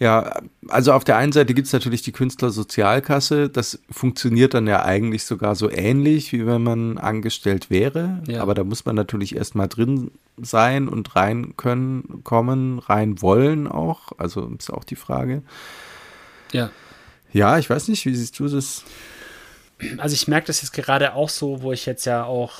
Ja, 0.00 0.40
also 0.68 0.92
auf 0.92 1.04
der 1.04 1.16
einen 1.18 1.32
Seite 1.32 1.54
gibt 1.54 1.66
es 1.66 1.72
natürlich 1.72 2.02
die 2.02 2.12
Künstlersozialkasse. 2.12 3.48
Das 3.48 3.78
funktioniert 3.90 4.54
dann 4.54 4.66
ja 4.66 4.84
eigentlich 4.84 5.24
sogar 5.24 5.54
so 5.54 5.70
ähnlich, 5.70 6.32
wie 6.32 6.46
wenn 6.46 6.62
man 6.62 6.98
angestellt 6.98 7.70
wäre. 7.70 8.22
Ja. 8.26 8.42
Aber 8.42 8.54
da 8.54 8.64
muss 8.64 8.84
man 8.84 8.96
natürlich 8.96 9.36
erstmal 9.36 9.68
drin 9.68 10.10
sein 10.36 10.88
und 10.88 11.14
rein 11.14 11.56
können, 11.56 12.22
kommen, 12.24 12.80
rein 12.80 13.22
wollen 13.22 13.68
auch. 13.68 14.12
Also 14.18 14.50
ist 14.58 14.72
auch 14.72 14.84
die 14.84 14.96
Frage. 14.96 15.42
Ja. 16.52 16.70
Ja, 17.34 17.58
ich 17.58 17.68
weiß 17.68 17.88
nicht, 17.88 18.06
wie 18.06 18.14
siehst 18.14 18.38
du 18.38 18.48
das? 18.48 18.84
Also 19.98 20.14
ich 20.14 20.28
merke 20.28 20.46
das 20.46 20.62
jetzt 20.62 20.72
gerade 20.72 21.14
auch 21.14 21.28
so, 21.28 21.60
wo 21.62 21.72
ich 21.72 21.84
jetzt 21.84 22.04
ja 22.06 22.24
auch 22.24 22.52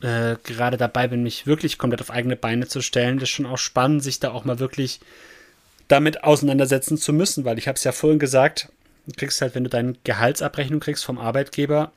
äh, 0.00 0.36
gerade 0.44 0.76
dabei 0.76 1.08
bin, 1.08 1.22
mich 1.22 1.46
wirklich 1.46 1.76
komplett 1.76 2.00
auf 2.00 2.10
eigene 2.10 2.36
Beine 2.36 2.68
zu 2.68 2.80
stellen. 2.80 3.18
Das 3.18 3.28
ist 3.28 3.34
schon 3.34 3.46
auch 3.46 3.58
spannend, 3.58 4.02
sich 4.02 4.20
da 4.20 4.30
auch 4.30 4.44
mal 4.44 4.58
wirklich 4.60 5.00
damit 5.88 6.24
auseinandersetzen 6.24 6.96
zu 6.98 7.12
müssen, 7.12 7.44
weil 7.44 7.58
ich 7.58 7.68
habe 7.68 7.76
es 7.76 7.84
ja 7.84 7.92
vorhin 7.92 8.18
gesagt, 8.18 8.68
du 9.06 9.12
kriegst 9.16 9.40
halt, 9.40 9.54
wenn 9.54 9.64
du 9.64 9.70
deine 9.70 9.94
Gehaltsabrechnung 10.04 10.80
kriegst 10.80 11.04
vom 11.04 11.18
Arbeitgeber, 11.18 11.92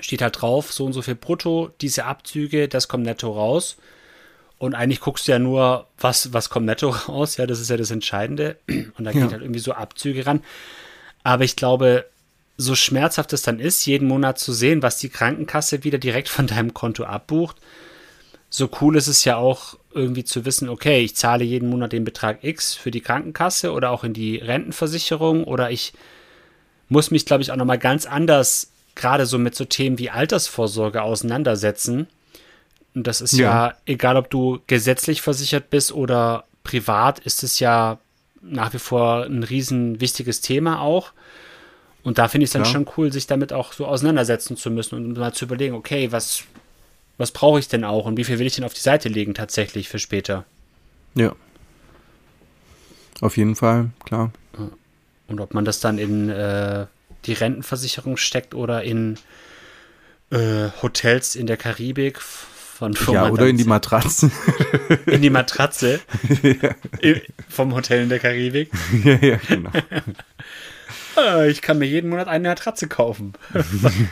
steht 0.00 0.22
halt 0.22 0.40
drauf, 0.40 0.72
so 0.72 0.84
und 0.84 0.92
so 0.92 1.02
viel 1.02 1.14
brutto, 1.16 1.70
diese 1.80 2.04
Abzüge, 2.06 2.68
das 2.68 2.88
kommt 2.88 3.04
netto 3.04 3.30
raus. 3.32 3.76
Und 4.58 4.74
eigentlich 4.74 5.00
guckst 5.00 5.26
du 5.26 5.32
ja 5.32 5.38
nur, 5.38 5.86
was, 5.98 6.32
was 6.32 6.50
kommt 6.50 6.66
netto 6.66 6.88
raus, 7.08 7.36
ja, 7.36 7.46
das 7.46 7.60
ist 7.60 7.70
ja 7.70 7.76
das 7.76 7.90
Entscheidende. 7.90 8.56
Und 8.98 9.04
da 9.04 9.10
Ja. 9.12 9.22
geht 9.22 9.32
halt 9.32 9.42
irgendwie 9.42 9.60
so 9.60 9.72
Abzüge 9.72 10.26
ran. 10.26 10.42
Aber 11.22 11.44
ich 11.44 11.56
glaube, 11.56 12.06
so 12.56 12.74
schmerzhaft 12.74 13.32
es 13.32 13.42
dann 13.42 13.58
ist, 13.58 13.86
jeden 13.86 14.08
Monat 14.08 14.38
zu 14.38 14.52
sehen, 14.52 14.82
was 14.82 14.98
die 14.98 15.08
Krankenkasse 15.08 15.84
wieder 15.84 15.98
direkt 15.98 16.28
von 16.28 16.46
deinem 16.46 16.74
Konto 16.74 17.04
abbucht, 17.04 17.56
so 18.50 18.68
cool 18.80 18.96
ist 18.96 19.06
es 19.06 19.24
ja 19.24 19.36
auch 19.36 19.76
irgendwie 19.94 20.24
zu 20.24 20.44
wissen, 20.44 20.68
okay, 20.68 21.00
ich 21.00 21.16
zahle 21.16 21.44
jeden 21.44 21.70
Monat 21.70 21.92
den 21.92 22.04
Betrag 22.04 22.42
X 22.42 22.74
für 22.74 22.90
die 22.90 23.00
Krankenkasse 23.00 23.72
oder 23.72 23.90
auch 23.90 24.04
in 24.04 24.12
die 24.12 24.36
Rentenversicherung 24.36 25.44
oder 25.44 25.70
ich 25.70 25.92
muss 26.88 27.10
mich, 27.12 27.24
glaube 27.24 27.42
ich, 27.42 27.52
auch 27.52 27.56
nochmal 27.56 27.78
ganz 27.78 28.06
anders 28.06 28.70
gerade 28.96 29.24
so 29.26 29.38
mit 29.38 29.54
so 29.54 29.64
Themen 29.64 29.98
wie 29.98 30.10
Altersvorsorge 30.10 31.02
auseinandersetzen. 31.02 32.08
Und 32.94 33.06
das 33.06 33.20
ist 33.20 33.32
ja. 33.32 33.68
Ja. 33.68 33.74
egal, 33.86 34.16
ob 34.16 34.30
du 34.30 34.60
gesetzlich 34.66 35.22
versichert 35.22 35.70
bist 35.70 35.92
oder 35.92 36.44
privat, 36.64 37.20
ist 37.20 37.44
es 37.44 37.60
ja 37.60 37.98
nach 38.42 38.72
wie 38.72 38.78
vor 38.78 39.24
ein 39.24 39.42
riesen 39.42 40.00
wichtiges 40.00 40.40
Thema 40.40 40.80
auch. 40.80 41.12
Und 42.02 42.18
da 42.18 42.28
finde 42.28 42.44
ich 42.44 42.48
es 42.48 42.52
dann 42.52 42.62
Klar. 42.62 42.72
schon 42.72 42.88
cool, 42.96 43.12
sich 43.12 43.26
damit 43.26 43.52
auch 43.52 43.72
so 43.72 43.86
auseinandersetzen 43.86 44.56
zu 44.56 44.70
müssen 44.70 44.94
und 44.94 45.18
mal 45.18 45.34
zu 45.34 45.44
überlegen, 45.44 45.74
okay, 45.74 46.12
was, 46.12 46.44
was 47.18 47.30
brauche 47.30 47.58
ich 47.58 47.68
denn 47.68 47.84
auch 47.84 48.06
und 48.06 48.16
wie 48.16 48.24
viel 48.24 48.38
will 48.38 48.46
ich 48.46 48.54
denn 48.54 48.64
auf 48.64 48.74
die 48.74 48.80
Seite 48.80 49.08
legen 49.08 49.34
tatsächlich 49.34 49.88
für 49.88 49.98
später? 49.98 50.44
Ja. 51.14 51.34
Auf 53.20 53.36
jeden 53.36 53.54
Fall, 53.54 53.90
klar. 54.04 54.32
Und 55.26 55.40
ob 55.40 55.52
man 55.52 55.64
das 55.64 55.80
dann 55.80 55.98
in 55.98 56.30
äh, 56.30 56.86
die 57.26 57.34
Rentenversicherung 57.34 58.16
steckt 58.16 58.54
oder 58.54 58.82
in 58.82 59.18
äh, 60.30 60.70
Hotels 60.82 61.36
in 61.36 61.46
der 61.46 61.56
Karibik 61.56 62.20
von 62.80 62.94
wo 62.96 63.12
ja, 63.12 63.28
oder 63.30 63.46
in 63.46 63.56
die 63.56 63.64
Matratzen. 63.64 64.32
in 65.06 65.22
die 65.22 65.30
Matratze 65.30 66.00
i- 67.02 67.20
vom 67.48 67.74
Hotel 67.74 68.02
in 68.02 68.08
der 68.08 68.18
Karibik. 68.18 68.70
ja, 69.04 69.16
ja, 69.20 69.36
genau. 69.46 69.70
Ah, 71.16 71.44
ich 71.44 71.60
kann 71.62 71.78
mir 71.78 71.86
jeden 71.86 72.08
Monat 72.10 72.28
eine 72.28 72.48
Matratze 72.48 72.88
kaufen 72.88 73.34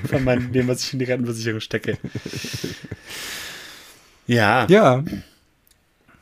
von, 0.09 0.25
meinem, 0.25 0.53
dem, 0.53 0.69
was 0.69 0.85
ich 0.85 0.93
in 0.93 0.99
die 0.99 1.05
Rentenversicherung 1.07 1.61
stecke. 1.61 1.97
Ja, 4.27 4.67
Ja, 4.69 5.03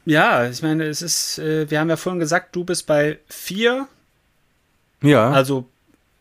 ja, 0.04 0.48
ich 0.48 0.62
meine, 0.62 0.84
es 0.84 1.02
ist, 1.02 1.38
äh, 1.38 1.68
wir 1.68 1.80
haben 1.80 1.88
ja 1.90 1.96
vorhin 1.96 2.20
gesagt, 2.20 2.54
du 2.54 2.64
bist 2.64 2.86
bei 2.86 3.18
vier 3.28 3.88
ja. 5.02 5.30
Also, 5.30 5.68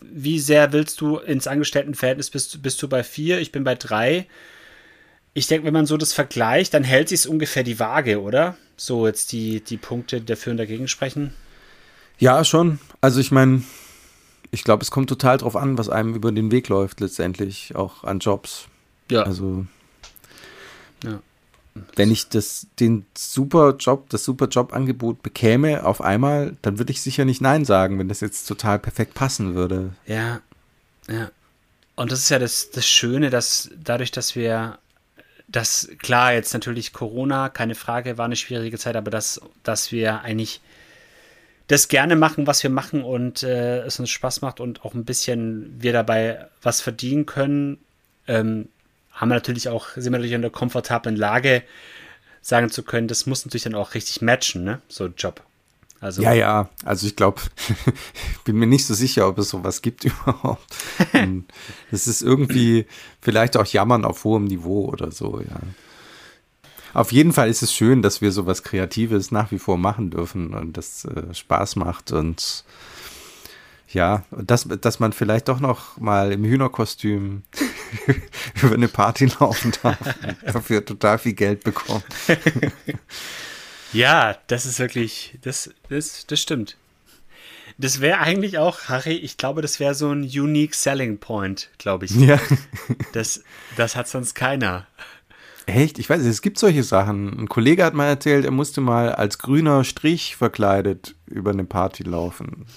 wie 0.01 0.39
sehr 0.39 0.73
willst 0.73 0.99
du 0.99 1.17
ins 1.17 1.47
Angestelltenverhältnis? 1.47 2.29
Bist, 2.29 2.61
bist 2.61 2.81
du 2.83 2.89
bei 2.89 3.03
vier? 3.03 3.39
Ich 3.39 3.51
bin 3.53 3.63
bei 3.63 3.75
drei. 3.75 4.27
Ich 5.37 5.47
denke, 5.47 5.67
wenn 5.67 5.73
man 5.73 5.85
so 5.85 5.97
das 5.97 6.13
vergleicht, 6.13 6.73
dann 6.73 6.83
hält 6.83 7.09
sich 7.09 7.27
ungefähr 7.27 7.63
die 7.63 7.77
Waage, 7.77 8.21
oder? 8.21 8.55
So 8.77 9.05
jetzt 9.05 9.31
die, 9.33 9.59
die 9.61 9.77
Punkte, 9.77 10.21
die 10.21 10.25
dafür 10.25 10.51
und 10.51 10.57
dagegen 10.57 10.87
sprechen. 10.87 11.33
Ja, 12.17 12.43
schon. 12.45 12.79
Also 13.01 13.19
ich 13.19 13.31
meine, 13.31 13.61
ich 14.51 14.63
glaube, 14.63 14.81
es 14.81 14.91
kommt 14.91 15.09
total 15.09 15.37
drauf 15.37 15.57
an, 15.57 15.77
was 15.77 15.89
einem 15.89 16.15
über 16.15 16.31
den 16.31 16.51
Weg 16.51 16.69
läuft 16.69 17.01
letztendlich, 17.01 17.75
auch 17.75 18.05
an 18.05 18.19
Jobs. 18.19 18.67
Ja. 19.11 19.23
Also 19.23 19.65
Ja. 21.03 21.19
wenn 21.97 22.09
ich 22.11 22.29
das, 22.29 22.67
den 22.79 23.05
super 23.17 23.75
Job, 23.77 24.09
das 24.09 24.23
super 24.23 24.47
Jobangebot 24.47 25.21
bekäme 25.21 25.85
auf 25.85 25.99
einmal, 25.99 26.55
dann 26.61 26.77
würde 26.79 26.93
ich 26.93 27.01
sicher 27.01 27.25
nicht 27.25 27.41
Nein 27.41 27.65
sagen, 27.65 27.99
wenn 27.99 28.07
das 28.07 28.21
jetzt 28.21 28.45
total 28.47 28.79
perfekt 28.79 29.13
passen 29.13 29.53
würde. 29.53 29.93
Ja, 30.07 30.39
ja. 31.09 31.29
Und 31.97 32.13
das 32.13 32.19
ist 32.19 32.29
ja 32.29 32.39
das, 32.39 32.71
das 32.71 32.87
Schöne, 32.87 33.29
dass 33.29 33.69
dadurch, 33.81 34.11
dass 34.11 34.35
wir, 34.37 34.79
das, 35.47 35.89
klar, 35.99 36.33
jetzt 36.33 36.53
natürlich 36.53 36.93
Corona, 36.93 37.49
keine 37.49 37.75
Frage, 37.75 38.17
war 38.17 38.25
eine 38.25 38.35
schwierige 38.35 38.77
Zeit, 38.77 38.95
aber 38.95 39.11
dass, 39.11 39.41
dass 39.63 39.91
wir 39.91 40.21
eigentlich 40.21 40.61
das 41.67 41.87
gerne 41.87 42.15
machen, 42.15 42.47
was 42.47 42.61
wir 42.63 42.69
machen 42.69 43.03
und 43.03 43.43
äh, 43.43 43.79
es 43.79 43.99
uns 43.99 44.09
Spaß 44.09 44.41
macht 44.41 44.59
und 44.59 44.85
auch 44.85 44.93
ein 44.93 45.05
bisschen 45.05 45.75
wir 45.81 45.93
dabei 45.93 46.47
was 46.61 46.81
verdienen 46.81 47.25
können, 47.25 47.79
ähm, 48.27 48.69
haben 49.11 49.29
wir 49.29 49.35
natürlich 49.35 49.69
auch, 49.69 49.89
sind 49.89 50.05
wir 50.05 50.11
natürlich 50.11 50.33
in 50.33 50.41
der 50.41 50.51
komfortablen 50.51 51.15
Lage, 51.15 51.63
sagen 52.41 52.69
zu 52.69 52.83
können, 52.83 53.07
das 53.07 53.25
muss 53.25 53.45
natürlich 53.45 53.63
dann 53.63 53.75
auch 53.75 53.95
richtig 53.95 54.21
matchen, 54.21 54.63
ne? 54.63 54.81
So 54.87 55.07
Job. 55.07 55.41
Also 56.05 56.21
ja, 56.21 56.33
ja, 56.33 56.69
also 56.83 57.07
ich 57.07 57.15
glaube, 57.15 57.41
bin 58.45 58.57
mir 58.57 58.67
nicht 58.67 58.85
so 58.85 58.93
sicher, 58.93 59.27
ob 59.27 59.39
es 59.39 59.49
sowas 59.49 59.81
gibt 59.81 60.05
überhaupt. 60.05 60.75
das 61.89 62.05
ist 62.05 62.21
irgendwie 62.21 62.85
vielleicht 63.21 63.57
auch 63.57 63.65
Jammern 63.65 64.05
auf 64.05 64.23
hohem 64.23 64.43
Niveau 64.45 64.85
oder 64.85 65.11
so, 65.11 65.39
ja. 65.41 65.59
Auf 66.93 67.11
jeden 67.11 67.33
Fall 67.33 67.49
ist 67.49 67.63
es 67.63 67.73
schön, 67.73 68.03
dass 68.03 68.21
wir 68.21 68.31
sowas 68.31 68.61
Kreatives 68.61 69.31
nach 69.31 69.51
wie 69.51 69.57
vor 69.57 69.79
machen 69.79 70.11
dürfen 70.11 70.53
und 70.53 70.77
das 70.77 71.05
äh, 71.05 71.33
Spaß 71.33 71.75
macht 71.75 72.11
und 72.11 72.63
ja, 73.89 74.25
dass, 74.29 74.67
dass 74.81 74.99
man 74.99 75.11
vielleicht 75.11 75.47
doch 75.47 75.59
noch 75.59 75.97
mal 75.97 76.31
im 76.31 76.43
Hühnerkostüm 76.43 77.41
über 78.61 78.75
eine 78.75 78.89
Party 78.89 79.25
laufen 79.39 79.73
darf 79.81 79.97
und 80.21 80.55
dafür 80.55 80.85
total 80.85 81.17
viel 81.17 81.33
Geld 81.33 81.63
bekommt. 81.63 82.05
Ja, 83.95 84.37
das 84.47 84.65
ist 84.65 84.79
wirklich, 84.79 85.37
das, 85.41 85.69
das, 85.89 86.25
das 86.27 86.41
stimmt. 86.41 86.77
Das 87.77 87.99
wäre 87.99 88.19
eigentlich 88.19 88.57
auch, 88.57 88.87
Harry, 88.87 89.15
ich 89.15 89.37
glaube, 89.37 89.61
das 89.61 89.79
wäre 89.79 89.95
so 89.95 90.09
ein 90.09 90.23
unique 90.23 90.75
selling 90.75 91.17
point, 91.17 91.69
glaube 91.77 92.05
ich. 92.05 92.11
Ja. 92.11 92.39
Das, 93.13 93.43
das 93.75 93.95
hat 93.95 94.07
sonst 94.07 94.35
keiner. 94.35 94.87
Echt? 95.65 95.99
Ich 95.99 96.09
weiß 96.09 96.21
nicht, 96.21 96.29
es 96.29 96.41
gibt 96.41 96.59
solche 96.59 96.83
Sachen. 96.83 97.39
Ein 97.39 97.49
Kollege 97.49 97.83
hat 97.83 97.93
mal 97.93 98.05
erzählt, 98.05 98.45
er 98.45 98.51
musste 98.51 98.81
mal 98.81 99.13
als 99.13 99.39
grüner 99.39 99.83
Strich 99.83 100.35
verkleidet 100.35 101.15
über 101.25 101.51
eine 101.51 101.63
Party 101.63 102.03
laufen. 102.03 102.67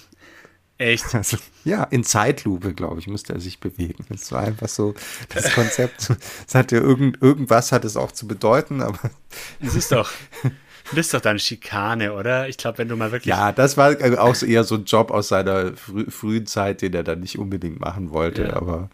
Echt? 0.78 1.06
Also, 1.14 1.36
ja, 1.64 1.84
in 1.84 2.04
Zeitlupe, 2.04 2.72
glaube 2.72 3.00
ich, 3.00 3.08
musste 3.08 3.34
er 3.34 3.40
sich 3.40 3.60
bewegen. 3.60 4.06
Das 4.08 4.32
war 4.32 4.42
einfach 4.42 4.68
so 4.68 4.94
das 5.28 5.52
Konzept. 5.52 6.12
Es 6.46 6.54
hatte 6.54 6.76
irgend, 6.76 7.20
irgendwas 7.20 7.72
hat 7.72 7.84
es 7.84 7.96
auch 7.96 8.12
zu 8.12 8.26
bedeuten, 8.26 8.80
aber. 8.80 9.10
Das 9.60 9.74
ist 9.74 9.92
doch. 9.92 10.10
Das 10.90 11.06
ist 11.06 11.14
doch 11.14 11.20
dann 11.20 11.38
Schikane, 11.38 12.14
oder? 12.14 12.48
Ich 12.48 12.56
glaube, 12.56 12.78
wenn 12.78 12.88
du 12.88 12.96
mal 12.96 13.12
wirklich. 13.12 13.34
Ja, 13.34 13.52
das 13.52 13.76
war 13.76 13.96
auch 14.18 14.34
so 14.34 14.46
eher 14.46 14.64
so 14.64 14.76
ein 14.76 14.84
Job 14.84 15.10
aus 15.10 15.28
seiner 15.28 15.76
frü 15.76 16.10
frühen 16.10 16.46
Zeit, 16.46 16.82
den 16.82 16.94
er 16.94 17.02
dann 17.02 17.20
nicht 17.20 17.38
unbedingt 17.38 17.80
machen 17.80 18.10
wollte. 18.10 18.44
Ja. 18.44 18.56
Aber, 18.56 18.88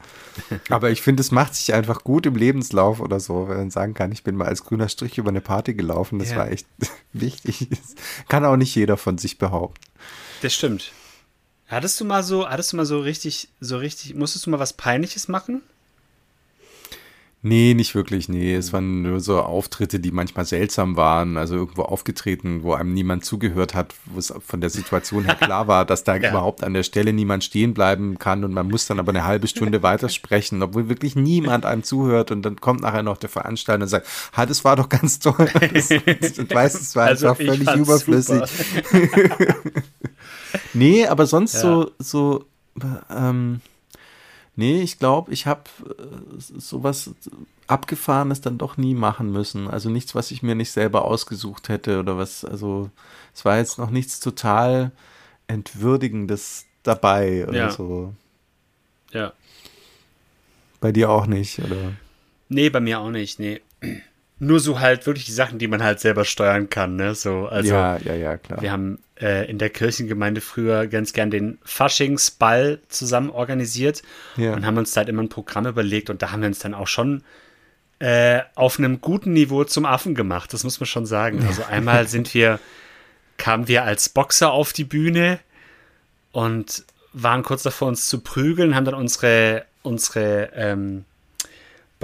aber 0.71 0.91
ich 0.91 1.03
finde, 1.03 1.21
es 1.21 1.31
macht 1.31 1.55
sich 1.55 1.73
einfach 1.73 2.03
gut 2.03 2.27
im 2.27 2.35
Lebenslauf 2.35 3.01
oder 3.01 3.21
so, 3.21 3.49
wenn 3.49 3.57
man 3.59 3.71
sagen 3.71 3.95
kann, 3.95 4.13
ich 4.13 4.25
bin 4.25 4.37
mal 4.37 4.49
als 4.49 4.65
grüner 4.65 4.89
Strich 4.89 5.19
über 5.19 5.31
eine 5.31 5.41
Party 5.41 5.75
gelaufen. 5.75 6.19
Das 6.19 6.31
ja. 6.31 6.39
war 6.39 6.51
echt 6.51 6.67
wichtig. 7.13 7.69
Das 7.71 7.95
kann 8.29 8.45
auch 8.45 8.57
nicht 8.57 8.75
jeder 8.75 8.97
von 8.97 9.19
sich 9.19 9.39
behaupten. 9.39 9.81
Das 10.43 10.55
stimmt. 10.55 10.93
Hattest 11.67 12.01
du 12.01 12.05
mal 12.05 12.23
so, 12.23 12.49
hattest 12.49 12.73
du 12.73 12.77
mal 12.77 12.87
so 12.87 13.01
richtig, 13.01 13.49
so 13.61 13.79
richtig, 13.79 14.15
musstest 14.15 14.47
du 14.47 14.51
mal 14.51 14.61
was 14.61 14.75
Peinliches 14.75 15.29
machen? 15.29 15.63
Nee, 17.47 17.75
nicht 17.75 17.95
wirklich, 17.95 18.31
nee. 18.31 18.55
Es 18.55 18.73
waren 18.73 19.03
nur 19.03 19.21
so 19.21 19.39
Auftritte, 19.39 20.01
die 20.01 20.13
manchmal 20.13 20.47
seltsam 20.47 20.97
waren, 20.97 21.37
also 21.37 21.57
irgendwo 21.57 21.83
aufgetreten, 21.83 22.63
wo 22.63 22.73
einem 22.73 22.95
niemand 22.95 23.27
zugehört 23.27 23.75
hat, 23.75 23.95
wo 24.07 24.19
es 24.19 24.33
von 24.47 24.63
der 24.63 24.71
Situation 24.71 25.27
her 25.27 25.35
klar 25.35 25.69
war, 25.69 25.85
dass 25.85 26.05
da 26.05 26.17
ja. 26.17 26.31
überhaupt 26.31 26.65
an 26.65 26.73
der 26.73 26.85
Stelle 26.85 27.13
niemand 27.13 27.45
stehen 27.45 27.75
bleiben 27.75 28.19
kann 28.19 28.45
und 28.45 28.55
man 28.55 28.69
muss 28.69 28.87
dann 28.87 28.99
aber 28.99 29.11
eine 29.11 29.27
halbe 29.27 29.47
Stunde 29.47 29.83
weitersprechen, 29.83 30.63
obwohl 30.63 30.89
wirklich 30.89 31.17
niemand 31.17 31.67
einem 31.67 31.83
zuhört 31.83 32.31
und 32.31 32.41
dann 32.41 32.63
kommt 32.63 32.81
nachher 32.81 33.03
noch 33.03 33.19
der 33.19 33.29
Veranstalter 33.29 33.83
und 33.83 33.89
sagt, 33.89 34.07
ha, 34.35 34.47
das 34.47 34.65
war 34.65 34.77
doch 34.77 34.89
ganz 34.89 35.19
toll. 35.19 35.35
Das, 35.75 35.89
das, 35.89 36.51
weiß, 36.51 36.81
es 36.81 36.97
war 36.97 37.07
also 37.07 37.29
einfach 37.29 37.45
völlig 37.45 37.75
überflüssig. 37.75 38.43
nee, 40.73 41.07
aber 41.07 41.27
sonst 41.27 41.55
ja. 41.55 41.61
so, 41.61 41.91
so, 41.99 42.45
ähm, 43.15 43.61
Nee, 44.57 44.83
ich 44.83 44.99
glaube, 44.99 45.33
ich 45.33 45.47
habe 45.47 45.65
äh, 45.99 46.39
sowas 46.39 47.11
Abgefahrenes 47.67 48.41
dann 48.41 48.59
doch 48.59 48.77
nie 48.77 48.95
machen 48.95 49.33
müssen. 49.33 49.69
Also 49.69 49.91
nichts, 49.91 50.15
was 50.15 50.31
ich 50.31 50.43
mir 50.43 50.55
nicht 50.55 50.71
selber 50.71 51.05
ausgesucht 51.05 51.69
hätte 51.69 51.99
oder 51.99 52.17
was, 52.17 52.45
also 52.45 52.91
es 53.35 53.45
war 53.45 53.57
jetzt 53.57 53.79
noch 53.79 53.91
nichts 53.91 54.21
total 54.21 54.93
Entwürdigendes 55.49 56.67
dabei 56.83 57.47
oder 57.49 57.59
ja. 57.59 57.71
so. 57.71 58.15
Ja. 59.13 59.33
Bei 60.81 60.93
dir 60.93 61.11
auch 61.11 61.27
nicht, 61.27 61.59
oder? 61.59 61.93
Nee, 62.49 62.71
bei 62.71 62.81
mir 62.81 63.01
auch 63.01 63.11
nicht, 63.11 63.39
nee. 63.39 63.61
Nur 64.39 64.59
so 64.61 64.81
halt 64.81 65.07
wirklich 65.07 65.27
die 65.27 65.33
Sachen, 65.33 65.59
die 65.59 65.69
man 65.69 65.83
halt 65.83 66.01
selber 66.01 66.25
steuern 66.25 66.69
kann, 66.69 66.97
ne? 66.97 67.15
So, 67.15 67.47
also. 67.47 67.73
Ja, 67.73 67.97
ja, 67.99 68.15
ja, 68.15 68.37
klar. 68.37 68.61
Wir 68.61 68.73
haben 68.73 68.99
äh, 69.21 69.49
in 69.49 69.59
der 69.59 69.71
Kirchengemeinde 69.71 70.41
früher 70.41 70.87
ganz 70.87 71.13
gern 71.13 71.31
den 71.31 71.59
Faschingsball 71.65 72.81
zusammen 72.89 73.31
organisiert 73.31 74.03
ja. 74.37 74.53
und 74.53 74.67
haben 74.67 74.77
uns 74.77 74.93
da 74.93 75.01
halt 75.01 75.09
immer 75.09 75.23
ein 75.23 75.29
Programm 75.29 75.67
überlegt 75.67 76.11
und 76.11 76.21
da 76.21 76.33
haben 76.33 76.41
wir 76.43 76.49
uns 76.49 76.59
dann 76.59 76.75
auch 76.75 76.89
schon 76.89 77.23
äh, 78.01 78.41
auf 78.57 78.79
einem 78.79 79.01
guten 79.01 79.33
Niveau 79.33 79.65
zum 79.65 79.87
Affen 79.87 80.15
gemacht, 80.15 80.53
das 80.53 80.65
muss 80.65 80.81
man 80.81 80.87
schon 80.87 81.07
sagen. 81.07 81.45
Also 81.47 81.63
einmal 81.65 82.09
sind 82.09 82.35
wir, 82.35 82.59
kamen 83.37 83.69
wir 83.69 83.85
als 83.85 84.09
Boxer 84.09 84.51
auf 84.51 84.73
die 84.73 84.85
Bühne 84.85 85.39
und 86.33 86.85
waren 87.13 87.45
kurz 87.45 87.63
davor, 87.63 87.89
uns 87.89 88.09
zu 88.09 88.21
prügeln, 88.21 88.75
haben 88.75 88.85
dann 88.85 88.95
unsere, 88.95 89.65
unsere 89.83 90.51
ähm, 90.55 91.05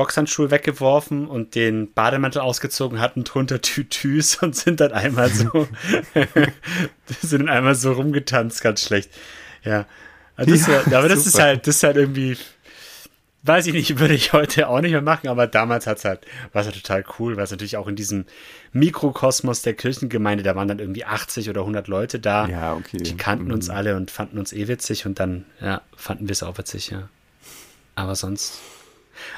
Boxhandschuhe 0.01 0.51
weggeworfen 0.51 1.27
und 1.27 1.55
den 1.55 1.93
Bademantel 1.93 2.41
ausgezogen, 2.41 3.01
hatten 3.01 3.23
drunter 3.23 3.61
Tütüs 3.61 4.37
und 4.43 4.57
sind 4.57 4.81
dann 4.81 4.93
einmal 4.93 5.29
so, 5.29 5.69
sind 7.21 7.51
einmal 7.51 7.75
so 7.75 7.93
rumgetanzt, 7.93 8.63
ganz 8.63 8.83
schlecht. 8.83 9.11
Ja. 9.63 9.85
Also 10.37 10.53
das, 10.53 10.67
ja, 10.67 10.99
aber 10.99 11.11
das 11.11 11.25
super. 11.25 11.29
ist 11.29 11.39
halt, 11.39 11.67
das 11.67 11.77
ist 11.77 11.83
halt 11.83 11.97
irgendwie, 11.99 12.39
weiß 13.43 13.67
ich 13.67 13.75
nicht, 13.75 13.99
würde 13.99 14.15
ich 14.15 14.33
heute 14.33 14.69
auch 14.69 14.81
nicht 14.81 14.93
mehr 14.93 15.03
machen, 15.03 15.29
aber 15.29 15.47
damals 15.47 15.87
hat's 15.87 16.07
halt, 16.07 16.21
war 16.55 16.63
es 16.63 16.69
halt 16.69 16.83
total 16.83 17.05
cool, 17.19 17.37
weil 17.37 17.45
es 17.45 17.51
natürlich 17.51 17.77
auch 17.77 17.87
in 17.87 17.95
diesem 17.95 18.25
Mikrokosmos 18.73 19.61
der 19.61 19.75
Kirchengemeinde, 19.75 20.43
da 20.43 20.57
waren 20.57 20.67
dann 20.67 20.79
irgendwie 20.79 21.05
80 21.05 21.51
oder 21.51 21.61
100 21.61 21.89
Leute 21.89 22.21
da. 22.21 22.49
Ja, 22.49 22.73
okay. 22.73 23.03
Die 23.03 23.19
kannten 23.19 23.49
mhm. 23.49 23.53
uns 23.53 23.69
alle 23.69 23.97
und 23.97 24.11
fanden 24.11 24.39
uns 24.39 24.55
eh 24.55 24.67
witzig 24.67 25.05
und 25.05 25.21
dann, 25.21 25.45
ja, 25.61 25.83
fanden 25.95 26.27
wir 26.27 26.33
es 26.33 26.43
auch 26.43 26.57
witzig, 26.57 26.89
ja. 26.89 27.11
Aber 27.97 28.17
sonst, 28.17 28.61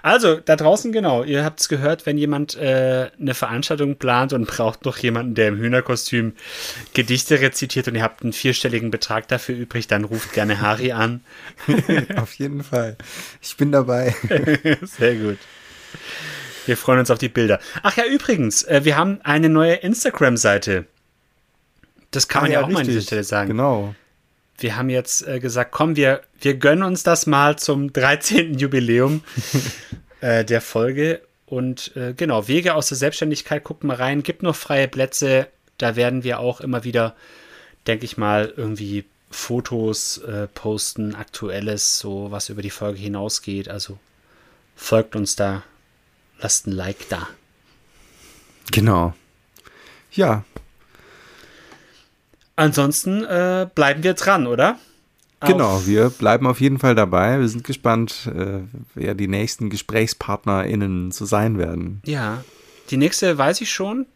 also, 0.02 0.36
da 0.36 0.56
draußen, 0.56 0.92
genau, 0.92 1.22
ihr 1.24 1.44
habt 1.44 1.60
es 1.60 1.68
gehört, 1.68 2.06
wenn 2.06 2.18
jemand 2.18 2.56
äh, 2.56 3.10
eine 3.20 3.34
Veranstaltung 3.34 3.96
plant 3.96 4.32
und 4.32 4.46
braucht 4.46 4.84
noch 4.84 4.98
jemanden, 4.98 5.34
der 5.34 5.48
im 5.48 5.58
Hühnerkostüm 5.58 6.34
Gedichte 6.94 7.40
rezitiert 7.40 7.88
und 7.88 7.94
ihr 7.94 8.02
habt 8.02 8.22
einen 8.22 8.32
vierstelligen 8.32 8.90
Betrag 8.90 9.28
dafür 9.28 9.56
übrig, 9.56 9.86
dann 9.86 10.04
ruft 10.04 10.32
gerne 10.32 10.60
Harry 10.60 10.92
an. 10.92 11.22
auf 12.16 12.34
jeden 12.34 12.62
Fall. 12.62 12.96
Ich 13.40 13.56
bin 13.56 13.72
dabei. 13.72 14.14
Sehr 14.82 15.16
gut. 15.16 15.38
Wir 16.66 16.76
freuen 16.76 17.00
uns 17.00 17.10
auf 17.10 17.18
die 17.18 17.28
Bilder. 17.28 17.60
Ach 17.82 17.96
ja, 17.96 18.04
übrigens, 18.04 18.62
äh, 18.64 18.84
wir 18.84 18.96
haben 18.96 19.20
eine 19.24 19.48
neue 19.48 19.74
Instagram-Seite. 19.74 20.86
Das 22.10 22.28
kann 22.28 22.40
ah, 22.40 22.42
man 22.42 22.50
ja, 22.52 22.58
ja 22.58 22.64
auch 22.64 22.68
richtig. 22.68 22.74
mal 22.74 22.80
an 22.80 22.86
dieser 22.86 23.00
Stelle 23.00 23.24
sagen. 23.24 23.48
Genau 23.48 23.94
wir 24.58 24.76
haben 24.76 24.90
jetzt 24.90 25.26
äh, 25.26 25.40
gesagt, 25.40 25.72
komm, 25.72 25.96
wir, 25.96 26.22
wir 26.40 26.54
gönnen 26.54 26.82
uns 26.82 27.02
das 27.02 27.26
mal 27.26 27.56
zum 27.58 27.92
13. 27.92 28.58
Jubiläum 28.58 29.22
äh, 30.20 30.44
der 30.44 30.60
Folge. 30.60 31.22
Und 31.46 31.94
äh, 31.96 32.14
genau, 32.14 32.48
Wege 32.48 32.74
aus 32.74 32.88
der 32.88 32.96
Selbstständigkeit, 32.96 33.64
guckt 33.64 33.84
mal 33.84 33.96
rein, 33.96 34.22
gibt 34.22 34.42
noch 34.42 34.56
freie 34.56 34.88
Plätze. 34.88 35.48
Da 35.76 35.96
werden 35.96 36.24
wir 36.24 36.38
auch 36.38 36.60
immer 36.60 36.84
wieder, 36.84 37.14
denke 37.86 38.04
ich 38.04 38.16
mal, 38.16 38.52
irgendwie 38.56 39.04
Fotos 39.30 40.18
äh, 40.18 40.46
posten, 40.46 41.14
aktuelles, 41.14 41.98
so 41.98 42.30
was 42.30 42.48
über 42.48 42.62
die 42.62 42.70
Folge 42.70 42.98
hinausgeht. 42.98 43.68
Also 43.68 43.98
folgt 44.76 45.16
uns 45.16 45.36
da, 45.36 45.62
lasst 46.38 46.66
ein 46.66 46.72
Like 46.72 47.08
da. 47.08 47.28
Genau. 48.70 49.14
Ja, 50.12 50.44
Ansonsten 52.56 53.24
äh, 53.24 53.66
bleiben 53.74 54.02
wir 54.02 54.14
dran, 54.14 54.46
oder? 54.46 54.78
Genau, 55.40 55.76
auf 55.76 55.86
wir 55.86 56.10
bleiben 56.10 56.46
auf 56.46 56.60
jeden 56.60 56.78
Fall 56.78 56.94
dabei. 56.94 57.40
Wir 57.40 57.48
sind 57.48 57.64
gespannt, 57.64 58.30
äh, 58.32 58.60
wer 58.94 59.14
die 59.14 59.28
nächsten 59.28 59.70
GesprächspartnerInnen 59.70 61.10
zu 61.10 61.24
sein 61.24 61.58
werden. 61.58 62.00
Ja, 62.04 62.44
die 62.90 62.96
nächste 62.96 63.36
weiß 63.36 63.60
ich 63.60 63.72
schon. 63.72 64.06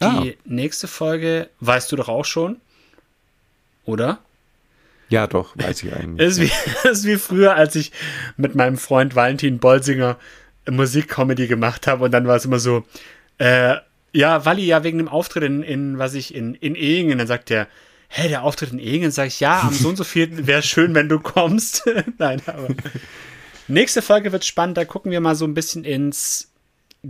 Die 0.00 0.04
ah. 0.04 0.24
nächste 0.44 0.88
Folge 0.88 1.50
weißt 1.60 1.90
du 1.92 1.96
doch 1.96 2.08
auch 2.08 2.24
schon. 2.24 2.56
Oder? 3.84 4.18
Ja, 5.08 5.26
doch, 5.26 5.56
weiß 5.56 5.82
ich 5.82 5.94
eigentlich. 5.94 6.26
ist, 6.26 6.40
wie, 6.40 6.88
ist 6.88 7.04
wie 7.04 7.16
früher, 7.16 7.54
als 7.54 7.74
ich 7.74 7.92
mit 8.36 8.54
meinem 8.54 8.78
Freund 8.78 9.14
Valentin 9.14 9.58
Bolsinger 9.58 10.16
Musikcomedy 10.68 11.46
gemacht 11.46 11.86
habe 11.86 12.04
und 12.04 12.10
dann 12.10 12.26
war 12.26 12.36
es 12.36 12.44
immer 12.44 12.58
so, 12.58 12.84
äh, 13.38 13.76
ja, 14.16 14.46
Walli, 14.46 14.64
ja, 14.64 14.82
wegen 14.82 14.98
dem 14.98 15.08
Auftritt 15.08 15.42
in, 15.42 15.62
in 15.62 15.98
was 15.98 16.14
ich, 16.14 16.34
in, 16.34 16.54
in 16.54 16.74
Ehingen, 16.74 17.18
dann 17.18 17.26
sagt 17.26 17.50
der, 17.50 17.68
hä, 18.08 18.28
der 18.28 18.44
Auftritt 18.44 18.72
in 18.72 18.78
Ehingen, 18.78 19.10
sag 19.10 19.26
ich, 19.26 19.40
ja, 19.40 19.60
am 19.60 19.74
so 19.74 19.90
und 19.90 19.96
so 19.96 20.04
viel 20.04 20.46
wäre 20.46 20.62
schön, 20.62 20.94
wenn 20.94 21.10
du 21.10 21.20
kommst. 21.20 21.84
Nein, 22.18 22.40
aber. 22.46 22.68
Nächste 23.68 24.00
Folge 24.00 24.32
wird 24.32 24.44
spannend, 24.44 24.78
da 24.78 24.86
gucken 24.86 25.12
wir 25.12 25.20
mal 25.20 25.34
so 25.34 25.44
ein 25.44 25.52
bisschen 25.52 25.84
ins 25.84 26.50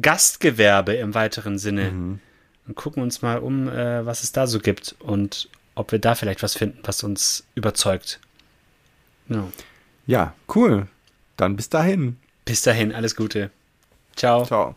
Gastgewerbe 0.01 0.95
im 0.95 1.15
weiteren 1.15 1.59
Sinne. 1.59 1.93
Mhm. 1.93 2.21
Und 2.67 2.75
gucken 2.75 3.05
uns 3.05 3.23
mal 3.23 3.39
um, 3.39 3.69
äh, 3.69 4.05
was 4.05 4.25
es 4.25 4.33
da 4.33 4.49
so 4.49 4.59
gibt 4.59 4.97
und 4.99 5.49
ob 5.77 5.93
wir 5.93 6.01
da 6.01 6.17
vielleicht 6.17 6.43
was 6.43 6.57
finden, 6.57 6.81
was 6.83 7.05
uns 7.05 7.45
überzeugt. 7.55 8.19
Ja, 9.29 9.47
ja 10.07 10.35
cool. 10.57 10.89
Dann 11.37 11.55
bis 11.55 11.69
dahin. 11.69 12.17
Bis 12.45 12.63
dahin, 12.63 12.93
alles 12.93 13.15
Gute. 13.15 13.51
Ciao. 14.17 14.45
Ciao. 14.45 14.75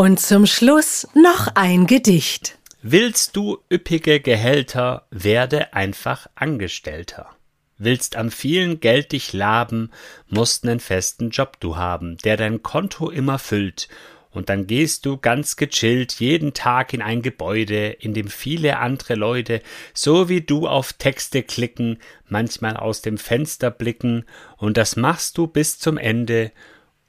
Und 0.00 0.18
zum 0.18 0.46
Schluss 0.46 1.06
noch 1.14 1.48
ein 1.56 1.86
Gedicht. 1.86 2.56
Willst 2.80 3.36
du 3.36 3.58
üppige 3.70 4.20
Gehälter, 4.20 5.06
werde 5.10 5.74
einfach 5.74 6.26
Angestellter. 6.34 7.28
Willst 7.76 8.16
am 8.16 8.30
vielen 8.30 8.80
Geld 8.80 9.12
dich 9.12 9.34
laben, 9.34 9.90
musst 10.26 10.64
nen 10.64 10.80
festen 10.80 11.28
Job 11.28 11.60
du 11.60 11.76
haben, 11.76 12.16
der 12.24 12.38
dein 12.38 12.62
Konto 12.62 13.10
immer 13.10 13.38
füllt 13.38 13.90
und 14.30 14.48
dann 14.48 14.66
gehst 14.66 15.04
du 15.04 15.18
ganz 15.18 15.56
gechillt 15.56 16.14
jeden 16.14 16.54
Tag 16.54 16.94
in 16.94 17.02
ein 17.02 17.20
Gebäude, 17.20 17.88
in 17.88 18.14
dem 18.14 18.28
viele 18.28 18.78
andere 18.78 19.16
Leute, 19.16 19.60
so 19.92 20.30
wie 20.30 20.40
du 20.40 20.66
auf 20.66 20.94
Texte 20.94 21.42
klicken, 21.42 21.98
manchmal 22.26 22.78
aus 22.78 23.02
dem 23.02 23.18
Fenster 23.18 23.70
blicken, 23.70 24.24
und 24.56 24.78
das 24.78 24.96
machst 24.96 25.36
du 25.36 25.46
bis 25.46 25.78
zum 25.78 25.98
Ende 25.98 26.52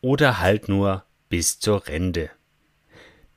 oder 0.01 0.41
halt 0.41 0.67
nur 0.67 1.05
bis 1.29 1.57
zur 1.57 1.87
Rente. 1.87 2.31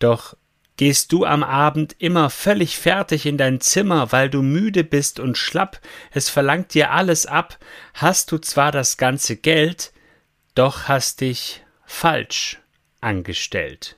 Doch 0.05 0.37
gehst 0.77 1.13
du 1.13 1.25
am 1.25 1.43
Abend 1.43 1.97
immer 1.99 2.29
völlig 2.29 2.77
fertig 2.77 3.25
in 3.25 3.39
dein 3.39 3.63
Zimmer, 3.63 4.13
weil 4.13 4.29
du 4.29 4.43
müde 4.43 4.85
bist 4.85 5.19
und 5.19 5.39
schlapp, 5.39 5.81
es 6.11 6.29
verlangt 6.29 6.75
dir 6.75 6.91
alles 6.91 7.25
ab, 7.25 7.59
hast 7.95 8.31
du 8.31 8.37
zwar 8.37 8.71
das 8.71 8.99
ganze 8.99 9.37
Geld, 9.37 9.95
doch 10.55 10.89
hast 10.89 11.23
dich 11.23 11.65
falsch 11.87 12.59
angestellt. 13.01 13.97